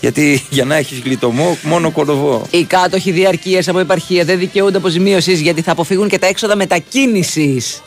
[0.00, 2.46] Γιατί για να έχεις γλιτωμό, μόνο κολοβό.
[2.50, 7.82] Οι κάτοχοι διαρκείας από επαρχία δεν δικαιούνται αποζημίωσης γιατί θα αποφύγουν και τα έξοδα μετακίνησης.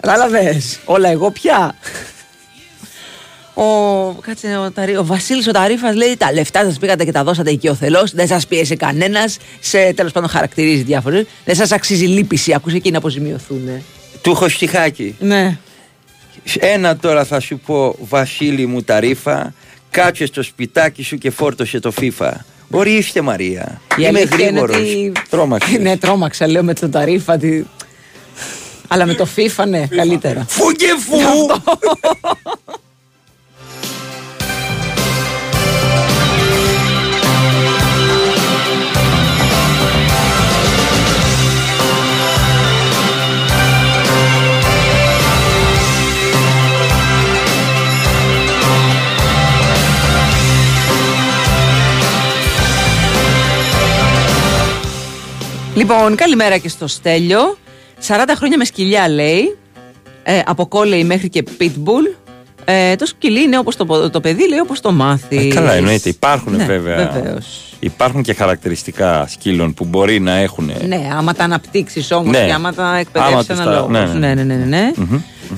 [0.00, 1.74] Κατάλαβες; Όλα εγώ πια.
[3.54, 3.64] Ο,
[4.20, 7.50] κάτσε, ο, Ταρί- ο Βασίλης ο Ταρίφας λέει: Τα λεφτά σας πήγατε και τα δώσατε
[7.50, 8.08] οικειοθελώ.
[8.12, 9.36] Δεν σας πίεσε κανένας.
[9.60, 11.24] Σε τέλος πάντων χαρακτηρίζει διάφορε.
[11.44, 12.54] Δεν σας αξίζει λύπηση.
[12.54, 13.82] Ακούσε εκεί να αποζημιωθούν.
[14.22, 15.14] Του έχω στιχάκι.
[15.18, 15.58] Ναι.
[16.58, 19.54] Ένα τώρα θα σου πω, Βασίλη μου Ταρίφα,
[19.90, 22.30] κάτσες στο σπιτάκι σου και φόρτωσε το FIFA.
[22.70, 23.80] Ορίστε Μαρία.
[23.90, 24.76] Η Είμαι αλήθεια είναι γρήγορος.
[24.76, 25.78] ότι- Τρώμαξε.
[25.78, 27.36] ναι, τρόμαξα, λέω με τον Ταρίφα.
[27.38, 27.62] τι-
[28.88, 30.44] Αλλά με το FIFA, ναι, καλύτερα.
[30.48, 31.16] Φου και φου!
[55.74, 57.56] Λοιπόν, καλημέρα και στο Στέλιο.
[58.06, 59.56] 40 χρόνια με σκυλιά λέει.
[60.22, 62.16] Ε, από κόλλεϊ μέχρι και pitbull.
[62.64, 65.44] Ε, το σκυλί είναι όπως το, το παιδί, λέει όπως το μάθεις.
[65.50, 66.08] Ε, καλά, εννοείται.
[66.08, 67.10] Υπάρχουν Ναι, βέβαια.
[67.12, 67.74] βεβαίως.
[67.80, 70.72] Υπάρχουν και χαρακτηριστικά σκύλων που μπορεί να έχουν.
[70.86, 72.44] Ναι, άμα τα αναπτύξεις όμως Ναι.
[72.46, 73.90] και άμα τα Άμα εκπαιδεύσεις τους τα- αναλόγως.
[73.90, 74.42] ναι, Ναι, ναι.
[74.42, 74.64] ναι, ναι.
[74.64, 74.92] ναι,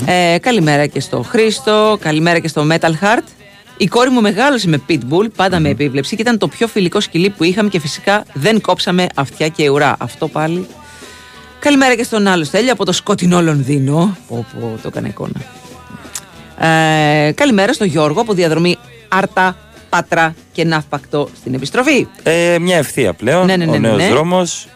[0.07, 0.35] ναι.
[0.35, 3.27] Ε, καλημέρα και στο Χρήστο, καλημέρα και στο Metal Heart.
[3.83, 7.31] Η κόρη μου μεγάλωσε με pitbull, πάντα με επίβλεψη και ήταν το πιο φιλικό σκυλί
[7.31, 9.97] που είχαμε και φυσικά δεν κόψαμε αυτιά και ουρά.
[9.99, 10.67] Αυτό πάλι.
[11.59, 14.17] Καλημέρα και στον άλλο Στέλιο από το σκοτεινό Λονδίνο.
[14.29, 15.41] Πω, πω, το έκανε εικόνα.
[16.59, 18.77] Ε, καλημέρα στον Γιώργο από διαδρομή
[19.09, 19.57] Άρτα,
[19.89, 22.07] Πάτρα και Ναύπακτο στην επιστροφή.
[22.23, 23.47] Ε, μια ευθεία πλέον.
[23.47, 24.09] Ναι, ναι, ναι, ο ναι, νέος ναι.
[24.09, 24.67] δρόμος.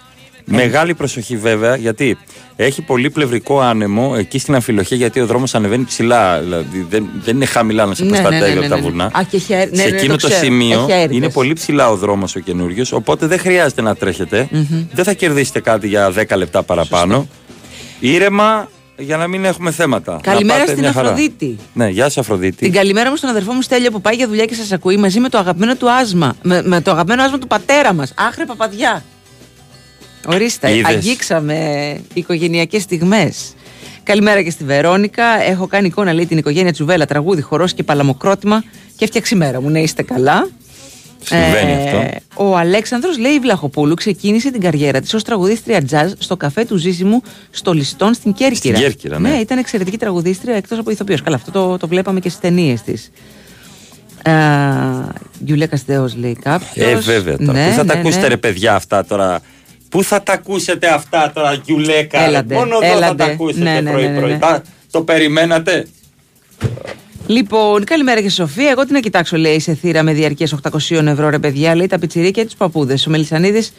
[0.48, 2.18] Μεγάλη προσοχή βέβαια γιατί
[2.56, 6.40] έχει πολύ πλευρικό άνεμο εκεί στην αμφιλοχή γιατί ο δρόμος ανεβαίνει ψηλά.
[6.40, 8.88] Δηλαδή δεν, δεν είναι χαμηλά να σε Ναι, ναι, προστατεύει ναι, ναι, από τα ναι.
[8.88, 9.04] βουνά.
[9.04, 10.42] Α, και έχει αέρ- ναι, σε ναι, ναι, εκείνο το το, ξέρω.
[10.44, 11.16] σημείο Έχει αέριδες.
[11.16, 14.48] είναι πολύ ψηλά ο δρόμος ο καινούριο, οπότε δεν χρειάζεται να τρέχετε.
[14.50, 14.86] Μμμ.
[14.92, 17.28] Δεν θα κερδίσετε κάτι για 10 λεπτά παραπάνω.
[18.00, 18.68] Ήρεμα
[18.98, 20.12] για να μην έχουμε θέματα.
[20.12, 21.08] Να Καλημέρα πάτε στην μια χαρά.
[21.08, 21.58] Αφροδίτη.
[21.72, 22.56] Ναι, γεια σου Αφροδίτη.
[22.56, 25.20] Την καλημέρα μου στον αδερφό μου Στέλιο που πάει για δουλειά και σας ακούει μαζί
[25.20, 26.36] με το αγαπημένο του άσμα.
[26.42, 28.12] Με, με το αγαπημένο άσμα του πατέρα μας.
[28.16, 29.04] Άχρε παπαδιά.
[30.26, 33.54] Ορίστε, Είδες; αγγίξαμε οικογενειακές στιγμές.
[34.02, 35.42] Καλημέρα και στη Βερόνικα.
[35.42, 38.64] Έχω κάνει εικόνα, λέει, την οικογένεια Τσουβέλα, τραγούδι, χορός και παλαμοκρότημα
[38.96, 39.70] και έφτιαξε η μέρα μου.
[39.70, 40.48] Ναι, είστε καλά.
[41.22, 42.20] Συμβαίνει αυτό.
[42.34, 46.76] Ο Αλέξανδρος λέει η Βλαχοπούλου ξεκίνησε την καριέρα της ως τραγουδίστρια jazz στο καφέ του
[46.76, 48.76] Ζήσιμου στο Λιστόν στην Κέρκυρα.
[48.76, 49.30] Στην Κέρκυρα, ναι.
[49.30, 51.22] ήταν εξαιρετική τραγουδίστρια εκτός από ηθοποιός.
[51.22, 53.10] Καλά, αυτό το, το βλέπαμε και στις ταινίες της.
[54.22, 54.32] Ε,
[55.44, 56.86] Γιουλία Καστέος λέει κάποιος.
[56.86, 57.52] Ε, βέβαια τώρα.
[57.52, 58.28] Ναι, Πού θα ναι, τα ακούσετε, ναι.
[58.28, 59.40] ρε παιδιά, αυτά τώρα.
[59.96, 62.24] Πού θα τα ακούσετε αυτά τώρα, Γιουλέκα; ρε.
[62.24, 63.24] Έλαντε, Μόνο εδώ θα έλαντε.
[63.24, 64.20] τα ακούσετε Ναι, ναι, ναι, πρωί-πρωί.
[64.20, 64.38] ναι, ναι.
[64.38, 65.86] Τα- Το περιμένατε;
[67.26, 68.70] Λοιπόν, καλημέρα και Σοφία.
[68.70, 71.74] Εγώ τι να κοιτάξω, λέει, σε θύρα με διαρκεία 800 ευρώ, ρε παιδιά.
[71.74, 73.06] Λέει τα πιτσιρίκια και τους παππούδες.
[73.06, 73.72] Ο Μελισανίδης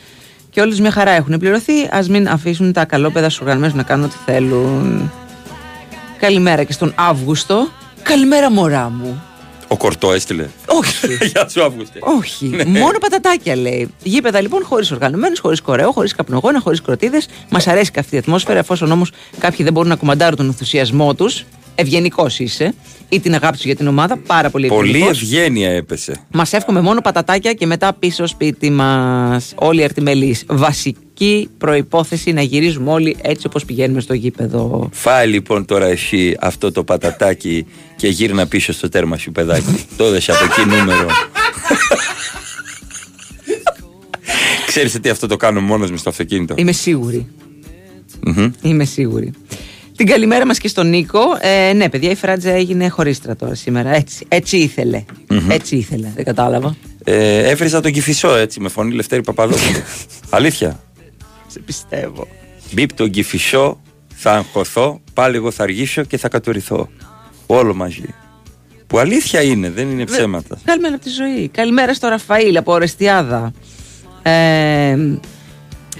[0.49, 1.81] Και όλε μια χαρά έχουν πληρωθεί.
[1.81, 5.11] Α μην αφήσουν τα καλόπαιδα στους οργανωμένους να κάνουν ό,τι θέλουν.
[6.19, 7.67] Καλημέρα και στον Αύγουστο.
[8.03, 9.21] Καλημέρα, μωρά μου.
[9.67, 10.47] Ο Κορτό έστειλε.
[10.65, 11.07] Όχι.
[11.33, 12.01] Γεια σου, Αύγουστες.
[12.19, 12.45] Όχι.
[12.45, 12.63] Ναι.
[12.65, 13.93] Μόνο πατατάκια λέει.
[14.03, 17.27] Γήπεδα λοιπόν χωρίς οργανωμένους, χωρίς κορέο, χωρίς καπνογόνα, χωρίς κροτίδες.
[17.49, 21.13] Μας αρέσει και αυτή η ατμόσφαιρα, εφόσον όμως κάποιοι δεν μπορούν να κουμαντάρουν τον ενθουσιασμό
[21.15, 21.45] τους.
[21.79, 22.73] Ευγενικός είσαι.
[23.09, 24.17] Ή την αγάπη του για την ομάδα.
[24.17, 25.21] Πάρα πολύ Πολύ ευγενικός.
[25.21, 26.19] ευγένεια έπεσε.
[26.31, 29.53] Μας εύχομαι μόνο πατατάκια και μετά πίσω σπίτι μας.
[29.55, 30.43] Όλοι αρτιμελείς.
[30.47, 34.89] Βασική προπόθεση να γυρίζουμε όλοι έτσι όπως πηγαίνουμε στο γήπεδο.
[34.93, 37.65] Φάει λοιπόν τώρα εσύ αυτό το πατατάκι
[37.95, 39.85] και γύρνα πίσω στο τέρμα σου, παιδάκι.
[39.97, 41.07] το έδωσε από εκεί νούμερο.
[44.67, 46.53] Ξέρεις ότι αυτό το κάνω μόνος μου στο αυτοκίνητο.
[46.57, 47.27] Είμαι σίγουρη.
[48.25, 48.51] Μμμ.
[48.61, 49.31] Είμαι σίγουρη.
[49.97, 51.19] Την καλημέρα μας και στον Νίκο.
[51.41, 53.95] Ε, ναι, παιδιά, η Φράτζα έγινε χωρίστρα τώρα σήμερα.
[53.95, 55.03] Έτσι, έτσι ήθελε.
[55.29, 55.49] Μμμ.
[55.51, 56.07] Έτσι ήθελε.
[56.15, 56.75] Δεν κατάλαβα.
[57.03, 59.81] Ε, έβριζα τον Κηφισό έτσι με φωνή Λευτέρη Παπαδόπουλου.
[60.29, 60.79] Αλήθεια.
[61.47, 62.27] Σε πιστεύω.
[62.71, 63.81] Μπίπ τον Κηφισό,
[64.15, 66.89] θα αγχωθώ, πάλι εγώ θα αργήσω και θα κατορυθώ.
[67.45, 68.13] Όλο μαζί.
[68.87, 70.59] Που αλήθεια είναι, δεν είναι ψέματα.
[70.63, 71.47] Καλημέρα από τη ζωή.
[71.47, 73.53] Καλημέρα στο Ραφαήλ από Ορεστιάδα.
[74.23, 74.97] Ε,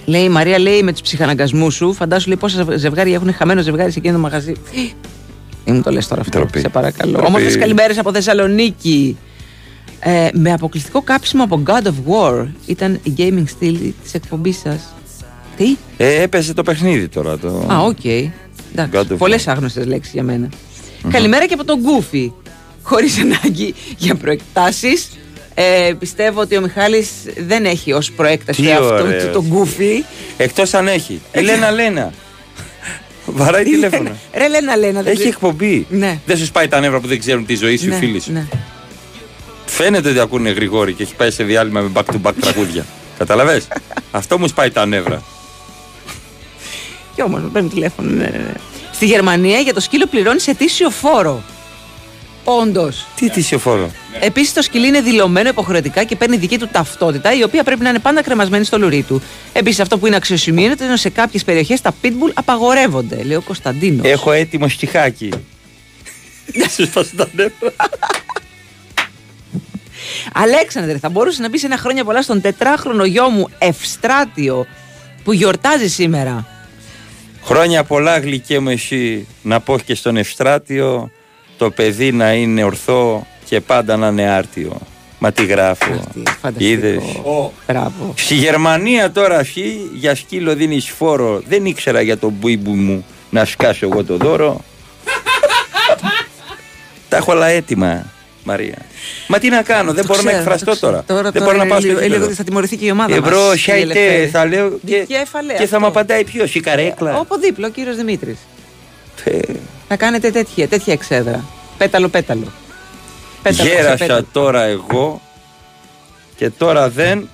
[0.07, 1.93] λέει η Μαρία, λέει με τους ψυχαναγκασμούς σου.
[1.93, 4.53] Φαντάσου λέει πόσα ζευγάρια έχουν χαμένο ζευγάρι σε εκείνο το μαγαζί.
[5.65, 6.47] Μην μου το λες τώρα αυτό.
[6.55, 7.11] Σε παρακαλώ.
[7.11, 7.27] Ντροπή.
[7.27, 9.17] Όμορφε καλημέρες από Θεσσαλονίκη.
[9.99, 14.93] Ε, με αποκλειστικό κάψιμο από God of War ήταν η gaming στυλ της εκπομπής σας.
[15.57, 17.37] Τι; Ε, έπεσε το παιχνίδι τώρα.
[17.37, 17.67] Το...
[17.71, 17.97] Α, οκ.
[18.03, 18.29] God
[18.75, 19.07] Εντάξει.
[19.13, 20.49] of Πολλές άγνωστες λέξεις για μένα.
[21.09, 22.31] Καλημέρα και από τον Γκούφι.
[22.81, 25.09] Χωρίς ανάγκη για προεκτάσεις.
[25.59, 29.23] Ε, πιστεύω ότι ο Μιχάλης δεν έχει ως προέκταση Τι αυτό ωραίος.
[29.23, 30.03] του τον Γκούφι.
[30.37, 31.21] Εκτός αν έχει.
[31.31, 32.11] Ελένα Λένα.
[33.25, 34.09] Βαράει τηλέφωνο.
[34.33, 35.01] Ρε Λένα Λένα.
[35.01, 35.29] δεν Έχει ξέρω.
[35.33, 35.85] εκπομπή.
[35.89, 36.19] Ναι.
[36.25, 38.31] Δεν σου σπάει τα νεύρα που δεν ξέρουν τη ζωή σου οι Ναι, φίλοι σου.
[38.31, 38.47] ναι.
[39.65, 42.85] Φαίνεται ότι ακούνε γρηγόρη και έχει πάει σε διάλειμμα με back to back τραγούδια.
[43.17, 43.67] Καταλαβες;
[44.11, 45.23] Αυτό μου σπάει τα νεύρα.
[47.15, 48.09] Και όμως με παίρνει τηλέφωνο.
[48.09, 48.53] Ναι, ναι, ναι.
[48.93, 51.43] Στη Γερμανία για το σκύλο πληρώνεις ετήσιο φόρο.
[52.49, 53.05] Όντως.
[53.15, 53.91] Τι τυσιοφόρο.
[54.19, 57.89] Επίσης το σκυλί είναι δηλωμένο υποχρεωτικά και παίρνει δική του ταυτότητα, η οποία πρέπει να
[57.89, 59.21] είναι πάντα κρεμασμένη στο λουρί του.
[59.53, 63.41] Επίσης αυτό που είναι αξιοσημείωτο είναι ότι σε κάποιες περιοχές τα pitbull απαγορεύονται, λέει ο
[63.41, 64.05] Κωνσταντίνος.
[64.05, 65.29] Έχω έτοιμο στιχάκι.
[66.75, 67.73] Σου σπάσει τα νεύρα.
[70.33, 74.67] Αλέξανδρε, θα μπορούσε να μπει σε ένα χρόνια πολλά στον τετράχρονο γιο μου Ευστράτιο
[75.23, 76.47] που γιορτάζει σήμερα;
[77.43, 81.11] Χρόνια πολλά γλυκέ μου εσύ να πω και στον Ευστράτιο
[81.57, 84.77] το παιδί να είναι ορθό και πάντα να είναι άρτιο.
[85.19, 86.01] Μα τι γράφω.
[86.57, 87.03] Είδες;
[87.67, 88.13] Μπράβο.
[88.17, 91.41] Στη Γερμανία τώρα εσύ για σκύλο δίνεις φόρο.
[91.47, 94.61] Δεν ήξερα για τον μπουίμπου μου να σκάσω εγώ το δώρο.
[97.09, 98.05] Τα έχω όλα έτοιμα,
[98.43, 98.77] Μαρία.
[99.27, 100.91] Μα τι να κάνω, δεν Το μπορώ να ξέρω, εκφραστώ το ξέρω.
[100.91, 101.03] τώρα.
[101.07, 102.15] Τώρα, δεν τώρα μπορώ να είναι πάω στο λίγο- γήπεδο.
[102.17, 104.27] λίγο ότι θα τιμωρηθεί και η ομάδα μας, Εμπρό, η σάιτε, Ελευθέρη.
[104.27, 105.79] θα λέω και, Δικέφαλε και θα αυτό.
[105.79, 107.15] μου απαντάει ποιος, η καρέκλα.
[107.15, 108.37] Από δίπλα, ο κύριος Δημήτρης.
[109.27, 109.39] Ε,
[109.87, 111.43] Θα κάνετε τέτοια, τέτοια εξέδρα.
[111.77, 112.51] Πέταλο, πέταλο.
[113.41, 114.25] Πέταλο, Γέρασα πέταλο.
[114.31, 115.21] τώρα εγώ
[116.35, 117.29] και τώρα δεν.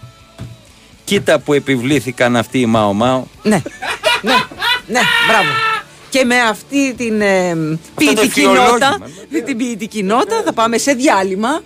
[1.03, 3.23] Κοίτα που επιβλήθηκαν αυτοί οι Μάο Μάο.
[3.43, 3.61] Ναι,
[4.21, 4.33] ναι,
[4.87, 5.49] ναι, μπράβο.
[6.09, 7.55] Και με αυτή την ε,
[7.95, 8.97] ποιητική φιολόγημα, νότα,
[9.29, 11.61] με την ποιητική νότα θα πάμε σε διάλειμμα.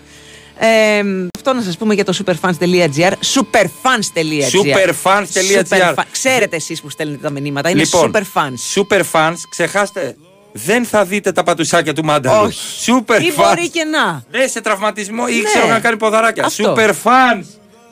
[0.59, 1.03] Ε,
[1.49, 5.63] αυτό να σας πούμε για το superfans.gr superfans.gr Superfans.gr.
[5.69, 10.15] Superfa- Ξέρετε εσείς που στέλνετε τα μηνύματα Είναι λοιπόν, superfans Superfans, ξεχάστε.
[10.51, 12.43] Δεν θα δείτε τα πατουσάκια του Μάνταλου.
[12.45, 12.59] Όχι.
[12.91, 13.21] Superfans.
[13.21, 15.43] Ή μπορεί και να Δεν σε τραυματισμό ή Ναι.
[15.43, 16.45] ξέρω να κάνει ποδαράκια.
[16.45, 16.73] Αυτό.
[16.77, 17.43] Superfans.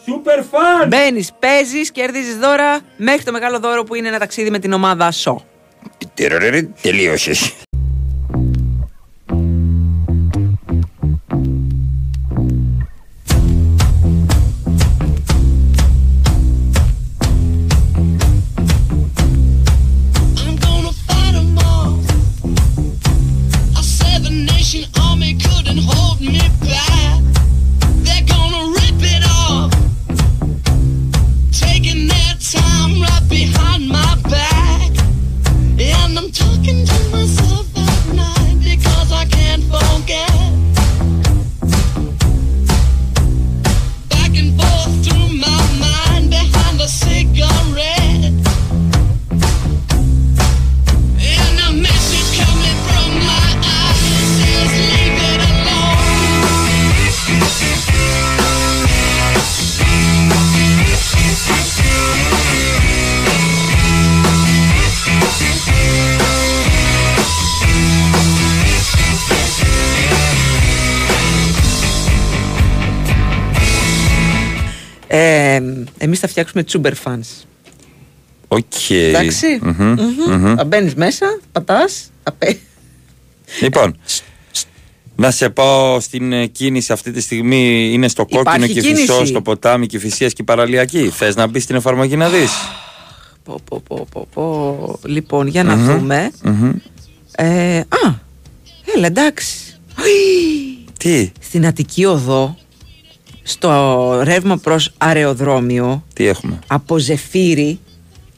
[0.07, 0.87] Superfans.
[0.87, 5.11] Μπαίνεις, παίζεις, κερδίζεις δώρα μέχρι το μεγάλο δώρο που είναι ένα ταξίδι με την ομάδα
[5.11, 5.45] ΣΟ.
[6.81, 7.53] Τελείωσες.
[75.17, 75.61] Ε,
[75.97, 77.43] εμείς θα φτιάξουμε Tsuber Fans.
[78.47, 78.89] OK.
[78.89, 79.59] Εντάξει.
[79.61, 79.95] Μμμ,
[80.27, 80.55] μμμ.
[80.67, 82.11] Μπαίνεις μέσα, πατάς.
[83.61, 83.97] Λοιπόν,
[85.15, 87.89] να σε πάω στην ε, κίνηση αυτή τη στιγμή.
[87.93, 89.25] Είναι στο κόκκινο Υπάρχει Κηφισό, κίνηση.
[89.25, 91.09] στο ποτάμι Κηφισία και παραλιακή.
[91.09, 92.51] Θες να μπεις στην εφαρμογή να δεις;
[93.43, 94.99] Πω, πω, πω, πω, πω.
[95.05, 95.85] Λοιπόν, για να Μμμ.
[95.85, 96.31] δούμε.
[97.31, 98.13] Ε, α,
[98.95, 99.57] έλα εντάξει.
[100.99, 102.57] Τι, Στην Αττική Οδό,
[103.47, 107.79] στο ρεύμα προς αεροδρόμιο, τι έχουμε; από Ζεφύρι,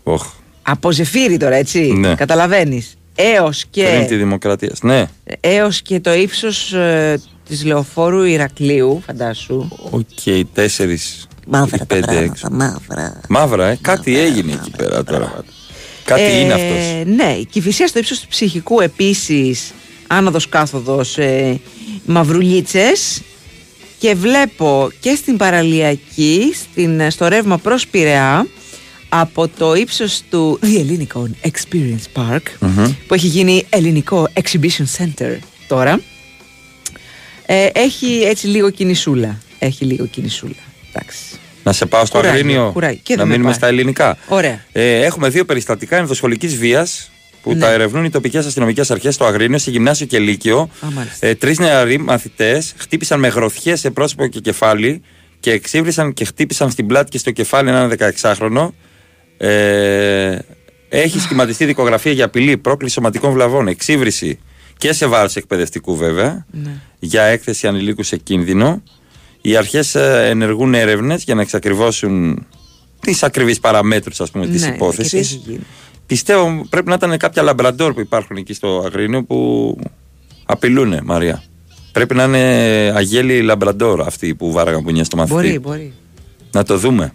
[0.03, 0.25] Οχ,
[0.61, 2.15] από Ζεφύρι τώρα έτσι, Ναι.
[2.15, 4.71] καταλαβαίνεις, έως πριν τη και, δημοκρατία.
[4.81, 5.05] Ναι,
[5.39, 9.67] έως και το ύψος ε, της λεωφόρου Ηρακλείου, φαντάσου.
[9.89, 11.27] οκ, τέσσερις.
[11.49, 12.47] Μαύρα τα πέντε πράγματα, έξω.
[12.51, 13.21] μαύρα.
[13.29, 15.43] Μαύρα, ε; Κάτι έγινε εκεί πέρα τώρα.
[16.03, 17.15] Κάτι Ε, είναι αυτός.
[17.15, 19.71] Ναι, η Κηφισία στο ύψος του ψυχικού επίσης,
[20.07, 21.59] άνοδος κάθοδος, ε,
[22.05, 23.21] μαυρουλίτσες
[23.99, 28.48] και βλέπω και στην παραλιακή, στην, στο ρεύμα προς Πειραιά,
[29.10, 32.94] από το ύψος του The Ελληνικό Experience Park, Μμμ.
[33.07, 35.38] που έχει γίνει ελληνικό Exhibition Center
[35.68, 36.02] τώρα,
[37.45, 39.38] ε, έχει έτσι λίγο κινησούλα.
[39.60, 40.56] Έχει λίγο κινησούλα.
[40.94, 41.19] Εντάξει.
[41.64, 42.69] Να σε πάω στο Κουράγιο, Αγρίνιο.
[42.74, 42.99] κουράγιο.
[43.03, 43.60] Και να δεν με μείνουμε πάει.
[43.60, 44.18] στα ελληνικά.
[44.28, 44.65] Ωραία.
[44.72, 47.11] Ε, έχουμε δύο περιστατικά ενδοσχολικής βίας
[47.48, 47.60] που Ναι.
[47.60, 50.60] τα ερευνούν οι τοπικές αστυνομικές αρχές στο Αγρίνιο, σε γυμνάσιο και λύκειο.
[50.60, 51.28] Α, μάλιστα.
[51.28, 55.02] Ε, Τρεις νεαροί μαθητές χτύπησαν με γροθιές σε πρόσωπο και κεφάλι
[55.40, 58.69] και εξύβρισαν και χτύπησαν στην πλάτη και στο κεφάλι έναν 16χρονο.
[59.38, 60.38] Ε,
[60.90, 64.40] έχει σχηματιστεί δικογραφία για απειλή, πρόκληση σωματικών βλαβών, εξύβριση
[64.78, 66.72] και σε βάρος εκπαιδευτικού βέβαια, Ναι.
[66.99, 68.84] για έκθεση ανηλίκου σε κίνδυνο.
[69.41, 72.45] Οι αρχές ενεργούν έρευνες για να εξακριβώσουν
[73.02, 75.40] τις ακριβείς παραμέτρους της Ναι, και τι έχει υπόθεση.
[76.07, 76.19] Γίνει.
[76.19, 79.77] Πιστεύω πρέπει να ήταν κάποια λαμπραντόρ που υπάρχουν εκεί στο Αγρίνιο που
[80.45, 81.43] απειλούν, Μαρία.
[81.91, 82.38] Πρέπει να είναι
[82.95, 85.35] αγέλη λαμπραντόρ αυτοί που βάραγαν πουνιά στο μαθητή.
[85.35, 85.93] Μπορεί, μπορεί.
[86.51, 87.11] Να το δούμε.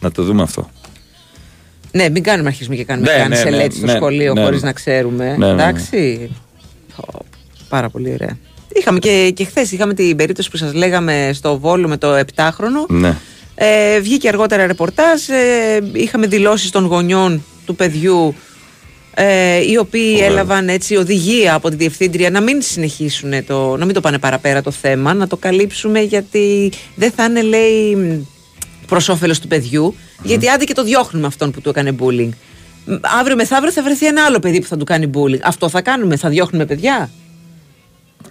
[0.00, 0.70] Να το δούμε αυτό.
[1.90, 4.34] Ναι, μην κάνουμε αρχίσουμε και κάνουμε Ναι, καν ναι, σε ναι, λέξη στο ναι, σχολείο
[4.34, 4.66] ναι, χωρίς ναι.
[4.66, 5.24] να ξέρουμε.
[5.24, 5.62] Ναι, ναι, ναι.
[5.62, 6.30] Εντάξει.
[6.96, 7.24] Πω,
[7.68, 8.38] πάρα πολύ ωραία.
[8.72, 12.88] Είχαμε και, και χθες είχαμε την περίπτωση που σας λέγαμε στο Βόλο με το 7χρονο.
[12.88, 13.16] Ναι.
[13.54, 15.28] Ε, βγήκε αργότερα ρεπορτάζ.
[15.28, 18.34] Ε, είχαμε δηλώσεις των γονιών του παιδιού
[19.14, 20.26] ε, οι οποίοι Ωραία.
[20.26, 24.62] έλαβαν έτσι οδηγία από τη διευθύντρια να μην συνεχίσουν το, να μην το πάνε παραπέρα
[24.62, 28.26] το θέμα, να το καλύψουμε γιατί δεν θα είναι λέει
[28.86, 32.28] προς όφελος του παιδιού, γιατί άντε και το διώχνουμε αυτόν που του έκανε bullying.
[32.84, 35.40] Μ, Αύριο μεθαύριο θα βρεθεί ένα άλλο παιδί που θα του κάνει bullying.
[35.42, 37.10] Αυτό θα κάνουμε, θα διώχνουμε παιδιά;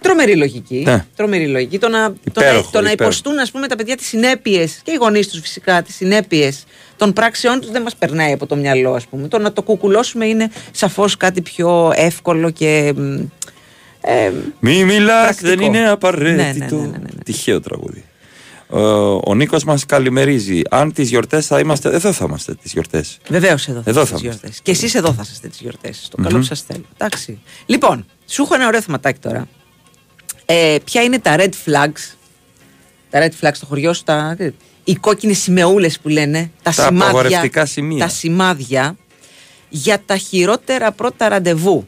[0.00, 0.82] Τρομερή λογική.
[0.86, 1.04] Ναι.
[1.16, 1.78] Τρομερή λογική.
[1.78, 3.02] Το να, το να, Υπέροχο, το να υπέροχο.
[3.04, 6.64] υποστούν ας πούμε, τα παιδιά τις συνέπειες και οι γονείς τους φυσικά τις συνέπειες
[6.96, 9.28] των πράξεών τους δεν μας περνάει από το μυαλό, ας πούμε.
[9.28, 12.92] Το να το κουκουλώσουμε είναι σαφώς κάτι πιο εύκολο και.
[12.96, 13.20] μ,
[14.06, 15.48] Ε, Μη μιλάς, Πρακτικό.
[15.48, 16.76] δεν είναι απαραίτητο.
[16.76, 17.22] Ναι, ναι, ναι, ναι, ναι.
[17.24, 18.04] Τυχαίο τραγούδι.
[18.68, 18.80] Ο,
[19.30, 20.60] ο Νίκος μας καλημερίζει.
[20.70, 21.88] Αν τις γιορτές θα είμαστε.
[21.94, 23.18] Εδώ θα είμαστε τις γιορτές.
[23.28, 24.40] Βεβαίως εδώ θα Εδώ είστε θα τις είμαστε.
[24.46, 24.60] γιορτές.
[24.62, 26.08] Και εσείς εδώ θα είστε τις γιορτές.
[26.10, 26.38] Το καλό Μμμ.
[26.40, 26.84] που σας θέλω.
[26.96, 27.40] Εντάξει.
[27.66, 29.48] Λοιπόν, σου έχω ένα ωραίο θεματάκι τώρα.
[30.46, 32.14] Ε, ποια είναι τα red flags;
[33.10, 34.36] Τα red flags στο χωριό σου, τα,
[34.84, 36.50] οι κόκκινες σημεούλες που λένε.
[36.62, 37.04] Τα, Τα σημάδια.
[37.08, 37.98] απαγορευτικά σημεία.
[37.98, 38.96] Τα σημάδια
[39.68, 41.86] για τα χειρότερα πρώτα ραντεβού.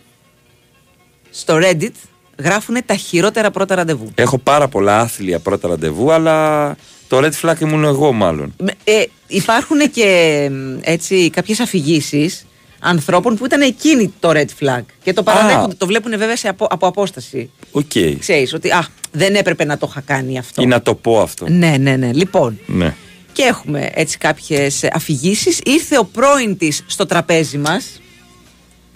[1.31, 1.91] Στο Reddit
[2.39, 4.11] γράφουν τα χειρότερα πρώτα ραντεβού.
[4.15, 6.77] Έχω πάρα πολλά άθλια πρώτα ραντεβού, αλλά
[7.09, 8.55] το red flag ήμουν εγώ μάλλον.
[8.63, 12.47] Με- Ε, υπάρχουν και μ, έτσι κάποιες αφηγήσεις
[12.81, 16.67] ανθρώπων που ήταν εκείνοι το red flag και το παραδέχονται, το βλέπουν βέβαια σε απο-
[16.71, 17.51] από απόσταση.
[17.71, 17.91] Οκ.
[18.19, 20.63] Ξέρεις ότι α, δεν έπρεπε να το είχα κάνει αυτό.
[20.63, 21.47] Ή να το πω αυτό.
[21.49, 22.13] Ναι, ναι, ναι.
[22.13, 22.95] Λοιπόν, Ναι.
[23.33, 25.61] και έχουμε έτσι κάποιες αφηγήσεις.
[25.65, 28.01] Ήρθε ο πρώην της στο τραπέζι μας.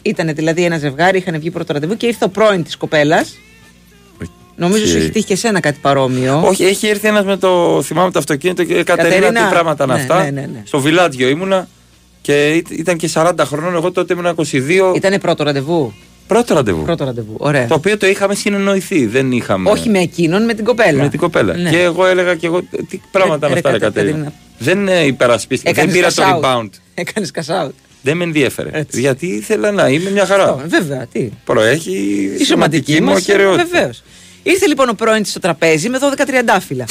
[0.03, 3.39] Ήταν δηλαδή ένα ζευγάρι, είχαν βγει πρώτο ραντεβού και ήρθε ο πρώην της κοπέλας.
[4.57, 5.01] Νομίζω σου Οκ.
[5.01, 6.43] έχει τύχει και εσένα κάτι παρόμοιο.
[6.47, 7.83] Όχι, έχει έρθει ένας με το.
[7.83, 10.23] Θυμάμαι το αυτοκίνητο και Κατερίνα, Κατερίνα, τι πράγματα είναι ναι, αυτά.
[10.25, 10.63] ναι, ναι, ναι.
[10.65, 11.69] Στο Βιλάντιο ήμουνα
[12.21, 13.75] και ή- ήταν και 40 χρονών.
[13.75, 14.93] Εγώ τότε ήμουν 22.
[14.97, 15.93] Ήτανε πρώτο ραντεβού.
[16.27, 16.83] Πρώτο ραντεβού.
[16.83, 17.35] Πρώτο ραντεβού.
[17.39, 17.67] Ωραία.
[17.67, 19.07] Το οποίο το είχαμε συνεννοηθεί.
[19.07, 19.71] Δεν είχαμε.
[19.71, 21.03] Όχι με εκείνον, με την κοπέλα.
[21.03, 21.55] με την κοπέλα.
[21.57, 21.71] Ναι.
[21.71, 22.61] Και εγώ έλεγα και εγώ.
[22.89, 24.17] Τι πράγματα Ε, είναι αυτά, ρε, ρε Κατερίνα.
[24.17, 24.33] Κατερίνα.
[24.59, 25.73] Δεν ε, υπερασπίστηκα.
[25.73, 26.57] Δεν Έκανες πήρα το cash out.
[26.63, 26.69] rebound.
[26.95, 27.71] Έκανες cash out.
[28.03, 28.85] Δεν με ενδιέφερε.
[28.91, 30.43] Γιατί ήθελα να είμαι μια χαρά.
[30.45, 31.29] Αυτό, βέβαια, τι.
[31.45, 33.17] Προέχει Η σωματική μου μας.
[33.23, 33.67] ακαιρεότητα.
[33.73, 34.03] Βεβαίως.
[34.43, 36.85] Ήρθε λοιπόν ο πρώην της στο τραπέζι με 12 τριαντάφυλλα.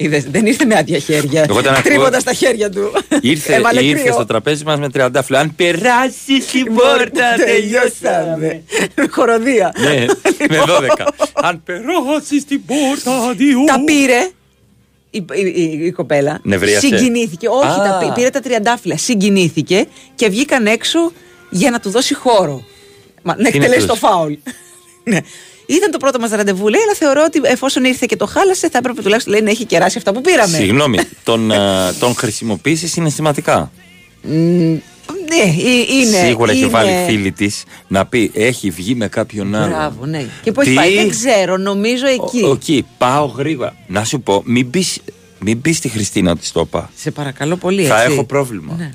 [0.00, 1.44] Είδες, δεν ήρθε με άδεια χέρια.
[1.48, 2.92] Εγώ όταν ακούω- Τρίβοντα τα χέρια του.
[3.20, 4.12] Ήρθε, Έβαλε ήρθε κρύο.
[4.12, 5.38] στο τραπέζι μας με 30 φλά.
[5.40, 8.62] Αν περάσει την πόρτα, τελειώσαμε.
[9.10, 9.72] Χοροδία.
[9.78, 10.04] ναι,
[10.48, 11.06] με 12.
[11.34, 13.64] Αν περάσει την πόρτα, αντιού.
[13.66, 14.28] Τα πήρε
[15.10, 16.38] η, η, η- η κοπέλα.
[16.42, 16.86] Νευρίασε.
[16.86, 17.48] Συγκινήθηκε.
[17.48, 17.82] Όχι, Α.
[17.90, 18.96] τα πή- πήρε τα τριαντάφυλλα.
[18.96, 21.12] Συγκινήθηκε και βγήκαν έξω
[21.50, 22.64] για να του δώσει χώρο.
[23.22, 24.32] Μα, να Τι να εκτελέσει του το φάουλ.
[25.04, 25.18] ναι.
[25.70, 28.78] Ήταν το πρώτο μας ραντεβού, λέει, αλλά θεωρώ ότι εφόσον ήρθε και το χάλασε, θα
[28.78, 30.56] έπρεπε τουλάχιστον λέει, να έχει κεράσει αυτά που πήραμε.
[30.56, 33.70] Συγγνώμη, τον, α, τον χρησιμοποίησες συναισθηματικά;
[34.22, 34.30] Μ,
[35.28, 36.16] Ναι, ε, είναι.
[36.26, 39.74] Σίγουρα έχει είναι- βάλει φίλη της να πει έχει βγει με κάποιον άλλο.
[39.74, 40.24] Μπράβο, ναι.
[40.42, 42.42] Και πώς Τι; πάει, δεν ξέρω, νομίζω εκεί.
[42.44, 43.76] Ο- Εκεί, πάω γρήγορα.
[43.86, 44.98] Να σου πω, μην πεις
[45.40, 46.90] μην πεις στη Χριστίνα ότι το είπα.
[46.96, 47.84] Σε παρακαλώ πολύ.
[47.84, 48.12] Θα έτσι.
[48.12, 48.74] έχω πρόβλημα.
[48.78, 48.92] Ναι.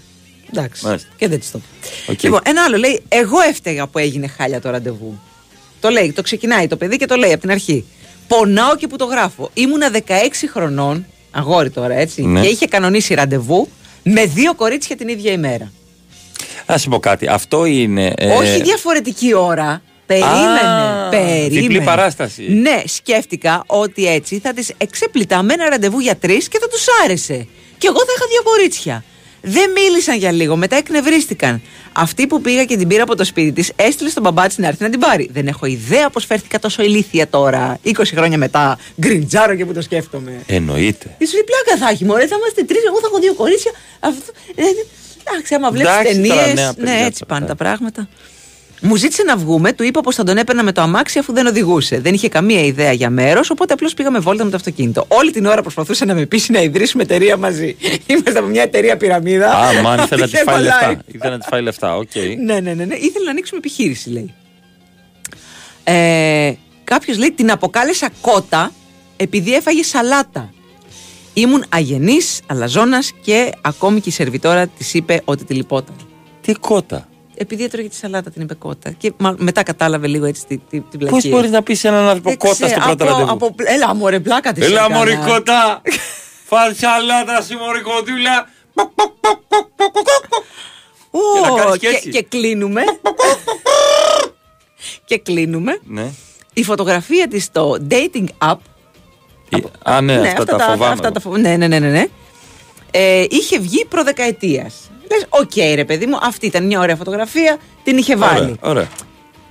[0.54, 0.86] Εντάξει.
[0.86, 1.08] Μάλιστα.
[1.18, 1.66] Και δεν της το πω.
[2.12, 2.24] Οκ.
[2.24, 5.20] Λοιπόν, ένα άλλο λέει: Εγώ έφταιγα που έγινε χάλια το ραντεβού.
[5.84, 7.85] Το λέει, το ξεκινάει το παιδί και το λέει από την αρχή.
[8.27, 9.49] Πονάω και που το γράφω.
[9.53, 9.99] Ήμουνα 16
[10.51, 12.41] χρονών, αγόρι τώρα έτσι, Ναι.
[12.41, 13.68] και είχε κανονίσει ραντεβού
[14.03, 15.72] με δύο κορίτσια την ίδια ημέρα.
[16.72, 17.27] Α σου πω κάτι.
[17.27, 18.14] Αυτό είναι.
[18.18, 19.81] ε, Όχι διαφορετική ώρα.
[20.05, 20.68] Περίμενε.
[21.05, 21.47] Α, περίμενε.
[21.47, 22.43] διπλή παράσταση.
[22.53, 26.85] Ναι, σκέφτηκα ότι έτσι θα τις εξέπλητα με ένα ραντεβού για τρεις και θα τους
[27.03, 27.47] άρεσε.
[27.77, 29.03] Και εγώ θα είχα δύο κορίτσια.
[29.45, 31.61] Δεν μίλησαν για λίγο, μετά εκνευρίστηκαν.
[31.94, 34.68] Αυτή που πήγα και την πήρα από το σπίτι της, έστειλε στον μπαμπά της να
[34.68, 35.30] έρθει να την πάρει.
[35.34, 38.78] Δεν έχω ιδέα πώς φέρθηκα τόσο ηλίθια τώρα, 20 χρόνια μετά.
[39.02, 40.44] Γκριντζάρο και που το σκέφτομαι.
[40.45, 41.15] Εννοείται.
[41.18, 42.84] Ίσως η πλάκα θα έχει, μωρέ, θα είμαστε τρεις.
[42.88, 43.72] Εγώ θα έχω δύο κορίτσια.
[43.99, 44.32] Αυτό.
[44.56, 44.64] ε,
[45.28, 46.53] Εντάξει, άμα βλέπεις Εντάξει, τώρα, ταινίες.
[46.56, 47.48] νέα παιδιά Ναι, έτσι τώρα, πάνε ναι.
[47.48, 48.07] τα πράγματα.
[48.85, 51.45] Μου ζήτησε να βγούμε, του είπα πως θα τον έπαιρνα με το αμάξι αφού δεν
[51.45, 51.99] οδηγούσε.
[51.99, 55.05] Δεν είχε καμία ιδέα για μέρος, οπότε απλώς πήγαμε βόλτα με το αυτοκίνητο.
[55.07, 57.76] Όλη την ώρα προσπαθούσε να με πείσει να ιδρύσουμε εταιρεία μαζί.
[58.07, 59.51] Είμαστε από μια εταιρεία πυραμίδα.
[59.51, 60.88] Α, μαν ήθελε να της Δεν φάει κολλάει.
[60.89, 61.03] λεφτά.
[61.05, 62.15] Ήθελε να της φάει λεφτά, οκ.
[62.45, 62.95] Ναι, ναι, ναι, ναι.
[62.95, 64.34] Ήθελε να ανοίξουμε επιχείρηση, λέει.
[65.84, 66.53] Ε,
[66.84, 68.72] Κάποιος λέει την αποκάλεσα κότα
[69.18, 70.53] επειδή έφαγε σαλάτα.
[71.34, 75.95] Ήμουν αγενής, αλαζόνας και ακόμη και η σερβιτόρα της είπε ότι τη λυπόταν.
[76.41, 78.91] Τι κότα; Επειδή έτρωγε τη σαλάτα την είπε κότα.
[78.91, 81.30] Και μα- μετά κατάλαβε λίγο έτσι την τη, την Πώς πλακία.
[81.31, 84.19] μπορείς να πεις έναν άνθρωπο Δεν κότα ξέρω, στο πρώτο από- ραντεβού; από- Έλα, μωρέ,
[84.19, 84.65] πλάκα της.
[84.65, 85.81] Έλα μωρή κότα.
[86.45, 88.47] Φας σαλάτα σου μωρή κοντούλα.
[91.34, 92.10] Και να κάνεις και και, έτσι.
[92.10, 92.81] και κλείνουμε.
[95.05, 95.80] και κλείνουμε.
[95.84, 96.11] Ναι.
[96.53, 98.55] Η φωτογραφία της στο dating app
[99.84, 100.93] Α, ναι, αυτά τα φοβάμαι.
[100.93, 102.05] αυτά τα φο- ναι, ναι, ναι, ναι, ναι.
[102.91, 104.91] Ε, είχε βγει προ δεκαετίας.
[105.20, 108.41] Λέει, οκ, ρε παιδί μου, αυτή ήταν μια ωραία φωτογραφία, την είχε βάλει.
[108.41, 108.88] Ωραία, ωραία.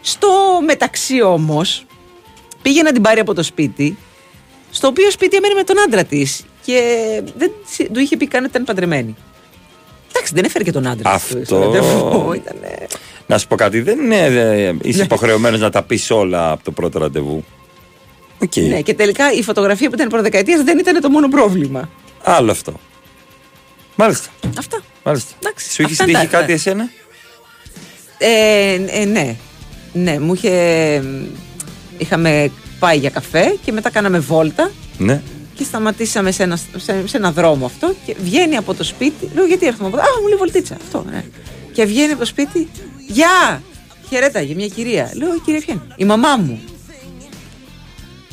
[0.00, 0.28] Στο
[0.66, 1.86] μεταξύ όμως,
[2.62, 3.96] πήγε να την πάρει από το σπίτι,
[4.70, 6.80] στο οποίο σπίτι έμενε με τον άντρα της και
[7.36, 9.16] δεν τσι- του είχε πει καν ότι ήταν παντρεμένη.
[10.14, 11.58] Εντάξει, δεν έφερε και τον άντρα της στο- στο Αυτό.
[11.72, 12.86] ραντεβού, ήτανε-
[13.26, 14.16] Να σου πω κάτι, δεν είναι.
[14.16, 14.78] ε, Ναι.
[14.82, 17.44] Είσαι υποχρεωμένος να τα πεις όλα από το πρώτο ραντεβού.
[18.42, 18.56] Οκ.
[18.56, 21.88] Ναι, και τελικά η φωτογραφία που ήταν προ δεκαετία δεν ήταν το μόνο πρόβλημα.
[22.22, 22.72] Άλλο αυτό.
[23.96, 24.28] Μάλιστα.
[24.58, 24.78] Αυτά.
[25.04, 25.32] Μάλιστα.
[25.42, 26.88] Εντάξει, Σου είχε αυτά τύχει τα- κάτι εσένα;
[28.18, 29.36] Ε, ε, ναι.
[29.92, 31.02] Ναι, μου είχε.
[31.98, 35.22] Είχαμε πάει για καφέ και μετά κάναμε βόλτα Ναι.
[35.54, 39.30] και σταματήσαμε σε ένα, σε, σε ένα δρόμο αυτό και βγαίνει από το σπίτι.
[39.34, 40.76] Λέω γιατί έρθουμε από εδώ; Α, μου λέει βολτίτσα.
[40.84, 41.24] Αυτό, ναι.
[41.72, 42.68] Και βγαίνει από το σπίτι.
[43.08, 43.62] Γεια!
[44.08, 45.10] Χαιρέταγε μια κυρία.
[45.14, 46.60] Λέω η κυρία ποια είναι; Η μαμά μου.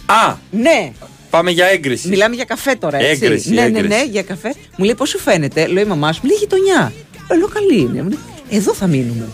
[0.05, 0.35] Α!
[0.51, 0.91] Ναι.
[1.29, 2.07] Πάμε για έγκριση.
[2.07, 3.25] Μιλάμε για καφέ τώρα, έτσι.
[3.25, 3.87] Έγκριση, ναι, ναι, έγκριση.
[3.87, 4.53] ναι, για καφέ.
[4.77, 6.93] Μου λέει πώς σου φαίνεται; Λέω η μαμά σου, μου λέει γειτονιά.
[7.31, 8.01] Ε, Λέω καλή είναι.
[8.01, 8.19] Μου λέει,
[8.49, 9.27] Εδώ θα μείνουμε.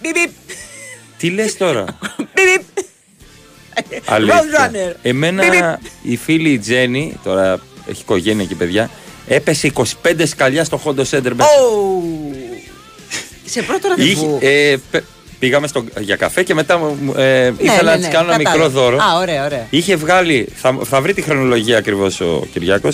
[0.00, 0.30] Μπιπ, μπιπ.
[1.18, 1.84] Τι λες τώρα;
[2.16, 2.62] Μπιπ,
[3.88, 4.02] μπιπ.
[4.04, 4.40] Αλήθεια.
[4.70, 4.94] Roadrunner.
[5.02, 5.62] Εμένα Μπιπ,
[6.12, 8.90] η φίλη η Τζέννη, τώρα έχει οικογένεια και παιδιά,
[9.28, 9.82] έπεσε 25
[10.26, 11.48] σκαλιά στο Honda Center μέσα.
[11.74, 12.02] Ω.
[13.44, 14.38] Σε πρώτο ραντεβού.
[15.40, 18.28] Είχε- ε, πε- πήγαμε στο, για καφέ και μετά μου- ε, ήθελα να τη κάνω
[18.28, 18.80] ένα μικρό κατάλαβα.
[18.80, 18.96] δώρο.
[18.96, 19.66] Α, ωραία, ωραία.
[19.70, 22.88] Είχε βγάλει, θα, θα βρει τη χρονολογία ακριβώ ο Κυριάκο.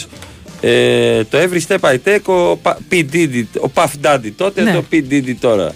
[0.61, 2.23] Ε, το Every Step I Take,
[2.55, 3.05] ο Pa- P.
[3.13, 4.73] Diddy, ο Puff Daddy τότε, Ναι.
[4.73, 4.95] το P.
[4.95, 5.75] Diddy τώρα.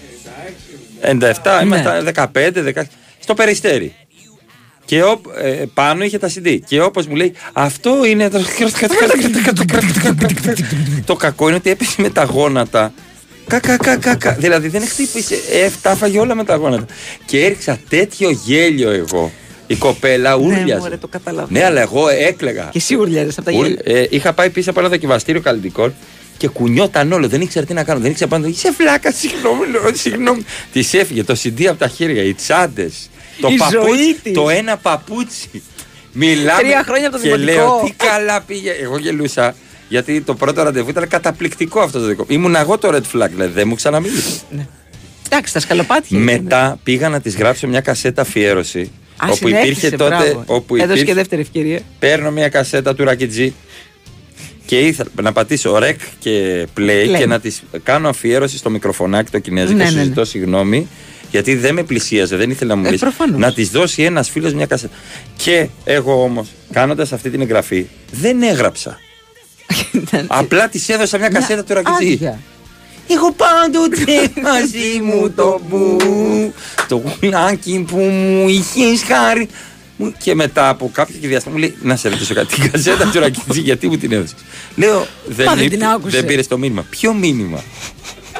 [1.01, 2.83] 97, ήμασταν 15, 16.
[3.19, 3.95] Στο περιστέρι.
[4.85, 6.59] Και ο, ε, πάνω είχε τα CD.
[6.67, 8.29] Και όπω μου λέει, αυτό είναι.
[8.29, 8.41] το-
[11.05, 12.93] το κακό είναι ότι έπεσε με τα γόνατα.
[13.51, 14.33] Κακα, κακα, κακα.
[14.33, 15.35] Δηλαδή δεν χτύπησε.
[15.53, 16.85] Ε, τα έφαγε όλα με τα γόνατα.
[17.27, 19.33] Και έριξα τέτοιο γέλιο εγώ.
[19.67, 20.81] Η κοπέλα Ναι, ούρλιαζε.
[20.81, 21.59] μωρέ, το καταλαβαίνω.
[21.59, 22.69] Ναι, αλλά εγώ έκλεγα.
[22.73, 23.83] Και εσύ ούρλιαζες από τα Ούρ- γέλια.
[23.85, 25.95] ε, είχα πάει πίσω από ένα δοκιμαστήριο καλλιτικών
[26.37, 27.29] και κουνιόταν όλο.
[27.29, 28.01] Δεν ήξερα τι να κάνω.
[28.01, 28.47] Δεν ήξερα πάνω.
[28.47, 30.45] Είσαι φλάκα, συγγνώμη, λέω, συγγνώμη.
[30.73, 33.11] Της έφυγε το CD από τα χέρια, οι τσάντες.
[33.41, 34.33] Το, Η ζωή παπούτσι, της.
[34.33, 35.63] το ένα παπούτσι.
[36.13, 36.63] Μιλάμε.
[36.63, 37.53] Τρία χρόνια από το και δημοτικό.
[37.61, 38.71] λέω, τι καλά πήγε.
[38.83, 39.55] Εγώ γελούσα.
[39.91, 42.25] Γιατί το πρώτο ραντεβού ήταν καταπληκτικό αυτό το δικό.
[42.29, 44.43] Ήμουν εγώ το red flag, δηλαδή δεν μου ξαναμίλησες.
[45.31, 46.19] Εντάξει, τα σκαλοπάτια.
[46.19, 48.91] Μετά πήγα να της γράψω μια κασέτα αφιέρωση.
[49.17, 50.17] Α, όπου υπήρχε συνέχισε, τότε.
[50.17, 50.43] μπράβο.
[50.47, 51.81] Όπου Έδωσε υπήρχε, και δεύτερη ευκαιρία.
[51.99, 53.55] παίρνω μια κασέτα του Ρακιτζή
[54.67, 57.15] και ήθελα να πατήσω rec και play Play.
[57.19, 59.77] και να της κάνω αφιέρωση στο μικροφωνάκι το κινέζικο.
[59.79, 60.05] Ναι, σου ναι, ναι.
[60.05, 60.89] ζητώ συγγνώμη,
[61.31, 63.05] γιατί δεν με πλησίαζε, δεν ήθελε να μου Ε, μιλήσει.
[63.05, 63.39] προφανώς.
[63.41, 64.95] Να της δώσει ένας φίλος μια κασέτα.
[65.37, 68.99] Και εγώ όμως, κάνοντας αυτή την εγγραφή, δεν έγραψα.
[70.27, 72.13] Απλά της έδωσα μια κασέτα του Ρακιτζή.
[72.13, 72.39] Άδεια.
[73.09, 75.97] Έχω πάντοτε μαζί μου το που
[76.89, 79.49] Το γουλάκι που μου είχες χάρη
[79.97, 82.55] Μου- Και μετά από κάποια και διάστημα μου λέει να σε ρωτήσω κάτι.
[82.61, 84.35] Την καζέτα του Ρακιτζή, γιατί μου την έδωσες.
[84.77, 86.17] Λέω δεν, Μα δεν είπε- την άκουσε.
[86.17, 86.87] δεν πήρες το μήνυμα.
[86.91, 87.63] Ποιο μήνυμα.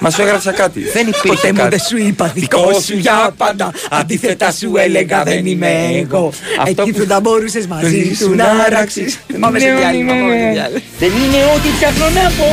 [0.03, 0.81] Μας σου έγραψα κάτι.
[0.81, 1.69] Δεν υπήρχε Ποτέ μου κάτι.
[1.69, 3.73] δεν σου είπα δικό σου για πάντα.
[3.91, 6.33] Αντίθετα σου έλεγα δεν είμαι εγώ.
[6.67, 9.21] Εκεί που θα μπορούσες μαζί σου να αράξεις.
[9.41, 10.13] Πάμε σε διάλειμμα.
[10.13, 10.81] πάμε σε διάλειμμα.
[10.99, 12.49] Δεν είναι ό,τι ψάχνω να πω.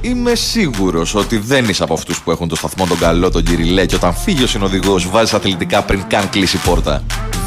[0.00, 3.86] Είμαι σίγουρος ότι δεν είσαι από αυτούς που έχουν το σταθμό τον καλό, τον κυριλέ,
[3.86, 7.02] και όταν φύγει ο συνοδηγός βάζεις αθλητικά πριν καν κλείσει η πόρτα.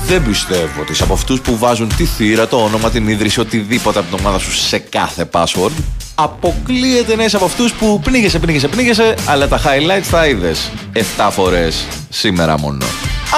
[0.07, 3.99] Δεν πιστεύω ότι είσαι από αυτούς που βάζουν τη θύρα, το όνομα, την ίδρυση, οτιδήποτε
[3.99, 5.71] από την ομάδα σου σε κάθε password.
[6.15, 10.71] Αποκλείεται να είσαι από αυτούς που πνίγεσαι, πνίγεσαι, πνίγεσαι, αλλά τα highlights τα είδες
[11.17, 12.85] 7 φορές σήμερα μόνο.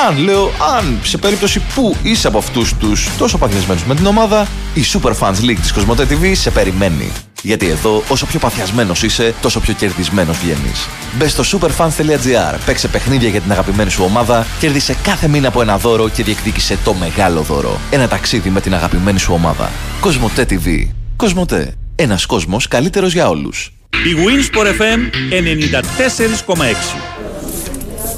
[0.08, 4.48] Αν λέω, αν σε περίπτωση που είσαι από αυτούς τους τόσο παθιασμένους με την ομάδα,
[4.74, 7.12] η Super Fans League της Κοσμοτέ TV σε περιμένει.
[7.42, 10.88] Γιατί εδώ, όσο πιο παθιασμένος είσαι, τόσο πιο κερδισμένος βγαίνεις.
[11.18, 15.78] Μπες στο superfans.gr, παίξε παιχνίδια για την αγαπημένη σου ομάδα, κέρδισε κάθε μήνα από ένα
[15.78, 17.80] δώρο και διεκδίκησε το μεγάλο δώρο.
[17.92, 19.72] Ένα ταξίδι με την αγαπημένη σου ομάδα.
[20.00, 20.88] Κοσμοτέ TV.
[21.16, 21.74] Κοσμοτέ.
[21.98, 23.74] Ένας κόσμος καλύτερος για όλους.
[23.90, 25.00] Η Winsport FM
[25.30, 27.00] 94,6.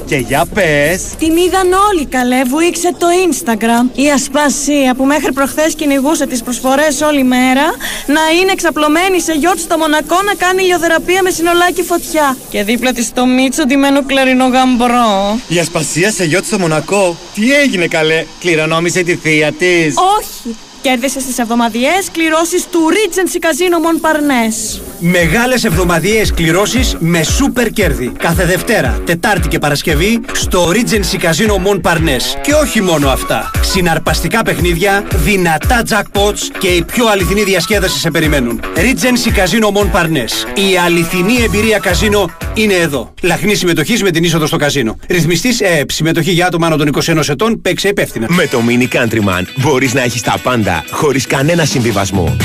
[0.06, 1.02] Και για πες.
[1.18, 3.98] Την είδαν όλοι καλέ, βουήξε το Instagram.
[3.98, 7.64] Η Ασπασία που μέχρι προχθές κυνηγούσε τις προσφορές όλη μέρα
[8.06, 12.36] να είναι εξαπλωμένη σε γιότ στο Μονακό να κάνει ηλιοθεραπεία με συνολάκι φωτιά.
[12.50, 15.38] Και δίπλα της το Μίτσο ντυμένο κλαρινό γαμπρό.
[15.48, 17.16] Η Ασπασία σε γιότ στο Μονακό.
[17.34, 19.94] Τι έγινε καλέ, κληρονόμησε τη θεία της.
[20.18, 20.56] Όχι!
[20.82, 24.80] Κέρδισε στις εβδομαδιαίες κληρώσεις του Regency Casino Montparnasse.
[24.98, 28.12] Μεγάλες εβδομαδιαίες κληρώσεις με σούπερ κέρδη.
[28.18, 32.40] Κάθε Δευτέρα, Τετάρτη και Παρασκευή στο Regency Casino Montparnasse.
[32.42, 33.50] Και όχι μόνο αυτά.
[33.60, 38.60] Συναρπαστικά παιχνίδια, δυνατά jackpots και η πιο αληθινή διασκέδαση σε περιμένουν.
[38.76, 40.58] Regency Casino Montparnasse.
[40.70, 43.14] Η αληθινή εμπειρία καζίνο είναι εδώ.
[43.22, 44.96] Λαχνή συμμετοχής με την είσοδο στο καζίνο.
[45.08, 45.90] Ρυθμιστής ΕΕΠ.
[45.90, 47.60] Συμμετοχή για άτομα άνω των 21 ετών.
[47.60, 48.26] Παίξε υπεύθυνα.
[48.30, 52.36] Με το Mini Countryman μπορείς να έχεις τα πάντα χωρίς κανένα συμβιβασμό.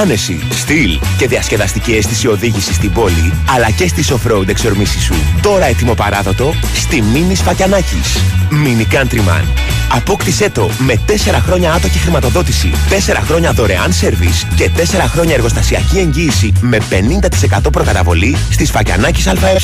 [0.00, 5.14] Άνεση, στυλ και διασκεδαστική αίσθηση οδήγησης στην πόλη, αλλά και στις off-road εξορμήσεις σου.
[5.42, 8.16] Τώρα έτοιμο παράδοτο στη Mini Σφακιανάκης.
[8.50, 9.44] Mini Countryman.
[9.92, 11.12] Απόκτησέ το με 4
[11.46, 18.36] χρόνια άτοκη χρηματοδότηση, 4 χρόνια δωρεάν σερβις και 4 χρόνια εργοστασιακή εγγύηση με 50% προκαταβολή
[18.50, 19.56] στη Σφακιανάκης ΑΕ.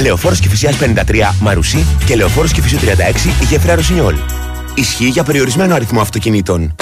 [0.00, 4.14] Λεωφόρος Κηφισιάς 53 Μαρουσί και Λεωφόρος Κηφισιού 36 Γεφρά Ρωσινιόλ.
[4.74, 6.74] Ισχύει για περιορισμένο αριθμό αυτοκινήτων.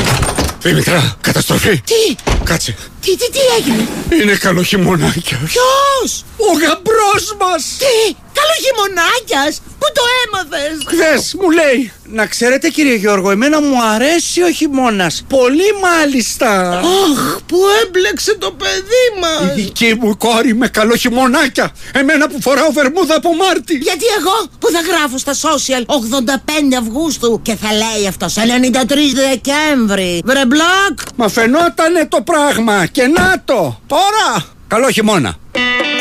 [0.62, 1.80] Δήμητρα, καταστροφή.
[1.80, 2.76] Τι, Κάτσε.
[3.02, 3.88] Τι, τι, τι έγινε;
[4.22, 5.38] Είναι καλό χειμωνάκια.
[5.44, 7.62] Ποιος, Ο γαμπρός μας.
[7.78, 11.92] τι, καλό χειμωνάκιας, πού το έμαθες; Χθες μου λέει.
[12.14, 15.24] Να ξέρετε κύριε Γιώργο, εμένα μου αρέσει ο χειμώνας.
[15.28, 16.78] Πολύ μάλιστα.
[16.78, 19.54] Αχ, που έμπλεξε το παιδί Η μας.
[19.54, 21.70] δική μου κόρη με καλό χειμωνάκια.
[21.92, 23.74] Εμένα που φοράω βερμούδα από Μάρτι.
[23.76, 28.40] Γιατί εγώ που θα γράφω στα social 85 Αυγούστου και θα λέει αυτό 93
[29.14, 30.22] Δεκέμβρη.
[30.24, 30.98] Βρε μπλοκ.
[31.16, 33.80] Μα φαινότανε το πράγμα και να το.
[33.86, 34.44] Τώρα.
[34.66, 35.34] Καλό χειμώνα.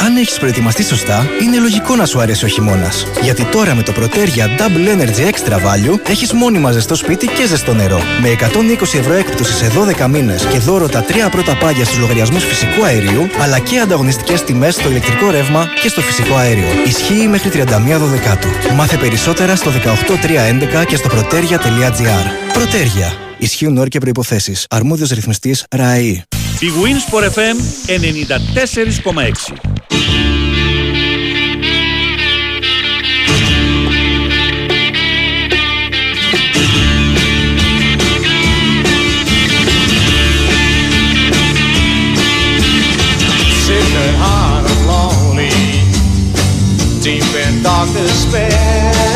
[0.06, 3.06] Αν έχεις προετοιμαστεί σωστά, είναι λογικό να σου αρέσει ο χειμώνας.
[3.22, 7.74] Γιατί τώρα με το Proteria Double Energy Extra Value έχεις μόνιμα ζεστό σπίτι και ζεστό
[7.74, 8.02] νερό.
[8.22, 12.44] Με 120 ευρώ έκπτωσης σε 12 μήνες και δώρο τα τρία πρώτα πάγια στους λογαριασμούς
[12.44, 16.68] φυσικού αερίου, αλλά και ανταγωνιστικές τιμές στο ηλεκτρικό ρεύμα και στο φυσικό αέριο.
[16.86, 18.50] Ισχύει μέχρι 31 Δεκάτου.
[18.76, 22.58] Μάθε περισσότερα στο 18311 και στο proteria.gr.
[22.58, 23.31] Proteria.
[23.42, 24.56] Ισχύουν όροι και προποθέσει.
[24.70, 26.24] Αρμόδιο ρυθμιστή ΡΑΕΗ.
[26.60, 27.58] Η Winsport FM
[27.88, 27.92] 94,6.
[43.66, 45.56] Sick and heart and lonely,
[47.04, 49.11] deep in dark despair.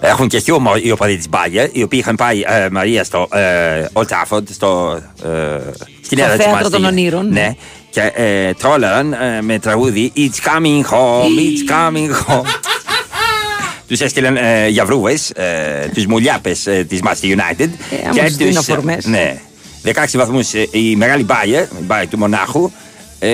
[0.00, 3.84] Έχουν και χιούμορ οι οπαδοί της Μπάγερ, οι οποίοι είχαν πάει ε, Μαρία στο ε,
[3.92, 5.58] Old Trafford, στο, ε,
[6.02, 7.40] στην Στο έδρα της θέατρο μας, των στη- ονείρων, ναι.
[7.40, 7.54] Ναι,
[7.90, 12.44] και ε, τρόλαραν ε, με τραγούδι It's coming home, it's coming home.
[13.88, 17.68] Τους έστειλαν ε, για βρούβε, ε, τους μουλιάπες ε, της Manchester United.
[17.90, 19.04] Ε, άμα τους δίνουν αφορμές.
[19.06, 19.40] Ναι.
[19.84, 22.70] 16 βαθμούς η μεγάλη Μπάγερ, η Μπάγερ του Μονάχου.
[23.18, 23.28] Ε,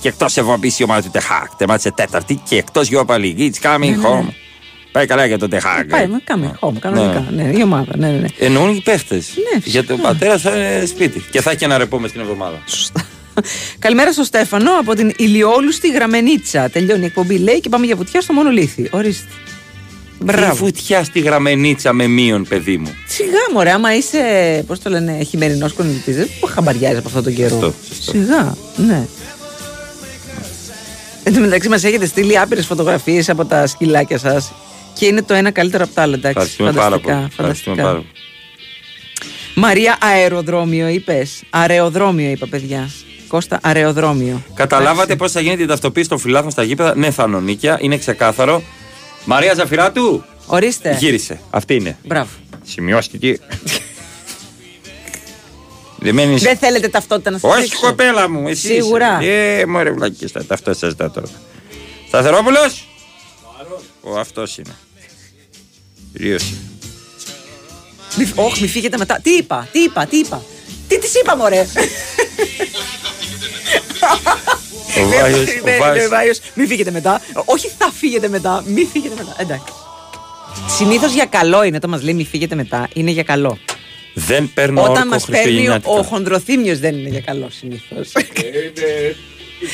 [0.00, 1.48] και εκτός Ευρώπης η ομάδα του Τεχάκ.
[1.56, 3.38] Τερμάτισε τέταρτη και εκτός Europa League.
[3.38, 4.02] It's coming Ναι, ναι.
[4.04, 4.28] home.
[4.92, 5.88] Πάει καλά για τον Τεχάκ.
[5.88, 7.26] Πάει, μα κάμε home, κανονικά.
[7.30, 7.96] Ναι, η ομάδα.
[7.96, 8.28] Ναι, ναι, ναι.
[8.38, 9.14] Εννοούν οι παίχτε.
[9.20, 9.60] φυσικά.
[9.64, 11.24] Για τον πατέρα θα είναι σπίτι.
[11.30, 12.62] Και θα έχει ένα ρεπό μες την εβδομάδα.
[13.78, 16.70] Καλημέρα στο Στέφανο από την ηλιόλουστη Γραμμενίτσα.
[16.70, 18.88] Τελειώνει η εκπομπή, λέει, και πάμε για βουτιά στο Μονολίθι.
[18.90, 19.28] Ορίστε.
[20.22, 20.54] Μπράβο.
[20.54, 22.94] βουτιά στη γραμμενίτσα με μείον, παιδί μου.
[23.06, 24.18] Σιγά μωρέ, άμα είσαι,
[24.66, 27.48] πώς το λένε, χειμερινός κονδυτής, δεν που χαμπαριάζεις από αυτόν τον καιρό.
[27.48, 28.10] Σωστό, σωστό.
[28.10, 29.06] Σιγά, ναι.
[31.22, 34.52] Εν τω μεταξύ μας έχετε στείλει άπειρες φωτογραφίες από τα σκυλάκια σας
[35.00, 36.14] και είναι το ένα καλύτερο από το άλλο.
[36.14, 36.28] Εντάξει.
[36.38, 37.26] Ευχαριστούμε πάρα Φανταστικά, πολύ.
[37.30, 37.82] Ευχαριστούμε φανταστικά.
[37.82, 38.08] πάρα πολύ.
[39.54, 41.42] Μαρία, αεροδρόμιο είπες.
[41.50, 42.90] Αρεοδρόμιο είπα, παιδιά.
[43.28, 44.42] Κώστα, αρεοδρόμιο.
[44.54, 48.62] Καταλάβατε πώς θα γίνεται η ταυτοποίηση των φιλάθλων στα γήπεδα; Ναι, θα νονίκια, είναι ξεκάθαρο.
[49.24, 50.24] Μαρία Ζαφυράτου!
[50.46, 50.96] Ορίστε.
[51.00, 51.40] Γύρισε.
[51.50, 51.98] Αυτή είναι.
[52.04, 52.30] Μπράβο.
[52.62, 53.38] Σημειώστε εκεί.
[55.98, 56.42] Δεν μένεις...
[56.42, 58.66] Δεν θέλετε ταυτότητα να σας Όχι, κοπέλα μου, εσύ.
[58.72, 58.82] είσαι.
[58.82, 59.18] Σίγουρα.
[59.22, 61.26] Ε, μωρέ, βλάκι, στα αυτό σας ζητάω τώρα.
[62.08, 62.84] Σταθερόπουλος!
[64.00, 64.76] Ο αυτός είναι.
[66.12, 66.54] Τελείωσε.
[68.16, 69.20] Μη, όχι, μη φύγετε μετά.
[69.22, 70.42] Τι είπα, τι είπα, τι είπα.
[70.88, 71.66] Τι της είπα, μωρέ;
[75.02, 76.06] Ο Βάιος, Είπε- ο είπε Βάιος.
[76.06, 77.20] ο Βάιος, Μη φύγετε μετά.
[77.44, 78.62] Όχι, θα φύγετε μετά.
[78.66, 79.34] Μη φύγετε μετά.
[79.38, 79.72] Εντάξει.
[80.76, 82.88] Συνήθως για καλό είναι το μας λέει μη φύγετε μετά.
[82.94, 83.58] Είναι για καλό.
[84.14, 85.90] Δεν παίρνω Όταν όρκο μας παίρνει χριστουγεννιάτικα.
[85.92, 88.12] ο χονδροθύμιος δεν είναι για καλό συνήθως.
[89.60, 89.70] Είναι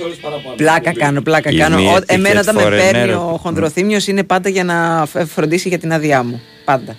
[0.00, 0.54] 23 ώρες παραπάνω.
[0.54, 1.76] πλάκα κάνω, πλάκα Η κάνω.
[1.78, 5.06] μία Ο- ticket Εμένα όταν με for παίρνει an ο χονδροθύμιος είναι πάντα για να
[5.06, 6.42] φ- φροντίσει για την άδειά μου.
[6.64, 6.96] Πάντα.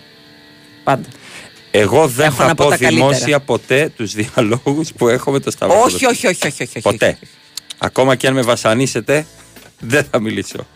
[0.84, 1.07] Πάντα.
[1.72, 3.07] Εγώ δεν Έχω θα να πω πω τα καλύτερα.
[3.10, 5.82] δημόσια ποτέ τους διαλόγους που έχω με το Σταύρο.
[5.82, 6.82] Όχι, όχι, όχι, όχι, όχι, όχι.
[6.82, 7.18] Ποτέ.
[7.78, 9.26] Ακόμα και αν με βασανίσετε,
[9.80, 10.68] δεν θα μιλήσω.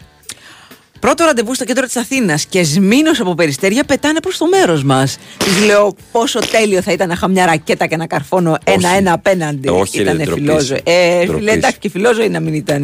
[1.00, 5.18] Πρώτο ραντεβού στο κέντρο της Αθήνας και σμήνος από περιστέρια πετάνε προς το μέρος μας.
[5.38, 9.68] Της λέω πόσο τέλειο θα ήταν να είχα μια ρακέτα και να καρφώνω ένα-ένα απέναντι.
[9.68, 10.78] Όχι, ρε, Ήτανε ντροπή φιλόζωη.
[10.78, 10.84] σου.
[10.84, 11.80] Ε, Ντροπή φίλε, εντάξει σου.
[11.80, 12.84] και φιλόζωη να μην ήταν.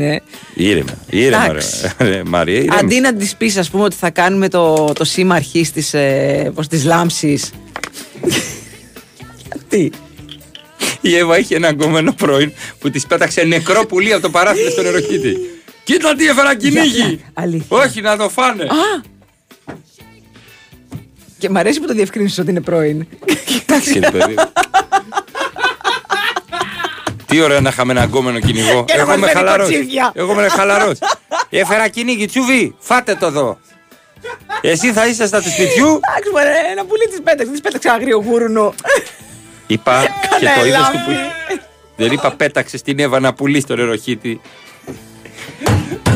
[0.53, 0.91] Ήρεμα.
[1.09, 1.91] Ήρεμα, Εντάξει.
[2.09, 2.21] ρε.
[2.25, 2.75] Μαρία, ήρεμα.
[2.75, 6.51] Αντί να της πεις, ας πούμε, ότι θα κάνουμε το, το σήμα αρχής της ε,
[6.55, 7.51] πώς, της λάμψης.
[9.53, 9.91] Γιατί;
[11.01, 14.81] Η Εύα είχε ένα αγκόμενο πρώην που της πέταξε νεκρό πουλί από το παράθυρο στο
[14.81, 15.37] νεροχύτη.
[15.85, 17.25] Κοίτα τι έφερα κυνήγι!
[17.33, 17.77] Αλήθεια.
[17.77, 18.63] Όχι, να το φάνε.
[18.63, 19.01] Α!
[21.37, 23.07] Και μ' αρέσει που το διευκρίνησες ότι είναι πρώην.
[23.61, 24.35] Εντάξει, ρε παιδί.
[27.25, 28.85] Τι ωραία να είχαμε ένα αγκόμενο κυνηγό.
[28.85, 29.67] Και να Εγώ μας είμαι φέρει χαλαρός.
[29.67, 30.11] κοτσίδια.
[30.15, 30.97] Εγώ είμαι χαλαρός.
[31.49, 33.59] Έφερα κυνήγι, τσούβι, φάτε το εδώ.
[34.61, 35.85] Εσύ θα ήσασταν του σπιτιού.
[35.87, 37.51] Εντάξει, μωρέ, ένα πουλί της πέταξε.
[37.51, 38.73] Της πέταξε αγρίο γούρουνο.
[39.67, 40.01] Είπα
[40.39, 40.97] και Κάνα το είδος του ελάμι.
[41.05, 41.61] πουλί.
[41.95, 44.41] Δεν είπα πέταξε στην Εύα να πουλεί στο νεροχύτη.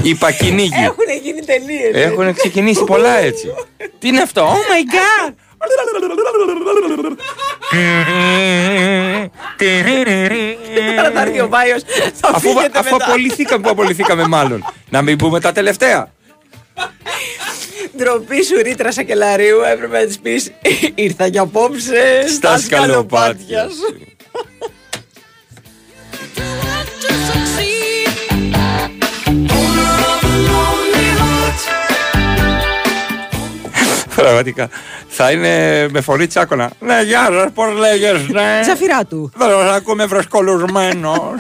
[0.03, 0.83] Είπα κυνήγι.
[0.83, 2.05] Έχουν γίνει τελείες.
[2.05, 3.47] Έχουν ξεκινήσει πολλά έτσι.
[3.99, 5.33] Τι είναι αυτό, Oh my god!
[10.95, 11.81] Τώρα θα έρθει ο Βάιος.
[12.13, 13.05] Θα Αφού, φύγετε αφού μετά.
[13.05, 14.65] απολυθήκαμε που απολυθήκαμε μάλλον.
[14.89, 16.11] Να μην πούμε τα τελευταία.
[17.97, 20.51] Ντροπή σου ρήτρα σακελαρίου έπρεπε να της πεις
[20.95, 23.69] Ήρθα για απόψε στα σκαλοπάτια
[34.21, 34.69] Πραγματικά.
[35.07, 36.71] Θα είναι με φωνή τσάκωνα.
[36.79, 38.61] Ναι, γεια σας, πώς λέγες, ναι.
[38.65, 39.31] Ζαφυρά του.
[39.37, 41.35] Δεν σας ακούμε βρεσκολουσμένο.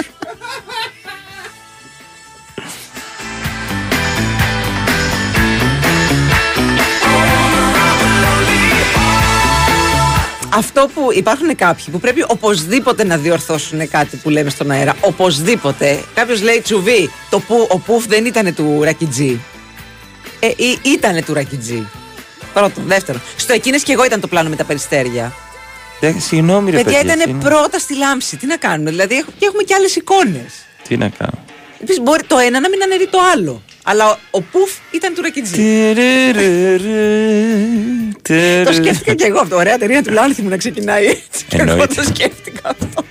[10.53, 14.95] Αυτό που υπάρχουν κάποιοι που πρέπει οπωσδήποτε να διορθώσουν κάτι που λέμε στον αέρα.
[15.01, 15.99] Οπωσδήποτε.
[16.13, 17.11] Κάποιος λέει τσουβί.
[17.29, 19.39] Το που, ο πουφ δεν ήταν του Ρακιτζή.
[20.39, 21.87] Ε, ή, ήτανε του Ρακιτζή.
[22.53, 22.83] Πρώτον.
[22.87, 23.21] Δεύτερον.
[23.37, 25.33] Στο εκείνες και εγώ ήταν το πλάνο με τα περιστέρια.
[25.99, 27.13] Ε, Συγγνώμη, ρε Παιδιά παιδιά.
[27.13, 27.43] ήταν συγγνώμη.
[27.55, 28.37] πρώτα στη λάμψη.
[28.37, 28.89] Τι να κάνουμε.
[28.89, 30.53] Δηλαδή έχ- και έχουμε και άλλες εικόνες.
[30.87, 31.43] Τι να κάνω.
[31.81, 33.63] Επίσης μπορεί το ένα να μην αναιρεί το άλλο.
[33.83, 35.93] Αλλά ο, ο πουφ ήταν του Ρακιτζή.
[38.65, 39.55] Το σκέφτηκα και εγώ αυτό.
[39.55, 41.45] Ωραία τερίνα του Λάνθη μου να ξεκινάει έτσι.
[41.47, 41.93] Και εγώ Εννοείται.
[41.93, 43.03] το σκέφτηκα αυτό.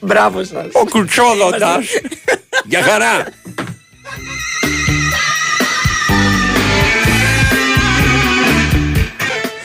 [0.00, 0.66] Μπράβο σας.
[0.72, 1.84] Ο Κουτσόδοντας.
[2.70, 3.26] Για χαρά.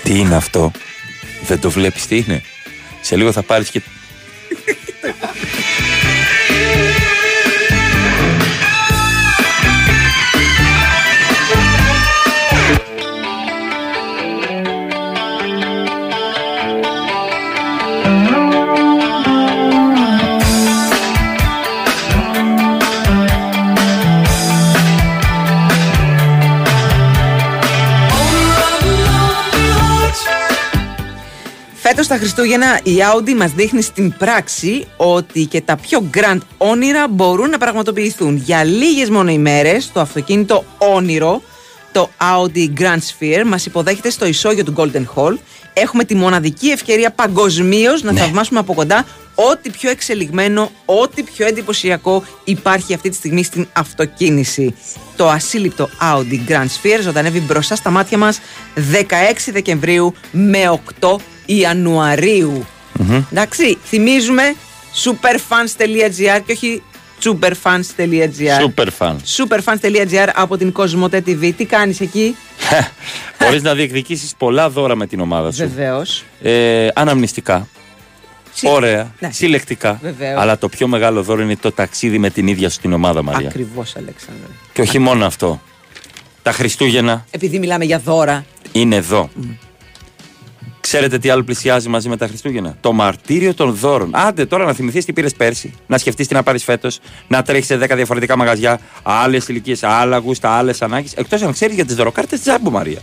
[0.05, 0.71] Τι είναι αυτό;
[1.47, 2.41] Δεν το βλέπεις τι είναι;
[3.01, 3.81] Σε λίγο θα πάρεις και...
[31.97, 37.07] Φέτος τα Χριστούγεννα η Audi μας δείχνει στην πράξη ότι και τα πιο grand όνειρα
[37.07, 38.35] μπορούν να πραγματοποιηθούν.
[38.35, 41.41] Για λίγες μόνο ημέρες το αυτοκίνητο όνειρο,
[41.91, 45.37] το Audi Grand Sphere, μας υποδέχεται στο ισόγειο του Golden Hall.
[45.73, 49.05] Έχουμε τη μοναδική ευκαιρία παγκοσμίως να θαυμάσουμε από κοντά
[49.35, 54.75] ό,τι πιο εξελιγμένο, ό,τι πιο εντυπωσιακό υπάρχει αυτή τη στιγμή στην αυτοκίνηση.
[55.15, 58.39] Το ασύλληπτο Audi Grand Sphere ζωντανεύει μπροστά στα μάτια μας
[58.75, 58.79] 16
[59.51, 61.15] Δεκεμβρίου με 8
[61.45, 62.65] Ιανουαρίου.
[63.31, 64.55] Εντάξει, θυμίζουμε
[65.03, 66.81] superfans.gr και όχι
[67.23, 68.61] superfans.gr.
[68.65, 69.15] Superfan.
[69.37, 71.51] Superfans.gr από την Κοσμοτέ TV.
[71.57, 72.35] Τι κάνεις εκεί,
[73.39, 75.57] Μπορείς να διεκδικήσεις πολλά δώρα με την ομάδα σου.
[75.57, 76.23] βεβαίως.
[76.41, 77.67] Ε, αναμνηστικά.
[78.53, 79.11] Συ- Ωραία.
[79.19, 79.29] Ναι.
[79.31, 79.99] Συλλεκτικά.
[80.01, 80.41] Βεβαίως.
[80.41, 83.47] Αλλά το πιο μεγάλο δώρο είναι το ταξίδι με την ίδια σου την ομάδα, Μαρία.
[83.47, 84.47] Ακριβώς, Αλέξανδρε.
[84.73, 85.61] Και όχι μόνο αυτό.
[86.43, 88.45] Τα Χριστούγεννα Επειδή μιλάμε για δώρα.
[88.71, 89.29] είναι εδώ.
[90.85, 94.09] Ξέρετε τι άλλο πλησιάζει μαζί με τα Χριστούγεννα; Το μαρτύριο των δώρων.
[94.13, 97.65] Άντε τώρα να θυμηθείς τι πήρες πέρσι, να σκεφτείς τι να πάρεις φέτος, να τρέχεις
[97.65, 101.13] σε 10 διαφορετικά μαγαζιά, άλλες ηλικίες, άλλα γούστα, άλλες ανάγκες.
[101.13, 102.99] Εκτός αν ξέρεις για τις δωροκάρτες τζάμπου, Μαρία.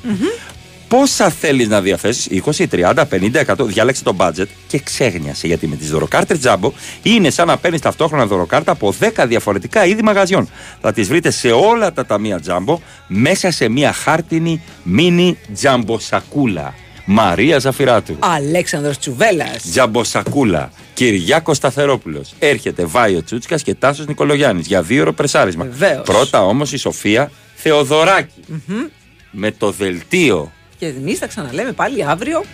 [0.89, 5.47] Πόσα θέλεις να διαθέσεις, 20, 30, 50, 100, διάλεξε το budget και ξέγνιασε.
[5.47, 6.73] Γιατί με τις δωροκάρτες τζάμπο
[7.03, 10.49] είναι σαν να παίρνεις ταυτόχρονα δωροκάρτα από 10 διαφορετικά είδη μαγαζιών.
[10.81, 16.75] Θα τις βρείτε σε όλα τα ταμεία τζάμπο μέσα σε μια χάρτινη μίνι τζαμποσακούλα.
[17.05, 18.17] Μαρία Ζαφυράτου.
[18.19, 19.63] Αλέξανδρος Τσουβέλλας.
[19.71, 20.71] Τζαμποσακούλα.
[20.95, 22.35] Κυριάκος Σταθερόπουλος.
[22.39, 25.65] Έρχεται Βάιο Τσούτσκα και Τάσος Νικολογιάννης για δύο ώρο πρεσάρισμα.
[25.65, 26.05] Βεβαίως.
[26.05, 28.41] Πρώτα όμως η Σοφία Θεοδωράκη.
[28.47, 28.87] Μμμ.
[29.31, 30.53] Με το δελτίο.
[30.79, 32.45] Και εμείς θα ξαναλέμε πάλι αύριο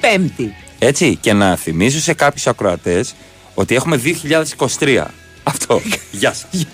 [0.00, 0.54] Πέμπτη.
[0.78, 1.16] Έτσι.
[1.16, 3.14] Και να θυμίσω σε κάποιους ακροατές
[3.54, 4.00] ότι έχουμε
[4.78, 5.04] 2023.
[5.42, 5.80] Αυτό.
[6.10, 6.66] Γεια σας.